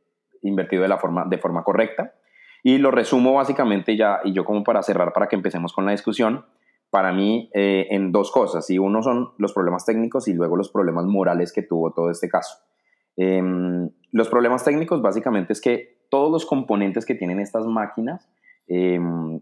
invertido 0.43 0.83
de, 0.83 0.89
la 0.89 0.99
forma, 0.99 1.25
de 1.29 1.39
forma 1.39 1.63
correcta. 1.63 2.15
Y 2.63 2.79
lo 2.79 2.91
resumo 2.91 3.35
básicamente 3.35 3.97
ya, 3.97 4.21
y 4.25 4.33
yo 4.33 4.45
como 4.45 4.65
para 4.65 4.83
cerrar, 4.83 5.13
para 5.13 5.29
que 5.29 5.37
empecemos 5.37 5.73
con 5.73 5.87
la 5.87 5.93
discusión, 5.93 6.45
para 6.91 7.13
mí 7.13 7.51
en 7.55 8.13
dos 8.13 8.31
cosas, 8.33 8.69
y 8.71 8.79
uno 8.79 9.03
son 9.03 9.31
los 9.39 9.53
problemas 9.53 9.85
técnicos 9.85 10.27
y 10.29 10.35
luego 10.35 10.57
los 10.57 10.71
problemas 10.71 11.07
morales 11.07 11.53
que 11.53 11.63
tuvo 11.63 11.93
todo 11.93 12.11
este 12.11 12.29
caso. 12.29 12.59
Em, 13.17 13.91
los 14.13 14.29
problemas 14.29 14.65
técnicos 14.65 15.03
básicamente 15.03 15.53
es 15.53 15.61
que 15.61 16.01
todos 16.11 16.31
los 16.31 16.47
componentes 16.47 17.05
que 17.05 17.15
tienen 17.15 17.41
estas 17.41 17.67
máquinas, 17.67 18.29
em, 18.67 19.41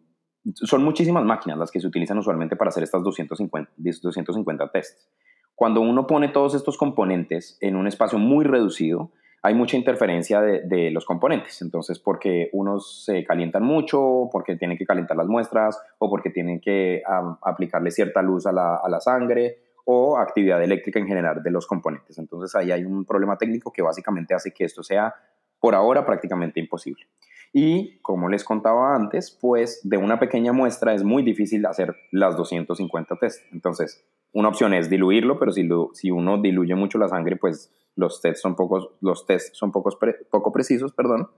son 0.55 0.85
muchísimas 0.85 1.25
máquinas 1.25 1.59
las 1.59 1.71
que 1.71 1.81
se 1.81 1.87
utilizan 1.87 2.19
usualmente 2.19 2.57
para 2.57 2.71
hacer 2.71 2.83
estas 2.83 3.03
250, 3.03 3.71
250 3.77 4.71
tests. 4.71 5.09
Cuando 5.55 5.81
uno 5.81 6.07
pone 6.07 6.29
todos 6.29 6.55
estos 6.55 6.77
componentes 6.77 7.59
en 7.61 7.77
un 7.77 7.87
espacio 7.87 8.19
muy 8.19 8.45
reducido, 8.45 9.13
hay 9.43 9.55
mucha 9.55 9.77
interferencia 9.77 10.41
de, 10.41 10.91
los 10.91 11.05
componentes. 11.05 11.63
Entonces, 11.63 11.99
porque 11.99 12.51
unos 12.53 13.05
se 13.05 13.25
calientan 13.25 13.63
mucho, 13.63 14.29
porque 14.33 14.57
tienen 14.57 14.77
que 14.77 14.85
calentar 14.85 15.17
las 15.17 15.29
muestras, 15.29 15.81
o 15.99 16.11
porque 16.11 16.31
tienen 16.31 16.61
que 16.61 17.03
aplicarle 17.43 17.91
cierta 17.91 18.23
luz 18.23 18.47
a 18.47 18.53
la, 18.53 19.01
sangre, 19.01 19.59
o 19.85 20.19
actividad 20.19 20.63
eléctrica 20.63 20.99
en 20.99 21.07
general 21.07 21.43
de 21.43 21.51
los 21.51 21.67
componentes. 21.67 22.19
Entonces, 22.19 22.55
ahí 22.55 22.73
hay 22.73 22.85
un 22.85 23.05
problema 23.05 23.39
técnico 23.39 23.73
que 23.73 23.83
básicamente 23.83 24.35
hace 24.35 24.53
que 24.53 24.65
esto 24.65 24.83
sea 24.83 25.15
por 25.61 25.75
ahora 25.75 26.05
prácticamente 26.05 26.61
imposible. 26.61 27.07
Y 27.53 27.99
como 28.01 28.29
les 28.29 28.45
contaba 28.45 28.95
antes, 28.95 29.31
pues 29.41 29.81
de 29.83 29.97
una 29.97 30.19
pequeña 30.19 30.53
muestra 30.53 30.93
es 30.93 31.03
muy 31.03 31.23
difícil 31.23 31.65
hacer 31.65 31.97
las 32.13 32.37
250 32.37 33.17
test. 33.17 33.43
Entonces, 33.53 34.05
una 34.33 34.49
opción 34.49 34.75
es 34.75 34.91
diluirlo, 34.91 35.39
pero 35.39 35.53
si, 35.53 35.67
si 35.95 36.11
uno 36.11 36.39
diluye 36.39 36.75
mucho 36.75 36.99
la 36.99 37.09
sangre, 37.09 37.37
pues 37.37 37.73
los 37.99 38.23
tests 38.23 38.41
son, 38.41 38.57
pocos, 38.57 38.91
los 39.01 39.27
tests 39.27 39.57
son 39.59 39.73
pocos 39.73 39.99
poco 40.31 40.53
precisos, 40.53 40.93
perdón, 40.93 41.31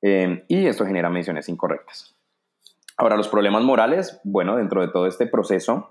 eh, 0.00 0.44
y 0.48 0.66
esto 0.66 0.86
genera 0.86 1.10
mediciones 1.10 1.48
incorrectas. 1.48 2.16
Ahora, 2.96 3.16
los 3.16 3.28
problemas 3.28 3.62
morales, 3.62 4.20
bueno, 4.24 4.56
dentro 4.56 4.80
de 4.80 4.88
todo 4.88 5.06
este 5.06 5.26
proceso, 5.26 5.90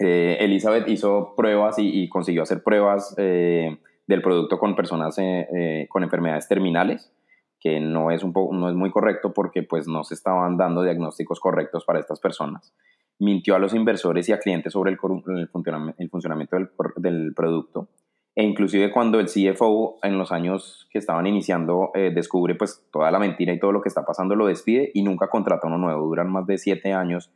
eh, 0.00 0.38
Elizabeth 0.40 0.88
hizo 0.88 1.34
pruebas 1.36 1.76
y, 1.78 2.08
consiguió 2.08 2.42
hacer 2.42 2.62
pruebas 2.62 3.14
eh, 3.16 3.78
del 4.06 4.22
producto 4.22 4.58
con 4.58 4.74
personas 4.74 5.16
eh, 5.18 5.86
con 5.88 6.02
enfermedades 6.02 6.48
terminales, 6.48 7.12
que 7.60 7.80
no 7.80 8.10
es, 8.10 8.24
un 8.24 8.32
no 8.32 8.68
es 8.68 8.74
muy 8.74 8.90
correcto 8.90 9.32
porque 9.32 9.62
pues 9.62 9.86
no 9.86 10.02
se 10.04 10.14
estaban 10.14 10.56
dando 10.56 10.82
diagnósticos 10.82 11.38
correctos 11.38 11.84
para 11.84 12.00
estas 12.00 12.20
personas. 12.20 12.74
Mintió 13.20 13.54
a 13.54 13.60
los 13.60 13.72
inversores 13.72 14.28
y 14.28 14.32
a 14.32 14.40
clientes 14.40 14.72
sobre 14.72 14.90
el, 14.90 14.98
funcionamiento, 14.98 16.56
del, 16.96 17.32
producto. 17.32 17.88
E 18.36 18.42
inclusive 18.42 18.90
cuando 18.90 19.20
el 19.20 19.26
CFO 19.26 19.98
en 20.02 20.18
los 20.18 20.32
años 20.32 20.88
que 20.90 20.98
estaban 20.98 21.26
iniciando 21.26 21.90
eh, 21.94 22.10
descubre 22.12 22.54
pues 22.56 22.84
toda 22.90 23.10
la 23.10 23.18
mentira 23.18 23.52
y 23.52 23.60
todo 23.60 23.72
lo 23.72 23.80
que 23.80 23.88
está 23.88 24.04
pasando, 24.04 24.34
lo 24.34 24.46
despide 24.46 24.90
y 24.92 25.02
nunca 25.02 25.28
contrata 25.28 25.68
uno 25.68 25.78
nuevo. 25.78 26.06
Duran 26.06 26.30
más 26.30 26.46
de 26.46 26.58
siete 26.58 26.92
años 26.92 27.30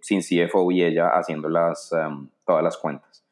sin 0.00 0.20
CFO 0.20 0.72
y 0.72 0.82
ella 0.82 1.10
haciendo 1.10 1.48
las, 1.48 1.92
em, 1.92 2.28
todas 2.44 2.64
las 2.64 2.76
cuentas. 2.76 3.24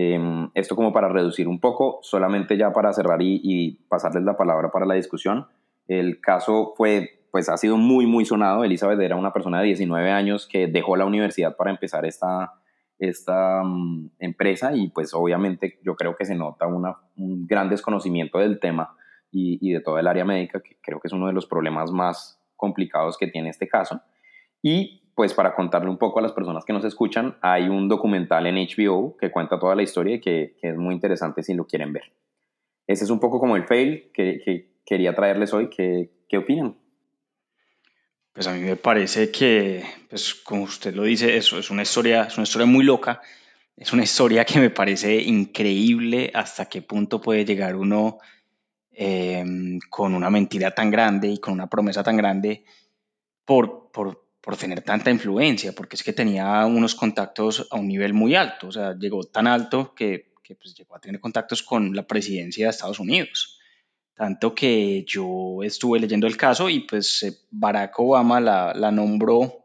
Em, 0.00 0.48
esto 0.54 0.76
como 0.76 0.92
para 0.92 1.08
reducir 1.08 1.48
un 1.48 1.58
poco, 1.58 1.98
solamente 2.02 2.56
ya 2.56 2.72
para 2.72 2.92
cerrar 2.92 3.20
y, 3.20 3.80
pasarles 3.88 4.22
la 4.22 4.36
palabra 4.36 4.70
para 4.70 4.86
la 4.86 4.94
discusión. 4.94 5.48
El 5.88 6.20
caso 6.20 6.72
fue, 6.76 7.18
pues 7.32 7.48
ha 7.48 7.56
sido 7.56 7.76
muy, 7.76 8.06
muy 8.06 8.24
sonado. 8.24 8.62
Elizabeth 8.62 9.00
era 9.00 9.16
una 9.16 9.32
persona 9.32 9.58
de 9.58 9.66
19 9.66 10.12
años 10.12 10.46
que 10.46 10.68
dejó 10.68 10.96
la 10.96 11.04
universidad 11.04 11.56
para 11.56 11.72
empezar 11.72 12.06
esta, 12.06 12.57
esta 12.98 13.62
mm, 13.62 14.10
empresa 14.18 14.74
y 14.74 14.88
pues 14.88 15.14
obviamente 15.14 15.78
yo 15.82 15.94
creo 15.94 16.16
que 16.16 16.24
se 16.24 16.34
nota 16.34 16.66
un 16.66 17.46
gran 17.46 17.68
desconocimiento 17.68 18.38
del 18.38 18.58
tema 18.58 18.96
y, 19.30 19.72
de 19.72 19.80
toda 19.80 20.00
el 20.00 20.06
área 20.06 20.24
médica, 20.24 20.60
que 20.60 20.76
creo 20.82 21.00
que 21.00 21.08
es 21.08 21.12
uno 21.12 21.26
de 21.26 21.32
los 21.32 21.46
problemas 21.46 21.90
más 21.90 22.40
complicados 22.56 23.16
que 23.18 23.26
tiene 23.26 23.50
este 23.50 23.68
caso. 23.68 24.00
Y 24.62 25.02
pues 25.14 25.34
para 25.34 25.54
contarle 25.54 25.90
un 25.90 25.98
poco 25.98 26.18
a 26.18 26.22
las 26.22 26.32
personas 26.32 26.64
que 26.64 26.72
nos 26.72 26.84
escuchan, 26.84 27.36
hay 27.40 27.68
un 27.68 27.88
documental 27.88 28.46
en 28.46 28.56
HBO 28.56 29.16
que 29.16 29.30
cuenta 29.30 29.58
toda 29.58 29.74
la 29.74 29.82
historia 29.82 30.16
y 30.16 30.20
que, 30.20 30.56
es 30.62 30.76
muy 30.76 30.94
interesante 30.94 31.42
si 31.42 31.54
lo 31.54 31.66
quieren 31.66 31.92
ver. 31.92 32.12
Ese 32.86 33.04
es 33.04 33.10
un 33.10 33.20
poco 33.20 33.38
como 33.38 33.56
el 33.56 33.64
fail 33.64 34.10
que, 34.12 34.70
quería 34.86 35.14
traerles 35.14 35.52
hoy. 35.52 35.68
¿Qué, 35.68 36.10
¿Qué, 36.28 36.38
opinan? 36.38 36.76
Pues 38.32 38.46
a 38.46 38.52
mí 38.52 38.60
me 38.60 38.76
parece 38.76 39.30
que, 39.30 39.84
pues 40.08 40.34
como 40.34 40.62
usted 40.64 40.94
lo 40.94 41.04
dice, 41.04 41.36
eso 41.36 41.58
es 41.58 41.70
una 41.70 41.82
historia, 41.82 42.24
es 42.24 42.36
una 42.36 42.44
historia 42.44 42.66
muy 42.66 42.84
loca. 42.84 43.20
Es 43.76 43.92
una 43.92 44.02
historia 44.02 44.44
que 44.44 44.58
me 44.58 44.70
parece 44.70 45.16
increíble 45.22 46.30
hasta 46.34 46.66
qué 46.66 46.82
punto 46.82 47.20
puede 47.20 47.44
llegar 47.44 47.76
uno 47.76 48.18
em, 48.92 49.78
con 49.88 50.14
una 50.14 50.30
mentira 50.30 50.72
tan 50.74 50.90
grande 50.90 51.28
y 51.28 51.38
con 51.38 51.54
una 51.54 51.68
promesa 51.68 52.02
tan 52.02 52.16
grande 52.16 52.64
por, 53.44 53.90
por, 53.92 54.26
por 54.40 54.56
tener 54.56 54.82
tanta 54.82 55.10
influencia, 55.10 55.72
porque 55.72 55.96
es 55.96 56.02
que 56.02 56.12
tenía 56.12 56.66
unos 56.66 56.94
contactos 56.96 57.68
a 57.70 57.76
un 57.76 57.88
nivel 57.88 58.14
muy 58.14 58.34
alto, 58.34 58.68
o 58.68 58.72
sea, 58.72 58.96
llegó 58.98 59.22
tan 59.24 59.46
alto 59.46 59.94
que, 59.94 60.32
que 60.42 60.56
pues, 60.56 60.74
llegó 60.74 60.96
a 60.96 61.00
tener 61.00 61.20
contactos 61.20 61.62
con 61.62 61.94
la 61.94 62.06
presidencia 62.06 62.66
de 62.66 62.70
Estados 62.70 62.98
Unidos. 62.98 63.57
Tanto 64.18 64.52
que 64.52 65.04
yo 65.06 65.62
estuve 65.62 66.00
leyendo 66.00 66.26
el 66.26 66.36
caso 66.36 66.68
y 66.68 66.80
pues 66.80 67.22
eh, 67.22 67.38
Barack 67.52 68.00
Obama 68.00 68.40
la, 68.40 68.90
nombró, 68.90 69.64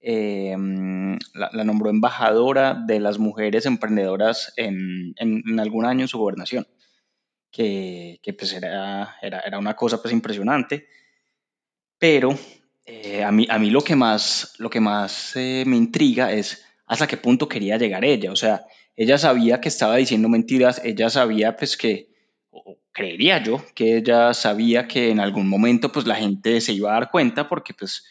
em, 0.00 1.18
la, 1.34 1.64
nombró 1.64 1.90
embajadora 1.90 2.72
de 2.72 2.98
las 2.98 3.18
mujeres 3.18 3.66
emprendedoras 3.66 4.54
en, 4.56 5.14
algún 5.60 5.84
año 5.84 6.00
en 6.00 6.08
su 6.08 6.16
gobernación, 6.16 6.66
que, 7.50 8.20
que 8.22 8.32
pues 8.32 8.54
era, 8.54 9.16
era, 9.20 9.40
era, 9.40 9.58
una 9.58 9.76
cosa 9.76 10.00
pues 10.00 10.14
impresionante, 10.14 10.88
pero 11.98 12.34
eh, 12.86 13.22
a, 13.22 13.30
mí, 13.30 13.46
a 13.50 13.58
mí 13.58 13.68
lo 13.68 13.82
que 13.82 13.96
más, 13.96 14.54
lo 14.56 14.70
que 14.70 14.80
más 14.80 15.36
eh, 15.36 15.64
me 15.66 15.76
intriga 15.76 16.32
es 16.32 16.64
hasta 16.86 17.06
qué 17.06 17.18
punto 17.18 17.50
quería 17.50 17.76
llegar 17.76 18.02
ella. 18.02 18.32
O 18.32 18.36
sea, 18.36 18.64
ella 18.96 19.18
sabía 19.18 19.60
que 19.60 19.68
estaba 19.68 19.96
diciendo 19.96 20.30
mentiras, 20.30 20.80
ella 20.82 21.10
sabía 21.10 21.54
pues 21.54 21.76
que, 21.76 22.13
creería 22.94 23.42
yo, 23.42 23.62
que 23.74 23.98
ella 23.98 24.32
sabía 24.32 24.88
que 24.88 25.10
en 25.10 25.20
algún 25.20 25.48
momento 25.48 25.92
pues 25.92 26.06
la 26.06 26.14
gente 26.14 26.60
se 26.62 26.72
iba 26.72 26.90
a 26.90 26.94
dar 26.94 27.10
cuenta 27.10 27.48
porque 27.48 27.74
pues 27.74 28.04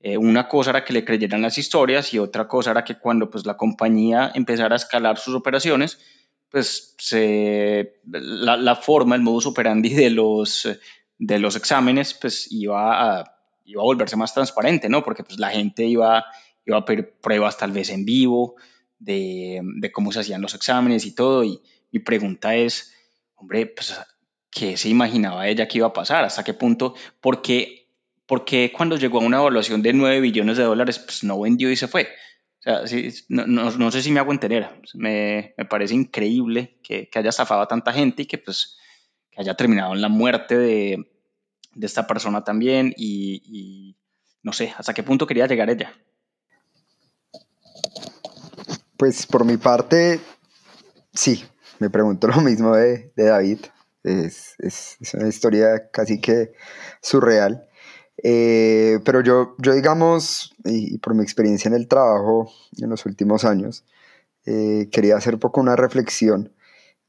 eh, 0.00 0.16
una 0.16 0.48
cosa 0.48 0.70
era 0.70 0.84
que 0.84 0.92
le 0.92 1.04
creyeran 1.04 1.42
las 1.42 1.58
historias 1.58 2.12
y 2.12 2.18
otra 2.18 2.48
cosa 2.48 2.72
era 2.72 2.82
que 2.82 2.98
cuando 2.98 3.30
pues 3.30 3.46
la 3.46 3.56
compañía 3.56 4.32
empezara 4.34 4.74
a 4.74 4.76
escalar 4.76 5.18
sus 5.18 5.34
operaciones, 5.34 6.00
pues 6.50 6.96
se, 6.98 8.00
la, 8.04 8.56
la 8.56 8.74
forma, 8.76 9.14
el 9.14 9.22
modus 9.22 9.46
operandi 9.46 9.90
de 9.90 10.10
los, 10.10 10.68
de 11.18 11.38
los 11.38 11.54
exámenes 11.54 12.14
pues 12.14 12.50
iba 12.50 13.20
a 13.20 13.36
iba 13.70 13.82
a 13.82 13.84
volverse 13.84 14.16
más 14.16 14.34
transparente, 14.34 14.88
¿no? 14.88 15.04
Porque 15.04 15.22
pues 15.22 15.38
la 15.38 15.50
gente 15.50 15.84
iba, 15.84 16.24
iba 16.66 16.78
a 16.78 16.84
pedir 16.84 17.14
pruebas 17.20 17.56
tal 17.56 17.72
vez 17.72 17.90
en 17.90 18.04
vivo 18.04 18.56
de, 18.98 19.60
de 19.62 19.92
cómo 19.92 20.12
se 20.12 20.20
hacían 20.20 20.42
los 20.42 20.54
exámenes 20.54 21.06
y 21.06 21.14
todo. 21.14 21.44
Y 21.44 21.62
mi 21.92 22.00
pregunta 22.00 22.56
es, 22.56 22.92
hombre, 23.36 23.66
pues, 23.66 23.96
¿qué 24.50 24.76
se 24.76 24.88
imaginaba 24.88 25.48
ella 25.48 25.68
que 25.68 25.78
iba 25.78 25.88
a 25.88 25.92
pasar? 25.92 26.24
¿Hasta 26.24 26.44
qué 26.44 26.54
punto? 26.54 26.94
Porque, 27.20 27.88
porque 28.26 28.72
cuando 28.76 28.96
llegó 28.96 29.20
a 29.20 29.24
una 29.24 29.38
evaluación 29.38 29.82
de 29.82 29.92
9 29.92 30.20
billones 30.20 30.56
de 30.56 30.64
dólares, 30.64 30.98
pues 30.98 31.24
no 31.24 31.40
vendió 31.40 31.70
y 31.70 31.76
se 31.76 31.88
fue. 31.88 32.08
No, 33.28 33.46
no, 33.46 33.70
no, 33.70 33.90
sé 33.90 34.02
si 34.02 34.10
me 34.10 34.20
hago 34.20 34.32
entender. 34.32 34.68
Me, 34.94 35.54
me 35.56 35.64
parece 35.64 35.94
increíble 35.94 36.78
que, 36.82 37.08
que, 37.08 37.18
haya 37.18 37.30
estafado 37.30 37.62
a 37.62 37.68
tanta 37.68 37.92
gente 37.92 38.22
y 38.22 38.26
que, 38.26 38.38
pues, 38.38 38.76
que 39.30 39.40
haya 39.40 39.54
terminado 39.54 39.94
en 39.94 40.02
la 40.02 40.08
muerte 40.08 40.58
de, 40.58 41.10
de 41.74 41.86
esta 41.86 42.06
persona 42.06 42.44
también 42.44 42.94
y, 42.96 43.96
no 44.42 44.52
sé, 44.52 44.72
hasta 44.76 44.94
qué 44.94 45.02
punto 45.02 45.26
quería 45.26 45.46
llegar 45.46 45.70
ella. 45.70 45.92
Pues 48.96 49.26
por 49.26 49.44
mi 49.44 49.56
parte, 49.56 50.20
sí, 51.12 51.44
me 51.78 51.90
pregunto 51.90 52.28
lo 52.28 52.40
mismo 52.40 52.74
de, 52.76 53.12
David. 53.16 53.58
Es, 54.02 54.56
una 55.14 55.28
historia 55.28 55.90
casi 55.90 56.20
que 56.20 56.52
surreal. 57.02 57.66
Eh, 58.22 58.98
pero 59.04 59.22
yo, 59.22 59.54
yo 59.58 59.74
digamos, 59.74 60.54
y, 60.64 60.98
por 60.98 61.14
mi 61.14 61.22
experiencia 61.22 61.68
en 61.68 61.74
el 61.74 61.88
trabajo 61.88 62.52
en 62.78 62.90
los 62.90 63.06
últimos 63.06 63.44
años, 63.44 63.84
eh, 64.46 64.88
quería 64.92 65.16
hacer 65.16 65.34
un 65.34 65.40
poco 65.40 65.60
una 65.60 65.76
reflexión 65.76 66.52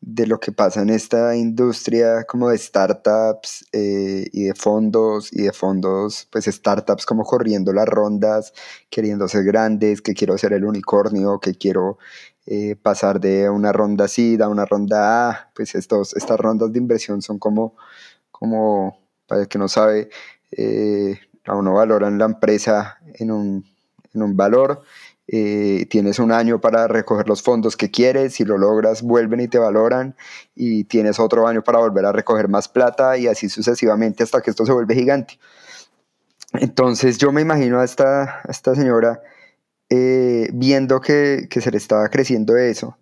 de 0.02 0.26
lo 0.26 0.40
que 0.40 0.52
pasa 0.52 0.82
en 0.82 0.90
esta 0.90 1.36
industria 1.36 2.24
como 2.24 2.50
de 2.50 2.58
startups 2.58 3.66
eh, 3.72 4.28
y 4.34 4.46
de 4.46 4.56
fondos 4.56 5.32
y 5.32 5.44
de 5.44 5.54
fondos, 5.54 6.28
pues 6.32 6.46
startups 6.46 7.06
como 7.06 7.24
corriendo 7.24 7.72
las 7.72 7.88
rondas, 7.88 8.52
queriendo 8.90 9.28
ser 9.28 9.44
grandes, 9.44 10.02
que 10.02 10.16
quiero 10.16 10.38
ser 10.40 10.54
el 10.54 10.66
unicornio, 10.66 11.40
que 11.40 11.54
quiero 11.54 12.00
eh, 12.46 12.76
pasar 12.76 13.20
de 13.20 13.50
una 13.50 13.72
ronda 13.72 14.08
C 14.08 14.38
a 14.42 14.48
una 14.48 14.66
ronda 14.66 15.30
A, 15.30 15.52
pues 15.56 15.76
estos, 15.76 16.16
estas 16.16 16.40
rondas 16.40 16.72
de 16.72 16.80
inversión 16.80 17.22
son 17.22 17.40
como, 17.40 17.76
como 18.32 19.00
para 19.28 19.42
el 19.42 19.48
que 19.48 19.58
no 19.58 19.68
sabe, 19.68 20.10
eh, 20.52 21.20
a 21.46 21.56
uno 21.56 21.74
valoran 21.74 22.18
la 22.18 22.26
empresa 22.26 22.98
en 23.16 23.32
un, 23.32 23.66
en 24.14 24.22
un 24.22 24.36
valor 24.36 24.84
eh, 25.34 25.86
tienes 25.90 26.20
un 26.20 26.34
año 26.34 26.60
para 26.60 26.90
recoger 26.90 27.30
los 27.30 27.42
fondos 27.42 27.78
que 27.78 27.90
quieres, 27.90 28.34
si 28.34 28.44
lo 28.44 28.58
logras 28.58 29.02
vuelven 29.02 29.40
y 29.40 29.48
te 29.48 29.60
valoran 29.60 30.14
y 30.56 30.84
tienes 30.84 31.22
otro 31.22 31.48
año 31.48 31.64
para 31.64 31.80
volver 31.80 32.06
a 32.06 32.12
recoger 32.12 32.50
más 32.50 32.68
plata 32.68 33.18
y 33.18 33.28
así 33.28 33.48
sucesivamente 33.48 34.24
hasta 34.24 34.42
que 34.42 34.50
esto 34.50 34.66
se 34.66 34.74
vuelve 34.74 34.94
gigante. 34.94 35.40
Entonces 36.52 37.18
yo 37.18 37.32
me 37.32 37.40
imagino 37.40 37.80
a 37.80 37.86
esta, 37.86 38.42
esta 38.50 38.76
señora 38.76 39.22
eh, 39.94 40.50
viendo 40.54 41.02
que, 41.02 41.48
que, 41.50 41.60
se 41.60 41.70
le 41.70 41.76
estaba 41.76 42.08
creciendo 42.08 42.56
eso 42.56 42.98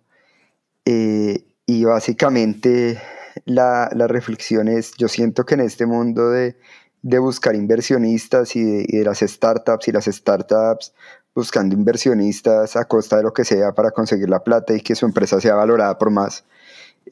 eh, 0.84 1.44
y 1.64 1.84
básicamente 1.84 3.00
la, 3.44 3.88
la, 3.94 4.08
reflexión 4.08 4.66
es, 4.66 4.94
yo 4.98 5.06
siento 5.06 5.46
que 5.46 5.54
en 5.54 5.60
este 5.60 5.86
mundo 5.86 6.30
de, 6.30 6.56
de 7.02 7.18
buscar 7.20 7.54
inversionistas 7.54 8.56
y 8.56 8.64
de, 8.64 9.04
las 9.04 9.20
startups 9.20 9.86
y 9.86 9.92
las 9.92 10.06
startups 10.06 10.92
buscando 11.32 11.76
inversionistas 11.76 12.74
a 12.74 12.86
costa 12.86 13.18
de 13.18 13.22
lo 13.22 13.32
que 13.32 13.44
sea 13.44 13.72
para 13.72 13.92
conseguir 13.92 14.28
la 14.28 14.42
plata 14.42 14.74
y 14.74 14.80
que 14.80 14.96
su 14.96 15.06
empresa 15.06 15.40
sea 15.40 15.54
valorada 15.54 15.96
por 15.96 16.10
más, 16.10 16.42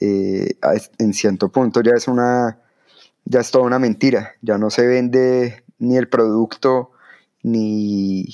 eh, 0.00 0.56
en 0.98 1.14
cierto 1.14 1.50
punto 1.50 1.82
ya 1.82 1.92
es 1.92 2.08
una, 2.08 2.58
ya 3.24 3.38
es 3.38 3.52
toda 3.52 3.64
una 3.64 3.78
mentira, 3.78 4.32
ya 4.42 4.58
no 4.58 4.70
se 4.70 4.88
vende 4.88 5.62
ni 5.78 5.96
el 5.96 6.08
producto, 6.08 6.90
ni, 7.44 8.24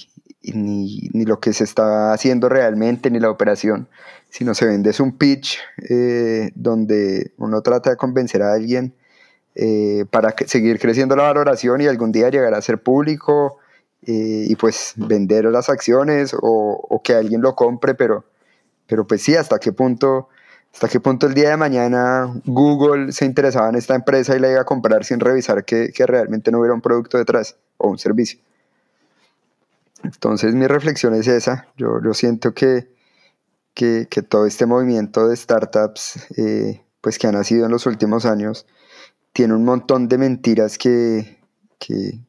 ni, 0.53 1.09
ni 1.13 1.25
lo 1.25 1.41
que 1.41 1.53
se 1.53 1.65
está 1.65 2.13
haciendo 2.13 2.49
realmente, 2.49 3.11
ni 3.11 3.21
la 3.21 3.31
operación, 3.31 3.89
sino 4.29 4.55
se 4.55 4.67
vende 4.67 4.91
es 4.91 5.01
un 5.01 5.17
pitch 5.17 5.59
eh, 5.89 6.51
donde 6.55 7.33
uno 7.39 7.63
trata 7.63 7.91
de 7.91 7.97
convencer 7.97 8.43
a 8.43 8.53
alguien 8.53 8.95
eh, 9.55 10.05
para 10.11 10.35
seguir 10.47 10.81
creciendo 10.81 11.15
la 11.15 11.23
valoración 11.23 11.81
y 11.81 11.87
algún 11.87 12.11
día 12.11 12.31
llegar 12.31 12.53
a 12.55 12.61
ser 12.61 12.83
público 12.83 13.59
eh, 14.03 14.47
y 14.49 14.57
pues 14.57 14.95
vender 14.97 15.45
las 15.45 15.69
acciones 15.69 16.35
o, 16.39 17.01
que 17.05 17.15
alguien 17.15 17.43
lo 17.43 17.55
compre, 17.55 17.95
pero, 17.95 18.25
pero 18.87 19.07
pues 19.07 19.23
sí, 19.23 19.37
hasta 19.37 19.59
qué 19.61 19.73
punto, 19.73 20.29
hasta 20.73 20.89
qué 20.89 20.99
punto 20.99 21.27
el 21.27 21.35
día 21.35 21.51
de 21.51 21.57
mañana 21.57 22.35
Google 22.45 23.13
se 23.13 23.27
interesaba 23.27 23.69
en 23.69 23.77
esta 23.77 23.95
empresa 23.95 24.35
y 24.35 24.41
la 24.41 24.51
iba 24.51 24.63
a 24.63 24.65
comprar 24.65 25.05
sin 25.05 25.21
revisar 25.21 25.65
que, 25.65 25.93
que 25.95 26.07
realmente 26.07 26.51
no 26.51 26.59
hubiera 26.59 26.75
un 26.75 26.81
producto 26.81 27.19
detrás 27.19 27.57
o 27.77 27.89
un 27.89 27.99
servicio. 27.99 28.41
Entonces 30.05 30.55
mi 30.55 30.67
reflexión 30.67 31.15
es 31.15 31.27
esa, 31.27 31.69
yo, 31.77 32.01
yo 32.03 32.13
siento 32.15 32.53
que, 32.53 32.89
que, 33.75 34.07
todo 34.29 34.47
este 34.47 34.67
movimiento 34.67 35.29
de 35.29 35.37
startups 35.37 36.29
eh, 36.37 36.85
pues 37.01 37.19
que 37.19 37.27
ha 37.27 37.33
nacido 37.33 37.65
en 37.67 37.73
los 37.73 37.87
últimos 37.87 38.27
años 38.27 38.67
tiene 39.33 39.55
un 39.55 39.65
montón 39.65 40.09
de 40.09 40.19
mentiras 40.19 40.79
que, 40.79 41.39
que, 41.79 42.21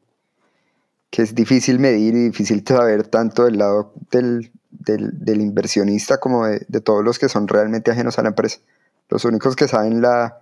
que 1.10 1.22
es 1.22 1.34
difícil 1.34 1.78
medir 1.78 2.14
y 2.14 2.24
difícil 2.24 2.64
saber 2.66 3.06
tanto 3.06 3.44
del 3.44 3.58
lado 3.58 3.92
del, 4.10 4.50
del, 4.70 5.40
inversionista 5.40 6.18
como 6.18 6.46
de, 6.46 6.64
de, 6.68 6.80
todos 6.80 7.04
los 7.04 7.18
que 7.18 7.28
son 7.28 7.46
realmente 7.46 7.90
ajenos 7.90 8.18
a 8.18 8.22
la 8.22 8.30
empresa. 8.30 8.58
Los 9.08 9.24
únicos 9.24 9.54
que 9.54 9.68
saben 9.68 10.00
la, 10.00 10.40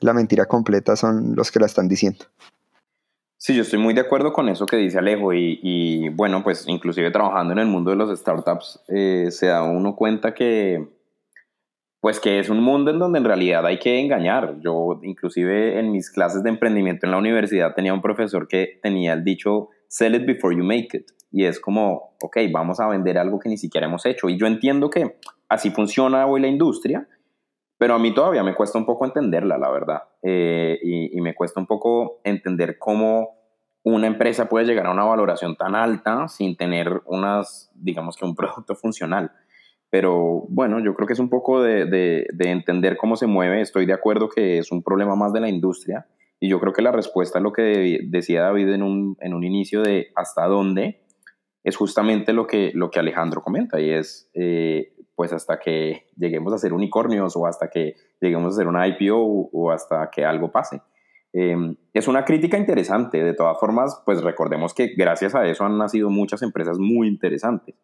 la 0.00 0.14
mentira 0.14 0.46
completa 0.46 0.96
son 0.96 1.34
los 1.34 1.50
que 1.50 1.60
la 1.60 1.66
están 1.66 1.88
diciendo. 1.88 2.24
Sí, 3.42 3.54
yo 3.54 3.62
estoy 3.62 3.78
muy 3.78 3.94
de 3.94 4.02
acuerdo 4.02 4.34
con 4.34 4.50
eso 4.50 4.66
que 4.66 4.76
dice 4.76 4.98
Alejo 4.98 5.32
y, 5.32 6.10
bueno, 6.10 6.42
pues 6.42 6.68
inclusive 6.68 7.10
trabajando 7.10 7.54
en 7.54 7.60
el 7.60 7.68
mundo 7.68 7.90
de 7.90 7.96
los 7.96 8.20
startups 8.20 8.84
eh, 8.88 9.28
se 9.30 9.46
da 9.46 9.62
uno 9.62 9.96
cuenta 9.96 10.34
que 10.34 10.90
pues 12.00 12.20
que 12.20 12.38
es 12.38 12.50
un 12.50 12.62
mundo 12.62 12.90
en 12.90 12.98
donde 12.98 13.18
en 13.18 13.24
realidad 13.24 13.64
hay 13.64 13.78
que 13.78 13.98
engañar. 13.98 14.56
Yo 14.60 15.00
inclusive 15.02 15.78
en 15.78 15.90
mis 15.90 16.10
clases 16.10 16.42
de 16.42 16.50
emprendimiento 16.50 17.06
en 17.06 17.12
la 17.12 17.16
universidad 17.16 17.74
tenía 17.74 17.94
un 17.94 18.02
profesor 18.02 18.46
que 18.46 18.78
tenía 18.82 19.14
el 19.14 19.24
dicho 19.24 19.70
sell 19.88 20.14
it 20.16 20.26
before 20.26 20.54
you 20.54 20.62
make 20.62 20.94
it. 20.94 21.06
Y 21.32 21.46
es 21.46 21.58
como, 21.60 22.12
ok, 22.22 22.36
vamos 22.52 22.78
a 22.78 22.88
vender 22.88 23.16
algo 23.16 23.38
que 23.38 23.48
ni 23.48 23.56
siquiera 23.56 23.86
hemos 23.86 24.04
hecho. 24.04 24.28
Y 24.28 24.38
yo 24.38 24.46
entiendo 24.46 24.90
que 24.90 25.16
así 25.48 25.70
funciona 25.70 26.26
hoy 26.26 26.42
la 26.42 26.48
industria, 26.48 27.08
pero 27.80 27.94
a 27.94 27.98
mí 27.98 28.12
todavía 28.12 28.44
me 28.44 28.54
cuesta 28.54 28.76
un 28.76 28.84
poco 28.84 29.06
entenderla, 29.06 29.56
la 29.56 29.70
verdad. 29.70 30.02
Eh, 30.20 30.78
y, 30.82 31.18
me 31.22 31.34
cuesta 31.34 31.60
un 31.60 31.66
poco 31.66 32.20
entender 32.24 32.76
cómo 32.78 33.38
una 33.82 34.06
empresa 34.06 34.50
puede 34.50 34.66
llegar 34.66 34.84
a 34.84 34.90
una 34.90 35.04
valoración 35.04 35.56
tan 35.56 35.74
alta 35.74 36.28
sin 36.28 36.58
tener 36.58 37.00
unas, 37.06 37.72
digamos 37.74 38.18
que 38.18 38.26
un 38.26 38.34
producto 38.36 38.74
funcional. 38.74 39.32
Pero 39.88 40.44
bueno, 40.50 40.78
yo 40.80 40.92
creo 40.94 41.06
que 41.06 41.14
es 41.14 41.18
un 41.18 41.30
poco 41.30 41.62
de, 41.62 41.86
de, 41.86 42.26
de 42.30 42.50
entender 42.50 42.98
cómo 42.98 43.16
se 43.16 43.26
mueve. 43.26 43.62
Estoy 43.62 43.86
de 43.86 43.94
acuerdo 43.94 44.28
que 44.28 44.58
es 44.58 44.70
un 44.70 44.82
problema 44.82 45.16
más 45.16 45.32
de 45.32 45.40
la 45.40 45.48
industria 45.48 46.06
y 46.38 46.50
yo 46.50 46.60
creo 46.60 46.74
que 46.74 46.82
la 46.82 46.92
respuesta 46.92 47.38
a 47.38 47.42
lo 47.42 47.54
que 47.54 48.00
decía 48.02 48.42
David 48.42 48.68
en 48.68 48.82
un, 48.82 49.16
en 49.20 49.32
un 49.32 49.42
inicio 49.42 49.80
de 49.80 50.08
hasta 50.16 50.44
dónde 50.44 51.00
es 51.64 51.78
justamente 51.78 52.34
lo 52.34 52.46
que, 52.46 52.72
lo 52.74 52.90
que 52.90 52.98
Alejandro 52.98 53.42
comenta 53.42 53.80
y 53.80 53.88
es 53.88 54.30
eh, 54.34 54.92
pues 55.20 55.34
hasta 55.34 55.58
que 55.58 56.06
lleguemos 56.16 56.50
a 56.54 56.56
ser 56.56 56.72
unicornios 56.72 57.36
o 57.36 57.46
hasta 57.46 57.68
que 57.68 57.94
lleguemos 58.22 58.54
a 58.54 58.56
ser 58.56 58.66
una 58.66 58.88
IPO 58.88 59.18
o, 59.52 59.70
hasta 59.70 60.08
que 60.10 60.24
algo 60.24 60.50
pase. 60.50 60.80
Em, 61.34 61.76
es 61.92 62.08
una 62.08 62.24
crítica 62.24 62.56
interesante, 62.56 63.22
de 63.22 63.34
todas 63.34 63.60
formas, 63.60 64.00
pues 64.06 64.22
recordemos 64.22 64.72
que 64.72 64.94
gracias 64.96 65.34
a 65.34 65.44
eso 65.44 65.66
han 65.66 65.76
nacido 65.76 66.08
muchas 66.08 66.40
empresas 66.40 66.78
muy 66.78 67.06
interesantes, 67.06 67.74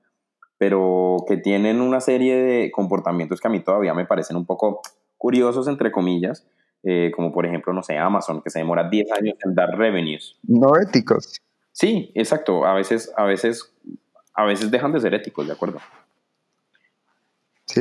pero 0.56 1.26
que 1.28 1.36
tienen 1.36 1.82
una 1.82 2.00
serie 2.00 2.36
de 2.36 2.70
comportamientos 2.70 3.38
que 3.38 3.48
a 3.48 3.50
mí 3.50 3.60
todavía 3.60 3.92
me 3.92 4.06
parecen 4.06 4.38
un 4.38 4.46
poco 4.46 4.80
curiosos, 5.18 5.68
entre 5.68 5.92
comillas, 5.92 6.48
eh, 6.84 7.12
como 7.14 7.34
por 7.34 7.44
ejemplo, 7.44 7.74
no 7.74 7.82
sé, 7.82 7.98
Amazon, 7.98 8.40
que 8.40 8.48
se 8.48 8.60
demora 8.60 8.88
10 8.88 9.12
años 9.12 9.36
en 9.44 9.54
dar 9.54 9.76
revenues. 9.76 10.38
No 10.42 10.74
éticos. 10.74 11.38
Sí, 11.72 12.12
exacto. 12.14 12.64
A 12.64 12.72
veces, 12.72 13.12
a 13.14 13.24
veces, 13.24 13.74
a 14.32 14.46
veces 14.46 14.70
dejan 14.70 14.92
de 14.92 15.00
ser 15.00 15.12
éticos, 15.12 15.46
¿de 15.46 15.52
acuerdo? 15.52 15.80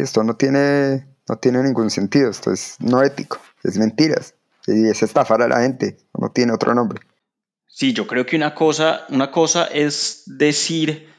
Esto 0.02 0.24
no 0.24 0.36
tiene, 0.36 1.08
no 1.28 1.38
tiene 1.38 1.64
ningún 1.64 1.90
sentido. 1.90 2.30
Esto 2.30 2.52
es 2.52 2.76
no 2.80 3.02
ético, 3.04 3.40
es 3.64 3.78
mentiras. 3.78 4.36
Y 4.68 4.88
es 4.88 5.04
estafar 5.04 5.42
a 5.42 5.48
la 5.48 5.62
gente, 5.62 5.98
no 6.20 6.32
tiene 6.32 6.54
otro 6.54 6.74
nombre. 6.74 7.02
Sí, 7.68 7.94
yo 7.94 8.08
creo 8.08 8.26
que 8.26 8.36
una 8.36 8.56
cosa, 8.56 9.06
una 9.10 9.32
cosa 9.32 9.66
es 9.66 10.24
decir, 10.26 11.10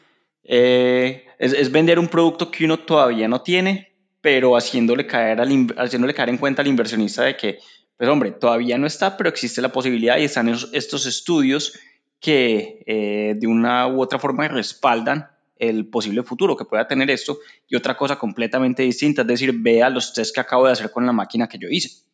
eh, 0.43 1.27
es, 1.39 1.53
es, 1.53 1.71
vender 1.71 1.99
un 1.99 2.09
producto 2.09 2.51
que 2.51 2.65
uno 2.65 2.81
todavía 2.81 3.29
no 3.29 3.43
tiene, 3.43 3.93
pero 4.21 4.57
haciéndole 4.57 5.07
caer, 5.07 5.41
al, 5.41 5.75
haciéndole 5.77 6.15
caer 6.15 6.31
en 6.31 6.39
cuenta 6.39 6.63
al 6.63 6.69
inversionista 6.69 7.23
de 7.23 7.37
que 7.37 7.59
pues 7.97 8.11
hombre, 8.11 8.33
todavía 8.33 8.77
no 8.79 8.87
está, 8.87 9.17
pero 9.17 9.29
existe 9.29 9.63
la 9.63 9.73
posibilidad 9.73 10.19
y 10.19 10.25
están 10.25 10.49
estos 10.49 11.07
estudios 11.07 11.79
que 12.21 12.83
eh, 12.87 13.35
de 13.37 13.47
una 13.47 13.87
u 13.89 14.01
otra 14.01 14.19
forma 14.19 14.49
respaldan 14.49 15.31
el 15.59 15.89
posible 15.89 16.23
futuro 16.23 16.57
que 16.57 16.65
pueda 16.65 16.87
tener 16.87 17.11
esto 17.11 17.39
y 17.69 17.77
otra 17.77 17.97
cosa 17.97 18.19
completamente 18.19 18.83
distinta, 18.83 19.23
es 19.23 19.29
decir, 19.29 19.53
vea 19.55 19.91
los 19.91 20.13
test 20.13 20.35
que 20.35 20.41
acabo 20.41 20.67
de 20.67 20.73
hacer 20.73 20.91
con 20.91 21.07
la 21.07 21.13
máquina 21.13 21.49
que 21.49 21.59
yo 21.59 21.69
hice. 21.69 22.05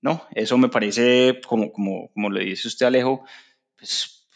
¿No? 0.00 0.22
Eso 0.32 0.56
me 0.58 0.68
parece, 0.68 1.40
como, 1.46 1.72
como, 1.72 2.10
como 2.12 2.30
le 2.30 2.44
dice 2.44 2.68
usted 2.68 2.86
Alejo, 2.86 3.24
pues 3.76 4.26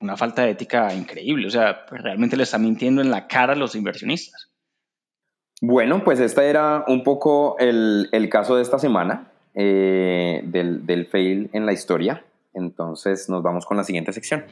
una 0.00 0.16
falta 0.16 0.42
de 0.42 0.50
ética 0.50 0.92
increíble, 0.94 1.46
o 1.46 1.50
sea, 1.50 1.84
realmente 1.90 2.36
le 2.36 2.42
está 2.44 2.58
mintiendo 2.58 3.02
en 3.02 3.10
la 3.10 3.26
cara 3.26 3.52
a 3.52 3.56
los 3.56 3.74
inversionistas. 3.74 4.50
Bueno, 5.60 6.02
pues 6.02 6.18
este 6.18 6.48
era 6.48 6.84
un 6.88 7.04
poco 7.04 7.56
el, 7.58 8.08
el 8.10 8.28
caso 8.28 8.56
de 8.56 8.62
esta 8.62 8.78
semana. 8.78 9.32
Eh, 9.54 10.40
del, 10.44 10.86
del 10.86 11.06
fail 11.06 11.50
en 11.52 11.66
la 11.66 11.74
historia. 11.74 12.24
Entonces 12.54 13.28
nos 13.28 13.42
vamos 13.42 13.66
con 13.66 13.76
la 13.76 13.84
siguiente 13.84 14.12
sección. 14.12 14.44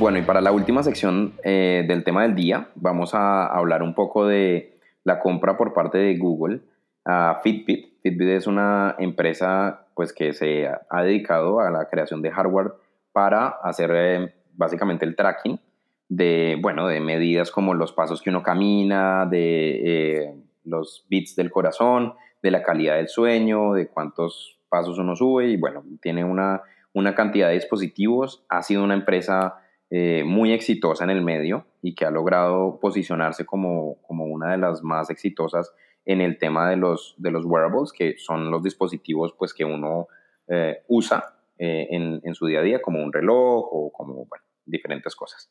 Bueno, 0.00 0.16
y 0.16 0.22
para 0.22 0.40
la 0.40 0.50
última 0.50 0.82
sección 0.82 1.34
eh, 1.44 1.84
del 1.86 2.04
tema 2.04 2.22
del 2.22 2.34
día, 2.34 2.70
vamos 2.74 3.14
a 3.14 3.44
hablar 3.44 3.82
un 3.82 3.94
poco 3.94 4.26
de 4.26 4.78
la 5.04 5.20
compra 5.20 5.58
por 5.58 5.74
parte 5.74 5.98
de 5.98 6.16
Google 6.16 6.62
a 7.04 7.40
Fitbit. 7.42 8.00
Fitbit 8.02 8.28
es 8.30 8.46
una 8.46 8.94
empresa 8.98 9.88
pues 9.94 10.14
que 10.14 10.32
se 10.32 10.66
ha 10.66 11.02
dedicado 11.02 11.60
a 11.60 11.70
la 11.70 11.86
creación 11.90 12.22
de 12.22 12.30
hardware 12.30 12.72
para 13.12 13.48
hacer 13.48 13.90
eh, 13.94 14.34
básicamente 14.54 15.04
el 15.04 15.16
tracking 15.16 15.60
de, 16.08 16.56
bueno, 16.62 16.86
de 16.86 16.98
medidas 17.00 17.50
como 17.50 17.74
los 17.74 17.92
pasos 17.92 18.22
que 18.22 18.30
uno 18.30 18.42
camina, 18.42 19.26
de 19.26 19.80
eh, 19.84 20.34
los 20.64 21.04
beats 21.10 21.36
del 21.36 21.50
corazón, 21.50 22.14
de 22.42 22.50
la 22.50 22.62
calidad 22.62 22.96
del 22.96 23.08
sueño, 23.08 23.74
de 23.74 23.88
cuántos 23.88 24.60
pasos 24.70 24.98
uno 24.98 25.14
sube 25.14 25.48
y 25.48 25.58
bueno, 25.58 25.84
tiene 26.00 26.24
una, 26.24 26.62
una 26.94 27.14
cantidad 27.14 27.48
de 27.48 27.54
dispositivos, 27.56 28.42
ha 28.48 28.62
sido 28.62 28.82
una 28.82 28.94
empresa 28.94 29.58
eh, 29.92 30.22
muy 30.24 30.52
exitosa 30.52 31.02
en 31.02 31.10
el 31.10 31.20
medio 31.20 31.66
y 31.82 31.96
que 31.96 32.04
ha 32.04 32.12
logrado 32.12 32.78
posicionarse 32.78 33.44
como, 33.44 34.00
como 34.02 34.26
una 34.26 34.52
de 34.52 34.58
las 34.58 34.84
más 34.84 35.10
exitosas 35.10 35.74
en 36.04 36.20
el 36.20 36.38
tema 36.38 36.70
de 36.70 36.76
los, 36.76 37.16
de 37.18 37.32
los 37.32 37.44
wearables, 37.44 37.90
que 37.92 38.16
son 38.16 38.52
los 38.52 38.62
dispositivos 38.62 39.34
pues, 39.36 39.52
que 39.52 39.64
uno 39.64 40.06
eh, 40.46 40.84
usa 40.86 41.34
eh, 41.58 41.88
en, 41.90 42.20
en, 42.22 42.34
su 42.36 42.46
día 42.46 42.60
a 42.60 42.62
día, 42.62 42.80
como 42.80 43.02
un 43.02 43.12
reloj 43.12 43.66
o 43.68 43.90
como 43.92 44.26
bueno, 44.26 44.44
diferentes 44.64 45.16
cosas. 45.16 45.50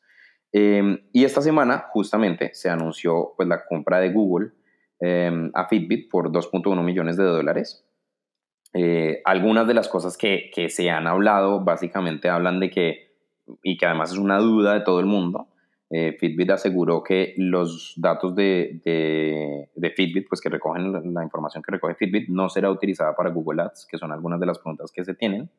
Em, 0.52 0.98
y 1.12 1.24
esta 1.24 1.42
semana 1.42 1.88
justamente 1.90 2.54
se 2.54 2.70
anunció 2.70 3.34
pues, 3.36 3.46
la 3.46 3.66
compra 3.66 4.00
de 4.00 4.10
Google 4.10 4.52
em, 5.00 5.50
a 5.52 5.68
Fitbit 5.68 6.10
por 6.10 6.32
2.1 6.32 6.82
millones 6.82 7.18
de 7.18 7.24
dólares. 7.24 7.86
algunas 9.26 9.66
de 9.66 9.74
las 9.74 9.88
cosas 9.88 10.16
que, 10.16 10.50
que 10.54 10.70
se 10.70 10.88
han 10.88 11.06
hablado 11.06 11.62
básicamente 11.62 12.30
hablan 12.30 12.58
de 12.58 12.70
que 12.70 13.09
y 13.62 13.76
que 13.76 13.86
además 13.86 14.12
es 14.12 14.18
una 14.18 14.38
duda 14.38 14.74
de 14.74 14.80
todo 14.80 15.00
el 15.00 15.06
mundo, 15.06 15.48
eh, 15.92 16.16
Fitbit 16.20 16.50
aseguró 16.50 17.02
que 17.02 17.34
los 17.36 17.94
datos 17.96 18.36
de, 18.36 18.80
de, 19.74 19.90
Fitbit, 19.90 20.28
pues 20.28 20.40
que 20.40 20.48
recogen 20.48 20.92
la, 20.92 21.24
información 21.24 21.64
que 21.64 21.72
recoge 21.72 21.96
Fitbit, 21.96 22.28
no 22.28 22.48
será 22.48 22.70
utilizada 22.70 23.16
para 23.16 23.30
Google 23.30 23.62
Ads, 23.62 23.88
que 23.90 23.98
son 23.98 24.12
algunas 24.12 24.38
de 24.38 24.46
las 24.46 24.58
preguntas 24.58 24.92
que 24.94 25.04
se 25.04 25.14
tienen. 25.14 25.50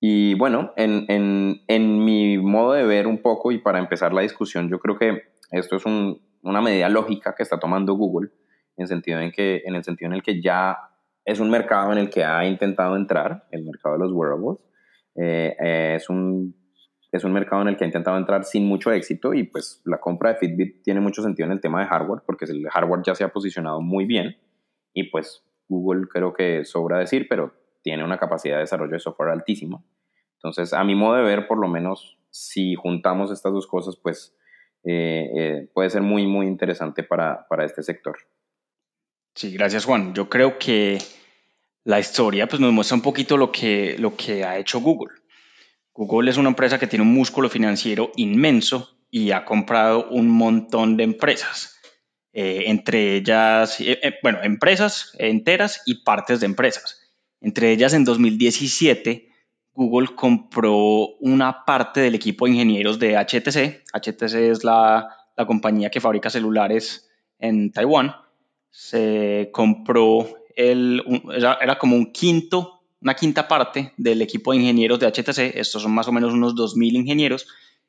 Y 0.00 0.34
bueno, 0.34 0.72
en, 0.76 1.06
en, 1.08 1.62
en 1.66 2.04
mi 2.04 2.38
modo 2.38 2.74
de 2.74 2.86
ver 2.86 3.08
un 3.08 3.18
poco 3.18 3.50
y 3.50 3.58
para 3.58 3.80
empezar 3.80 4.12
la 4.14 4.22
discusión, 4.22 4.68
yo 4.68 4.78
creo 4.78 4.96
que 4.96 5.22
esto 5.50 5.74
es 5.74 5.84
un, 5.86 6.22
una 6.42 6.60
medida 6.60 6.88
lógica 6.88 7.34
que 7.34 7.42
está 7.42 7.58
tomando 7.58 7.94
Google, 7.94 8.30
en, 8.76 8.86
sentido 8.86 9.18
en, 9.18 9.32
que, 9.32 9.62
en 9.64 9.74
el 9.74 9.82
sentido 9.82 10.10
en 10.10 10.14
el 10.14 10.22
que 10.22 10.40
ya 10.40 10.78
es 11.24 11.40
un 11.40 11.50
mercado 11.50 11.92
en 11.92 11.98
el 11.98 12.10
que 12.10 12.24
ha 12.24 12.46
intentado 12.46 12.96
entrar, 12.96 13.46
el 13.50 13.64
mercado 13.64 13.96
de 13.96 14.04
los 14.04 14.12
wearables. 14.12 14.64
Eh, 15.16 15.56
eh, 15.60 15.94
es 15.96 16.08
un 16.08 16.54
es 17.10 17.24
un 17.24 17.32
mercado 17.32 17.62
en 17.62 17.68
el 17.68 17.76
que 17.76 17.84
ha 17.84 17.86
intentado 17.86 18.16
entrar 18.18 18.44
sin 18.44 18.66
mucho 18.66 18.92
éxito 18.92 19.34
y 19.34 19.44
pues 19.44 19.80
la 19.84 19.98
compra 19.98 20.30
de 20.30 20.36
Fitbit 20.36 20.82
tiene 20.82 21.00
mucho 21.00 21.22
sentido 21.22 21.46
en 21.46 21.52
el 21.52 21.60
tema 21.60 21.80
de 21.80 21.86
hardware 21.86 22.22
porque 22.26 22.44
el 22.44 22.68
hardware 22.68 23.02
ya 23.04 23.14
se 23.14 23.24
ha 23.24 23.32
posicionado 23.32 23.80
muy 23.80 24.04
bien 24.04 24.36
y 24.92 25.04
pues 25.04 25.44
Google 25.68 26.08
creo 26.08 26.34
que 26.34 26.64
sobra 26.64 26.98
decir, 26.98 27.26
pero 27.28 27.54
tiene 27.82 28.04
una 28.04 28.18
capacidad 28.18 28.56
de 28.56 28.62
desarrollo 28.62 28.92
de 28.92 29.00
software 29.00 29.30
altísima. 29.30 29.82
Entonces, 30.34 30.72
a 30.72 30.84
mi 30.84 30.94
modo 30.94 31.16
de 31.16 31.22
ver, 31.22 31.46
por 31.46 31.58
lo 31.58 31.68
menos, 31.68 32.18
si 32.30 32.74
juntamos 32.74 33.30
estas 33.30 33.52
dos 33.52 33.66
cosas, 33.66 33.96
pues 33.96 34.36
eh, 34.84 35.30
eh, 35.36 35.68
puede 35.72 35.90
ser 35.90 36.02
muy, 36.02 36.26
muy 36.26 36.46
interesante 36.46 37.02
para, 37.02 37.46
para 37.48 37.64
este 37.64 37.82
sector. 37.82 38.16
Sí, 39.34 39.52
gracias 39.52 39.84
Juan. 39.84 40.14
Yo 40.14 40.28
creo 40.28 40.58
que 40.58 40.98
la 41.84 42.00
historia 42.00 42.46
pues, 42.46 42.60
nos 42.60 42.72
muestra 42.72 42.96
un 42.96 43.02
poquito 43.02 43.36
lo 43.36 43.52
que, 43.52 43.96
lo 43.98 44.16
que 44.16 44.44
ha 44.44 44.58
hecho 44.58 44.80
Google. 44.80 45.14
Google 45.98 46.30
es 46.30 46.36
una 46.36 46.50
empresa 46.50 46.78
que 46.78 46.86
tiene 46.86 47.02
un 47.02 47.12
músculo 47.12 47.48
financiero 47.48 48.12
inmenso 48.14 48.88
y 49.10 49.32
ha 49.32 49.44
comprado 49.44 50.08
un 50.10 50.28
montón 50.28 50.96
de 50.96 51.02
empresas. 51.02 51.76
Eh, 52.32 52.66
entre 52.66 53.16
ellas, 53.16 53.80
eh, 53.80 53.98
eh, 54.00 54.14
bueno, 54.22 54.38
empresas 54.44 55.10
enteras 55.18 55.82
y 55.86 56.04
partes 56.04 56.38
de 56.38 56.46
empresas. 56.46 57.00
Entre 57.40 57.72
ellas, 57.72 57.94
en 57.94 58.04
2017, 58.04 59.28
Google 59.72 60.14
compró 60.14 61.16
una 61.18 61.64
parte 61.64 61.98
del 61.98 62.14
equipo 62.14 62.44
de 62.44 62.52
ingenieros 62.52 63.00
de 63.00 63.16
HTC. 63.16 63.82
HTC 63.92 64.34
es 64.52 64.62
la, 64.62 65.08
compañía 65.48 65.90
que 65.90 66.00
fabrica 66.00 66.30
celulares 66.30 67.10
en 67.40 67.72
Taiwán. 67.72 68.14
Se 68.70 69.50
compró 69.52 70.28
el, 70.54 71.02
era 71.60 71.76
como 71.76 71.96
un 71.96 72.12
quinto 72.12 72.77
una 73.00 73.14
quinta 73.14 73.46
parte 73.46 73.92
del 73.96 74.22
equipo 74.22 74.52
de 74.52 74.58
ingenieros 74.58 74.98
de 74.98 75.06
HTC, 75.06 75.56
estos 75.56 75.82
son 75.82 75.92
más 75.92 76.08
o 76.08 76.12
menos 76.12 76.32
unos 76.32 76.54
2.000 76.54 76.96
ingenieros, 76.96 77.46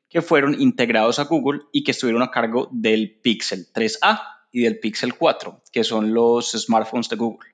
que 0.08 0.22
fueron 0.22 0.60
integrados 0.60 1.18
a 1.18 1.24
Google 1.24 1.62
y 1.72 1.84
que 1.84 1.92
estuvieron 1.92 2.22
a 2.22 2.30
cargo 2.30 2.68
del 2.72 3.20
Pixel 3.20 3.66
3A 3.72 4.20
y 4.52 4.62
del 4.62 4.78
Pixel 4.80 5.14
4, 5.14 5.62
que 5.72 5.84
son 5.84 6.12
los 6.12 6.50
smartphones 6.50 7.08
de 7.08 7.16
Google. 7.16 7.50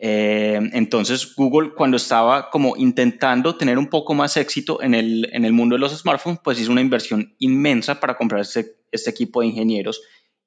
Eh, 0.00 0.60
entonces 0.74 1.34
Google 1.34 1.74
cuando 1.74 1.96
estaba 1.96 2.50
como 2.50 2.76
intentando 2.76 3.56
tener 3.56 3.78
un 3.78 3.88
poco 3.88 4.14
más 4.14 4.36
éxito 4.36 4.80
en 4.80 4.94
el, 4.94 5.28
en 5.32 5.44
el 5.44 5.52
mundo 5.52 5.74
de 5.74 5.80
los 5.80 5.96
smartphones, 5.98 6.38
pues 6.42 6.60
hizo 6.60 6.70
una 6.70 6.80
inversión 6.80 7.34
inmensa 7.38 7.98
para 7.98 8.16
comprar 8.16 8.40
este, 8.40 8.76
este 8.92 9.10
equipo 9.10 9.40
de 9.40 9.48
ingenieros 9.48 10.00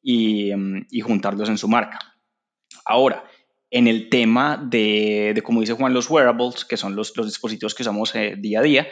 mm, 0.03 0.83
y 0.89 1.01
juntarlos 1.01 1.49
en 1.49 1.57
su 1.57 1.67
marca. 1.67 1.99
Ahora, 2.85 3.25
en 3.71 3.87
el 3.87 4.09
tema 4.09 4.61
de, 4.61 5.41
como 5.45 5.61
dice 5.61 5.73
Juan, 5.73 5.93
los 5.93 6.09
wearables, 6.09 6.65
que 6.65 6.75
son 6.75 6.95
los, 6.95 7.13
dispositivos 7.13 7.73
que 7.73 7.83
usamos 7.83 8.13
eh, 8.15 8.35
día 8.37 8.59
a 8.59 8.63
día. 8.63 8.87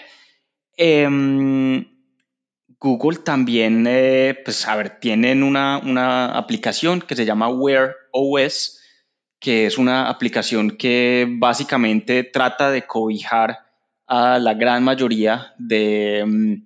Em, 0.77 1.85
Google 2.79 3.17
también, 3.17 3.85
eh, 3.87 4.37
pues 4.43 4.65
a 4.65 4.77
ver, 4.77 5.01
tienen 5.01 5.43
una, 5.43 5.79
una, 5.79 6.37
aplicación 6.37 7.01
que 7.01 7.17
se 7.17 7.25
llama 7.25 7.49
Wear 7.49 7.93
OS, 8.13 8.79
que 9.37 9.65
es 9.65 9.77
una 9.77 10.09
aplicación 10.09 10.71
que 10.71 11.27
básicamente 11.29 12.23
trata 12.23 12.71
de 12.71 12.87
cobijar 12.87 13.59
a 14.07 14.39
la 14.39 14.53
gran 14.53 14.85
mayoría 14.85 15.53
de, 15.57 16.23
mm, 16.25 16.63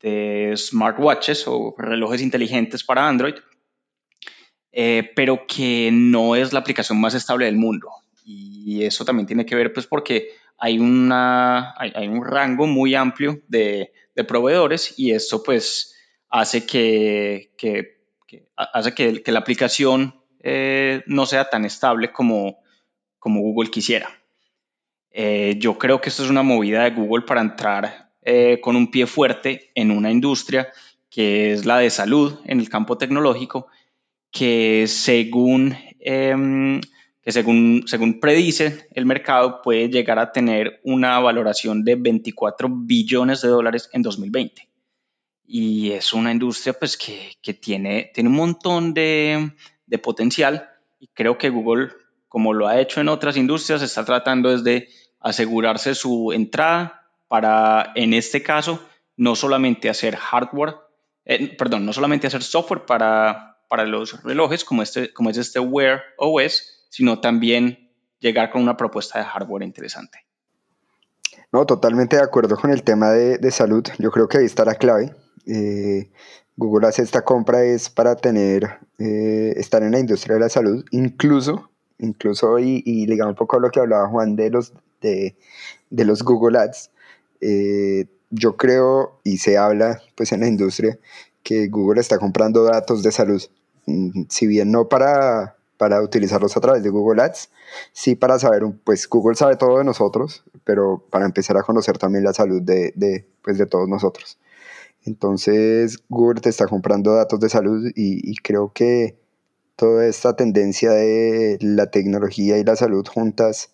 de 0.00 0.54
smartwatches 0.56 1.48
o 1.48 1.74
relojes 1.76 2.22
inteligentes 2.22 2.84
para 2.84 3.08
Android 3.08 3.34
eh, 4.72 5.12
pero 5.14 5.46
que 5.46 5.90
no 5.92 6.34
es 6.34 6.52
la 6.54 6.60
aplicación 6.60 6.98
más 6.98 7.14
estable 7.14 7.44
del 7.44 7.56
mundo. 7.56 7.90
Y 8.24 8.84
eso 8.84 9.04
también 9.04 9.26
tiene 9.26 9.44
que 9.44 9.54
ver 9.54 9.72
pues 9.72 9.86
porque 9.86 10.30
hay, 10.56 10.78
una, 10.78 11.74
hay, 11.76 12.08
un 12.08 12.24
rango 12.24 12.66
muy 12.66 12.94
amplio 12.94 13.40
de, 13.48 13.92
de, 14.14 14.24
proveedores 14.24 14.94
y 14.96 15.10
esto 15.10 15.42
pues 15.42 15.94
hace 16.30 16.64
que, 16.64 17.52
que, 17.58 17.98
hace 18.56 18.94
que, 18.94 19.22
que, 19.22 19.32
la 19.32 19.40
aplicación 19.40 20.22
eh, 20.40 21.02
no 21.06 21.26
sea 21.26 21.50
tan 21.50 21.64
estable 21.64 22.12
como, 22.12 22.60
como 23.18 23.40
Google 23.40 23.70
quisiera. 23.70 24.08
Eh, 25.10 25.56
yo 25.58 25.76
creo 25.76 26.00
que 26.00 26.08
esto 26.08 26.22
es 26.22 26.30
una 26.30 26.42
movida 26.42 26.84
de 26.84 26.92
Google 26.92 27.26
para 27.26 27.42
entrar 27.42 28.10
con 28.60 28.76
un 28.76 28.92
pie 28.92 29.08
fuerte 29.08 29.72
en 29.74 29.90
una 29.90 30.08
industria 30.08 30.68
que 31.10 31.52
es 31.52 31.66
la 31.66 31.78
de 31.78 31.90
salud 31.90 32.38
en 32.44 32.60
el 32.60 32.68
campo 32.68 32.96
tecnológico 32.96 33.66
que 34.32 34.86
según, 34.88 35.76
em, 36.00 36.80
que 37.20 37.30
según, 37.30 37.84
según 37.86 38.18
predice 38.18 38.88
el 38.92 39.06
mercado 39.06 39.60
puede 39.62 39.88
llegar 39.88 40.18
a 40.18 40.32
tener 40.32 40.80
una 40.82 41.20
valoración 41.20 41.84
de 41.84 41.94
24 41.94 42.68
billones 42.70 43.42
de 43.42 43.48
dólares 43.48 43.88
en 43.92 44.02
2020. 44.02 44.68
Y 45.44 45.92
es 45.92 46.14
una 46.14 46.32
industria 46.32 46.72
pues, 46.72 46.96
que, 46.96 47.36
que 47.42 47.52
tiene, 47.52 48.10
tiene 48.14 48.30
un 48.30 48.36
montón 48.36 48.94
de, 48.94 49.52
de 49.86 49.98
potencial 49.98 50.70
y 50.98 51.08
creo 51.08 51.36
que 51.36 51.50
Google, 51.50 51.90
como 52.28 52.54
lo 52.54 52.66
ha 52.68 52.80
hecho 52.80 53.00
en 53.00 53.08
otras 53.08 53.36
industrias, 53.36 53.82
está 53.82 54.04
tratando 54.04 54.56
de 54.56 54.88
asegurarse 55.20 55.94
su 55.94 56.32
entrada 56.32 57.10
para, 57.28 57.92
en 57.94 58.14
este 58.14 58.42
caso, 58.42 58.82
no 59.16 59.36
solamente 59.36 59.90
hacer 59.90 60.16
hardware, 60.16 60.76
eh, 61.24 61.54
perdón, 61.56 61.84
no 61.84 61.92
solamente 61.92 62.26
hacer 62.26 62.42
software 62.42 62.86
para, 62.86 63.51
para 63.72 63.86
los 63.86 64.22
relojes, 64.22 64.66
como, 64.66 64.82
este, 64.82 65.14
como 65.14 65.30
es 65.30 65.38
este 65.38 65.58
Wear 65.58 66.02
OS, 66.18 66.84
sino 66.90 67.20
también 67.20 67.90
llegar 68.20 68.50
con 68.50 68.60
una 68.60 68.76
propuesta 68.76 69.18
de 69.18 69.24
hardware 69.24 69.62
interesante. 69.62 70.18
No, 71.50 71.64
totalmente 71.64 72.16
de 72.16 72.22
acuerdo 72.22 72.58
con 72.58 72.68
el 72.68 72.82
tema 72.82 73.12
de, 73.12 73.50
salud. 73.50 73.82
Yo 73.98 74.10
creo 74.10 74.28
que 74.28 74.36
ahí 74.36 74.44
está 74.44 74.66
la 74.66 74.74
clave. 74.74 75.14
Eh, 75.46 76.10
Google 76.54 76.86
hace 76.86 77.00
esta 77.00 77.22
compra 77.22 77.64
es 77.64 77.88
para 77.88 78.14
tener, 78.14 78.78
eh, 78.98 79.54
estar 79.56 79.82
en 79.82 79.92
la 79.92 80.00
industria 80.00 80.34
de 80.34 80.40
la 80.40 80.50
salud, 80.50 80.84
incluso, 80.90 81.70
incluso 81.98 82.58
y, 82.58 82.82
y 82.84 83.10
un 83.22 83.34
poco 83.34 83.56
a 83.56 83.60
lo 83.60 83.70
que 83.70 83.80
hablaba 83.80 84.06
Juan 84.06 84.36
de 84.36 84.50
los, 84.50 84.74
de, 85.00 85.34
los 85.88 86.22
Google 86.22 86.58
Ads. 86.58 86.90
Eh, 87.40 88.04
yo 88.28 88.58
creo 88.58 89.18
y 89.24 89.38
se 89.38 89.56
habla 89.56 90.02
pues 90.14 90.30
en 90.32 90.40
la 90.40 90.48
industria 90.48 90.98
que 91.42 91.68
Google 91.68 92.02
está 92.02 92.18
comprando 92.18 92.64
datos 92.64 93.02
de 93.02 93.12
salud 93.12 93.42
si 94.28 94.46
bien 94.46 94.70
no 94.70 94.88
para, 94.88 95.56
para 95.76 96.00
utilizarlos 96.02 96.56
a 96.56 96.60
través 96.60 96.82
de 96.82 96.90
Google 96.90 97.22
Ads, 97.22 97.50
sí 97.92 98.14
para 98.14 98.38
saber, 98.38 98.64
pues 98.84 99.08
Google 99.08 99.34
sabe 99.34 99.56
todo 99.56 99.78
de 99.78 99.84
nosotros, 99.84 100.44
pero 100.64 101.04
para 101.10 101.24
empezar 101.24 101.56
a 101.56 101.62
conocer 101.62 101.98
también 101.98 102.24
la 102.24 102.32
salud 102.32 102.62
de, 102.62 102.92
de, 102.94 103.26
pues, 103.42 103.58
de 103.58 103.66
todos 103.66 103.88
nosotros. 103.88 104.38
Entonces 105.04 105.98
Google 106.08 106.40
te 106.40 106.48
está 106.48 106.66
comprando 106.66 107.14
datos 107.14 107.40
de 107.40 107.48
salud 107.48 107.88
y, 107.94 108.30
y, 108.30 108.36
creo 108.36 108.72
que 108.72 109.16
toda 109.74 110.06
esta 110.06 110.36
tendencia 110.36 110.92
de 110.92 111.58
la 111.60 111.90
tecnología 111.90 112.58
y 112.58 112.64
la 112.64 112.76
salud 112.76 113.04
juntas 113.04 113.70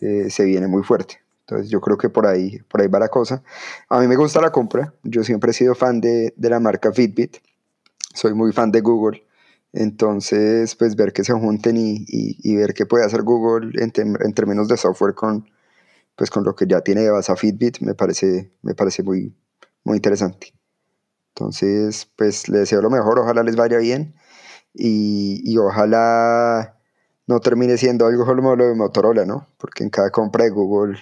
eh, 0.00 0.30
se 0.30 0.44
viene 0.44 0.68
muy 0.68 0.84
fuerte. 0.84 1.20
Entonces 1.40 1.68
yo 1.70 1.80
creo 1.80 1.98
que 1.98 2.08
por 2.08 2.26
ahí, 2.26 2.60
por 2.68 2.80
ahí 2.80 2.86
va 2.86 3.00
la 3.00 3.08
cosa. 3.08 3.42
A 3.88 3.98
mí 3.98 4.06
me 4.06 4.14
gusta 4.14 4.40
la 4.40 4.52
compra. 4.52 4.94
Yo 5.02 5.24
siempre 5.24 5.50
he 5.50 5.54
sido 5.54 5.74
fan 5.74 6.00
de, 6.00 6.32
de 6.36 6.50
la 6.50 6.60
marca 6.60 6.92
Fitbit. 6.92 7.38
Soy 8.14 8.34
muy 8.34 8.52
fan 8.52 8.70
de 8.70 8.80
Google. 8.80 9.24
Entonces, 9.72 10.74
pues 10.74 10.96
ver 10.96 11.12
que 11.12 11.24
se 11.24 11.32
junten 11.32 11.76
y, 11.78 12.56
ver 12.56 12.74
qué 12.74 12.86
puede 12.86 13.04
hacer 13.04 13.22
Google 13.22 13.70
en, 13.82 13.92
en, 13.96 14.32
términos 14.34 14.68
de 14.68 14.76
software 14.76 15.14
con, 15.14 15.48
pues 16.16 16.30
con 16.30 16.44
lo 16.44 16.56
que 16.56 16.66
ya 16.66 16.80
tiene 16.80 17.02
de 17.02 17.10
base 17.10 17.30
a 17.32 17.36
Fitbit 17.36 17.80
me 17.80 17.94
parece, 17.94 18.52
me 18.62 18.74
parece 18.74 19.02
muy, 19.02 19.34
muy 19.84 19.96
interesante. 19.96 20.54
Entonces, 21.34 22.10
pues 22.16 22.48
les 22.48 22.60
deseo 22.62 22.82
lo 22.82 22.90
mejor, 22.90 23.18
ojalá 23.20 23.42
les 23.42 23.56
vaya 23.56 23.78
bien 23.78 24.14
y, 24.74 25.40
y 25.44 25.56
ojalá 25.58 26.76
no 27.26 27.40
termine 27.40 27.76
siendo 27.78 28.06
algo 28.06 28.26
como 28.26 28.56
lo 28.56 28.66
de 28.66 28.74
Motorola, 28.74 29.24
¿no? 29.24 29.46
Porque 29.56 29.84
en 29.84 29.90
cada 29.90 30.10
compra 30.10 30.44
de 30.44 30.50
Google, 30.50 30.98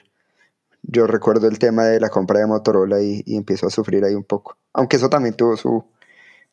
yo 0.82 1.06
recuerdo 1.06 1.48
el 1.48 1.58
tema 1.58 1.86
de 1.86 2.00
la 2.00 2.10
compra 2.10 2.40
de 2.40 2.46
Motorola 2.46 3.00
y, 3.00 3.22
y 3.24 3.36
empiezo 3.36 3.66
a 3.66 3.70
sufrir 3.70 4.04
ahí 4.04 4.14
un 4.14 4.24
poco. 4.24 4.58
Aunque 4.74 4.96
eso 4.96 5.08
también 5.08 5.34
tuvo 5.34 5.56
su, 5.56 5.84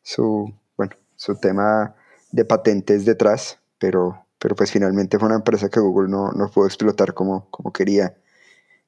su, 0.01 0.53
bueno, 0.77 0.95
su 1.17 1.35
tema 1.35 1.93
de 2.35 2.43
patentes 2.43 3.05
detrás, 3.05 3.59
pero, 3.79 4.27
pero 4.39 4.55
pues 4.55 4.69
finalmente 4.69 5.17
fue 5.17 5.29
una 5.29 5.37
empresa 5.37 5.69
que 5.69 5.79
Google 5.79 6.09
no, 6.09 6.33
no 6.33 6.49
pudo 6.49 6.65
explotar 6.65 7.13
como, 7.13 7.49
como 7.49 7.71
quería 7.71 8.13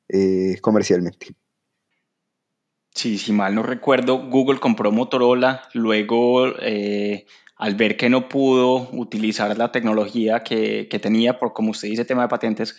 eh, 0.10 0.58
comercialmente. 0.60 1.28
Sí, 2.93 3.18
si 3.18 3.32
mal 3.32 3.56
no 3.56 3.64
recuerdo, 3.64 4.28
Google 4.30 4.60
compró 4.60 4.91
Motorola, 4.91 5.62
luego 5.74 6.48
eh, 6.60 7.26
al 7.56 7.76
ver 7.76 7.95
que 7.95 8.10
no 8.10 8.28
pudo 8.28 8.89
utilizar 8.91 9.58
la 9.58 9.72
tecnología 9.72 10.43
que, 10.43 10.89
que, 10.89 11.00
tenía, 11.00 11.39
por 11.39 11.54
como 11.54 11.72
usted 11.72 11.88
dice, 11.88 12.04
tema 12.04 12.24
de 12.24 12.28
patentes, 12.28 12.76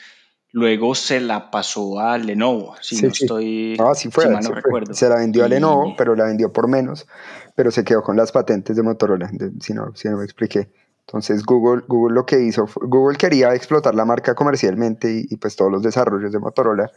luego 0.52 0.94
se 0.94 1.20
la 1.20 1.50
pasó 1.50 2.00
a 2.00 2.18
Lenovo, 2.18 2.74
si 2.80 3.00
no 3.00 3.08
estoy, 3.08 3.76
ah, 3.80 3.94
sí 3.94 4.10
fue, 4.10 4.28
mal 4.28 4.42
no 4.42 4.52
recuerdo. 4.52 4.94
Se 4.94 5.08
la 5.08 5.16
vendió 5.16 5.44
a 5.44 5.48
Lenovo, 5.48 5.94
pero 5.96 6.14
la 6.14 6.24
vendió 6.24 6.52
por 6.52 6.68
menos, 6.68 7.06
pero 7.54 7.70
se 7.70 7.84
quedó 7.84 8.02
con 8.02 8.16
las 8.16 8.32
patentes 8.32 8.76
de 8.76 8.82
Motorola, 8.82 9.30
si, 9.60 9.72
no, 9.74 9.94
si 9.94 10.08
no 10.08 10.18
me 10.18 10.24
expliqué. 10.24 10.70
Entonces 11.06 11.44
Google, 11.44 11.84
Google 11.88 12.14
lo 12.14 12.26
que 12.26 12.40
hizo, 12.40 12.68
Google 12.82 13.16
quería 13.16 13.54
explotar 13.54 13.94
la 13.94 14.04
marca 14.04 14.34
comercialmente 14.34 15.10
y, 15.10 15.26
y 15.30 15.36
pues 15.36 15.56
todos 15.56 15.72
los 15.72 15.82
desarrollos 15.82 16.32
de 16.32 16.38
Motorola 16.38 16.90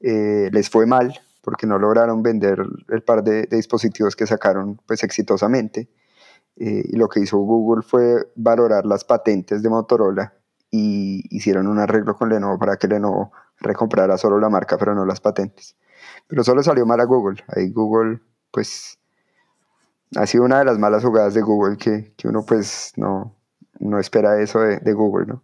eh, 0.00 0.50
les 0.52 0.68
fue 0.68 0.86
mal 0.86 1.18
porque 1.46 1.66
no 1.66 1.78
lograron 1.78 2.22
vender 2.22 2.58
el 2.88 3.02
par 3.02 3.22
de, 3.22 3.46
dispositivos 3.46 4.16
que 4.16 4.26
sacaron 4.26 4.80
pues 4.84 5.04
exitosamente. 5.04 5.88
Eh, 6.56 6.82
y 6.88 6.96
lo 6.96 7.08
que 7.08 7.20
hizo 7.20 7.36
Google 7.38 7.82
fue 7.82 8.32
valorar 8.34 8.84
las 8.84 9.04
patentes 9.04 9.62
de 9.62 9.68
Motorola 9.68 10.32
y 10.70 11.24
hicieron 11.34 11.66
un 11.66 11.78
arreglo 11.78 12.16
con 12.16 12.28
Lenovo 12.28 12.58
para 12.58 12.76
que 12.76 12.88
Lenovo 12.88 13.32
recomprara 13.58 14.18
solo 14.18 14.38
la 14.38 14.48
marca 14.48 14.76
pero 14.78 14.94
no 14.94 15.04
las 15.04 15.20
patentes. 15.20 15.76
Pero 16.26 16.44
solo 16.44 16.62
salió 16.62 16.86
mal 16.86 17.00
a 17.00 17.04
Google. 17.04 17.42
Ahí 17.48 17.70
Google 17.70 18.20
pues 18.50 18.98
ha 20.16 20.26
sido 20.26 20.44
una 20.44 20.58
de 20.58 20.64
las 20.64 20.78
malas 20.78 21.04
jugadas 21.04 21.34
de 21.34 21.42
Google 21.42 21.76
que, 21.76 22.12
que 22.16 22.28
uno 22.28 22.44
pues 22.44 22.92
no, 22.96 23.34
no 23.78 23.98
espera 23.98 24.40
eso 24.40 24.60
de, 24.60 24.78
de, 24.78 24.92
Google, 24.92 25.26
¿no? 25.26 25.42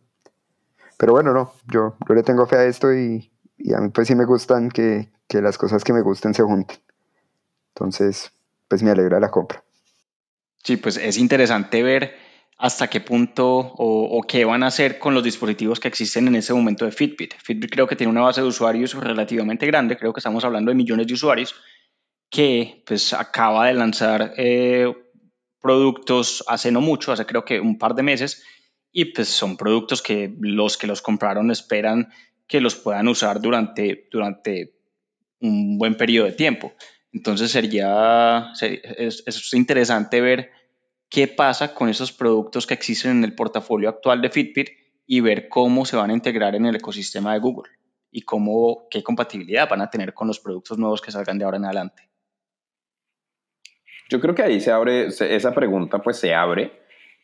Pero 0.98 1.12
bueno, 1.12 1.32
no, 1.32 1.52
yo, 1.66 1.96
yo 2.08 2.14
le 2.14 2.22
tengo 2.22 2.46
fe 2.46 2.56
a 2.56 2.64
esto 2.64 2.92
y, 2.92 3.32
y 3.58 3.74
a 3.74 3.78
mí 3.78 3.88
pues 3.88 4.08
sí 4.08 4.14
me 4.14 4.24
gustan 4.24 4.68
que, 4.70 5.10
que 5.26 5.42
las 5.42 5.58
cosas 5.58 5.82
que 5.82 5.92
me 5.92 6.02
gusten 6.02 6.32
se 6.32 6.42
junten. 6.42 6.78
Entonces, 7.74 8.32
pues 8.68 8.82
me 8.82 8.90
alegra 8.90 9.18
la 9.18 9.30
compra. 9.30 9.64
Sí, 10.62 10.76
pues 10.76 10.96
es 10.96 11.18
interesante 11.18 11.82
ver 11.82 12.14
hasta 12.62 12.88
qué 12.88 13.00
punto 13.00 13.44
o, 13.76 14.22
qué 14.22 14.44
van 14.44 14.62
a 14.62 14.68
hacer 14.68 15.00
con 15.00 15.14
los 15.14 15.24
dispositivos 15.24 15.80
que 15.80 15.88
existen 15.88 16.28
en 16.28 16.36
ese 16.36 16.54
momento 16.54 16.84
de 16.84 16.92
Fitbit. 16.92 17.34
Fitbit 17.42 17.68
creo 17.68 17.88
que 17.88 17.96
tiene 17.96 18.12
una 18.12 18.20
base 18.20 18.40
de 18.40 18.46
usuarios 18.46 18.94
relativamente 18.94 19.66
grande, 19.66 19.96
creo 19.96 20.12
que 20.12 20.20
estamos 20.20 20.44
hablando 20.44 20.70
de 20.70 20.76
millones 20.76 21.08
de 21.08 21.14
usuarios, 21.14 21.56
que 22.30 22.84
pues 22.86 23.14
acaba 23.14 23.66
de 23.66 23.74
lanzar 23.74 24.34
eh, 24.36 24.94
productos 25.60 26.44
hace 26.46 26.70
no 26.70 26.80
mucho, 26.80 27.10
hace 27.10 27.26
creo 27.26 27.44
que 27.44 27.58
un 27.58 27.78
par 27.78 27.96
de 27.96 28.04
meses, 28.04 28.44
y 28.92 29.06
pues 29.06 29.26
son 29.26 29.56
productos 29.56 30.00
que 30.00 30.32
los 30.38 30.76
que 30.78 30.86
los 30.86 31.02
compraron 31.02 31.50
esperan 31.50 32.12
que 32.46 32.60
los 32.60 32.76
puedan 32.76 33.08
usar 33.08 33.40
durante, 33.40 34.06
durante 34.08 34.76
un 35.40 35.78
buen 35.78 35.96
periodo 35.96 36.26
de 36.26 36.34
tiempo. 36.34 36.74
Entonces 37.12 37.50
sería, 37.50 38.52
es, 38.60 39.52
interesante 39.52 40.20
ver 40.20 40.52
qué 41.12 41.28
pasa 41.28 41.74
con 41.74 41.88
esos 41.88 42.10
productos 42.10 42.66
que 42.66 42.74
existen 42.74 43.18
en 43.18 43.24
el 43.24 43.34
portafolio 43.34 43.88
actual 43.88 44.22
de 44.22 44.30
Fitbit 44.30 44.70
y 45.06 45.20
ver 45.20 45.48
cómo 45.48 45.84
se 45.84 45.96
van 45.96 46.10
a 46.10 46.14
integrar 46.14 46.54
en 46.54 46.64
el 46.66 46.76
ecosistema 46.76 47.34
de 47.34 47.40
Google 47.40 47.70
y 48.10 48.22
cómo, 48.22 48.86
qué 48.90 49.02
compatibilidad 49.02 49.68
van 49.68 49.82
a 49.82 49.90
tener 49.90 50.14
con 50.14 50.26
los 50.26 50.40
productos 50.40 50.78
nuevos 50.78 51.02
que 51.02 51.10
salgan 51.10 51.38
de 51.38 51.44
ahora 51.44 51.58
en 51.58 51.66
adelante. 51.66 52.08
Yo 54.08 54.20
creo 54.20 54.34
que 54.34 54.42
ahí 54.42 54.60
se 54.60 54.70
abre, 54.70 55.06
esa 55.06 55.54
pregunta 55.54 56.00
pues 56.00 56.18
se 56.18 56.34
abre 56.34 56.82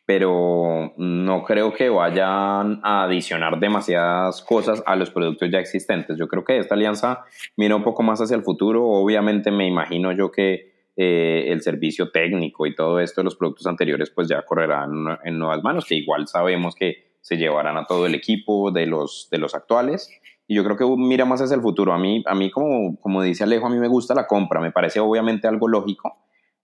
pero 0.08 0.94
no 0.96 1.44
creo 1.44 1.74
que 1.74 1.90
vayan 1.90 2.80
a 2.82 3.02
adicionar 3.02 3.60
demasiadas 3.60 4.40
cosas 4.40 4.82
a 4.86 4.96
los 4.96 5.10
productos 5.10 5.50
ya 5.50 5.58
existentes. 5.58 6.16
Yo 6.16 6.28
creo 6.28 6.44
que 6.44 6.56
esta 6.56 6.76
alianza 6.76 7.26
mira 7.58 7.76
un 7.76 7.82
poco 7.84 8.02
más 8.02 8.18
hacia 8.18 8.34
el 8.34 8.42
futuro. 8.42 8.86
Obviamente 8.86 9.50
me 9.50 9.66
imagino 9.66 10.10
yo 10.12 10.32
que 10.32 10.77
eh, 11.00 11.52
el 11.52 11.62
servicio 11.62 12.10
técnico 12.10 12.66
y 12.66 12.74
todo 12.74 12.98
esto 12.98 13.20
de 13.20 13.26
los 13.26 13.36
productos 13.36 13.68
anteriores 13.68 14.10
pues 14.10 14.26
ya 14.26 14.42
correrán 14.42 14.90
en 15.22 15.38
nuevas 15.38 15.62
manos, 15.62 15.84
que 15.84 15.94
igual 15.94 16.26
sabemos 16.26 16.74
que 16.74 17.12
se 17.20 17.36
llevarán 17.36 17.76
a 17.76 17.84
todo 17.84 18.04
el 18.04 18.16
equipo 18.16 18.72
de 18.72 18.86
los, 18.86 19.28
de 19.30 19.38
los 19.38 19.54
actuales. 19.54 20.10
Y 20.48 20.56
yo 20.56 20.64
creo 20.64 20.76
que 20.76 20.84
mira 21.00 21.24
más 21.24 21.40
hacia 21.40 21.54
el 21.54 21.60
futuro. 21.60 21.92
A 21.92 21.98
mí, 21.98 22.24
a 22.26 22.34
mí 22.34 22.50
como, 22.50 22.98
como 22.98 23.22
dice 23.22 23.44
Alejo, 23.44 23.68
a 23.68 23.70
mí 23.70 23.78
me 23.78 23.86
gusta 23.86 24.12
la 24.12 24.26
compra. 24.26 24.60
Me 24.60 24.72
parece 24.72 24.98
obviamente 24.98 25.46
algo 25.46 25.68
lógico, 25.68 26.16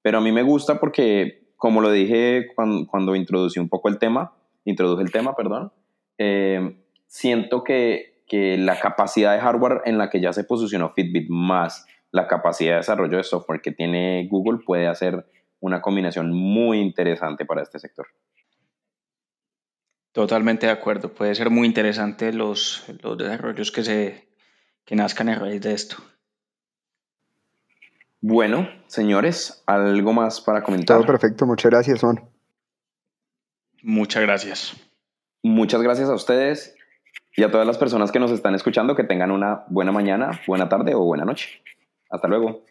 pero 0.03 0.19
a 0.19 0.21
mí 0.21 0.33
me 0.33 0.43
gusta 0.43 0.81
porque 0.81 1.53
como 1.57 1.81
lo 1.81 1.93
dije 1.93 2.49
cuando, 2.57 2.89
cuando, 2.89 3.15
introducí 3.15 3.61
un 3.61 3.69
poco 3.69 3.89
el 3.89 4.01
tema, 4.01 4.33
introduje 4.65 5.05
el 5.05 5.13
tema, 5.13 5.37
perdón, 5.37 5.73
eh, 6.19 6.77
siento 7.07 7.63
que, 7.63 8.25
que, 8.27 8.59
la 8.59 8.81
capacidad 8.81 9.33
de 9.33 9.41
hardware 9.41 9.83
en 9.85 9.97
la 9.97 10.11
que 10.11 10.21
ya 10.21 10.33
se 10.33 10.43
posicionó 10.43 10.91
Fitbit 10.91 11.29
más 11.31 11.87
la 12.15 12.29
capacidad 12.29 12.75
de 12.75 12.77
desarrollo 12.77 13.17
de 13.17 13.25
software 13.25 13.61
que 13.61 13.73
tiene 13.73 14.29
Google 14.31 14.65
puede 14.65 14.87
hacer 14.87 15.27
una 15.59 15.83
combinación 15.83 16.31
muy 16.31 16.79
interesante 16.79 17.45
para 17.45 17.61
este 17.63 17.81
sector. 17.81 18.07
Totalmente 20.13 20.67
de 20.67 20.73
acuerdo, 20.73 21.13
puede 21.13 21.35
ser 21.35 21.51
muy 21.51 21.67
interesante 21.67 22.33
los, 22.33 22.85
los 23.03 23.19
desarrollos 23.19 23.73
que, 23.73 23.83
se, 23.83 24.29
que 24.85 24.95
nazcan 24.95 25.29
a 25.29 25.41
raíz 25.41 25.61
de 25.61 25.73
esto. 25.73 25.97
Bueno, 28.21 28.69
señores, 28.87 29.65
¿algo 29.67 30.13
más 30.13 30.41
para 30.41 30.63
comentar? 30.63 30.99
Todo 30.99 31.07
perfecto, 31.09 31.47
muchas 31.47 31.73
gracias, 31.73 32.01
Juan. 32.01 32.31
Muchas 33.83 34.23
gracias. 34.23 34.77
Muchas 35.43 35.83
gracias 35.83 36.09
a 36.09 36.15
ustedes 36.15 36.77
y 37.37 37.43
a 37.43 37.51
todas 37.51 37.67
las 37.67 37.77
personas 37.77 38.13
que 38.13 38.21
nos 38.21 38.31
están 38.31 38.55
escuchando, 38.55 38.95
que 38.95 39.03
tengan 39.03 39.33
una 39.33 39.65
buena 39.67 39.91
mañana, 39.91 40.41
buena 40.47 40.69
tarde 40.69 40.95
o 40.95 41.01
buena 41.01 41.25
noche. 41.25 41.61
Hasta 42.15 42.29
luego. 42.29 42.65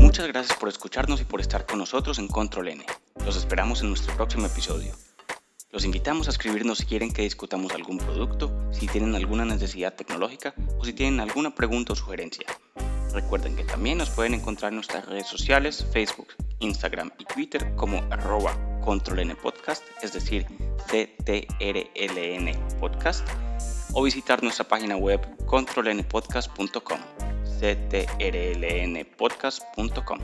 Muchas 0.00 0.26
gracias 0.26 0.58
por 0.58 0.68
escucharnos 0.68 1.20
y 1.20 1.24
por 1.24 1.40
estar 1.40 1.64
con 1.64 1.78
nosotros 1.78 2.18
en 2.18 2.26
Control 2.26 2.68
N. 2.68 2.84
Los 3.24 3.36
esperamos 3.36 3.82
en 3.82 3.90
nuestro 3.90 4.16
próximo 4.16 4.46
episodio. 4.46 4.92
Los 5.70 5.84
invitamos 5.84 6.26
a 6.26 6.30
escribirnos 6.30 6.78
si 6.78 6.86
quieren 6.86 7.12
que 7.12 7.22
discutamos 7.22 7.72
algún 7.72 7.98
producto, 7.98 8.50
si 8.72 8.88
tienen 8.88 9.14
alguna 9.14 9.44
necesidad 9.44 9.94
tecnológica 9.94 10.54
o 10.76 10.84
si 10.84 10.92
tienen 10.92 11.20
alguna 11.20 11.54
pregunta 11.54 11.92
o 11.92 11.96
sugerencia. 11.96 12.46
Recuerden 13.12 13.54
que 13.54 13.62
también 13.62 13.98
nos 13.98 14.10
pueden 14.10 14.34
encontrar 14.34 14.72
en 14.72 14.76
nuestras 14.76 15.06
redes 15.06 15.28
sociales, 15.28 15.86
Facebook, 15.92 16.28
Instagram 16.58 17.12
y 17.20 17.24
Twitter 17.26 17.76
como 17.76 17.98
arroba 18.10 18.56
controlnpodcast, 18.84 19.84
es 20.02 20.12
decir, 20.12 20.46
CTRLN 20.88 22.78
podcast, 22.80 23.28
o 23.96 24.02
visitar 24.02 24.42
nuestra 24.42 24.68
página 24.68 24.98
web 24.98 25.22
controlnpodcast.com, 25.46 26.98
ctrlnpodcast.com. 27.58 30.18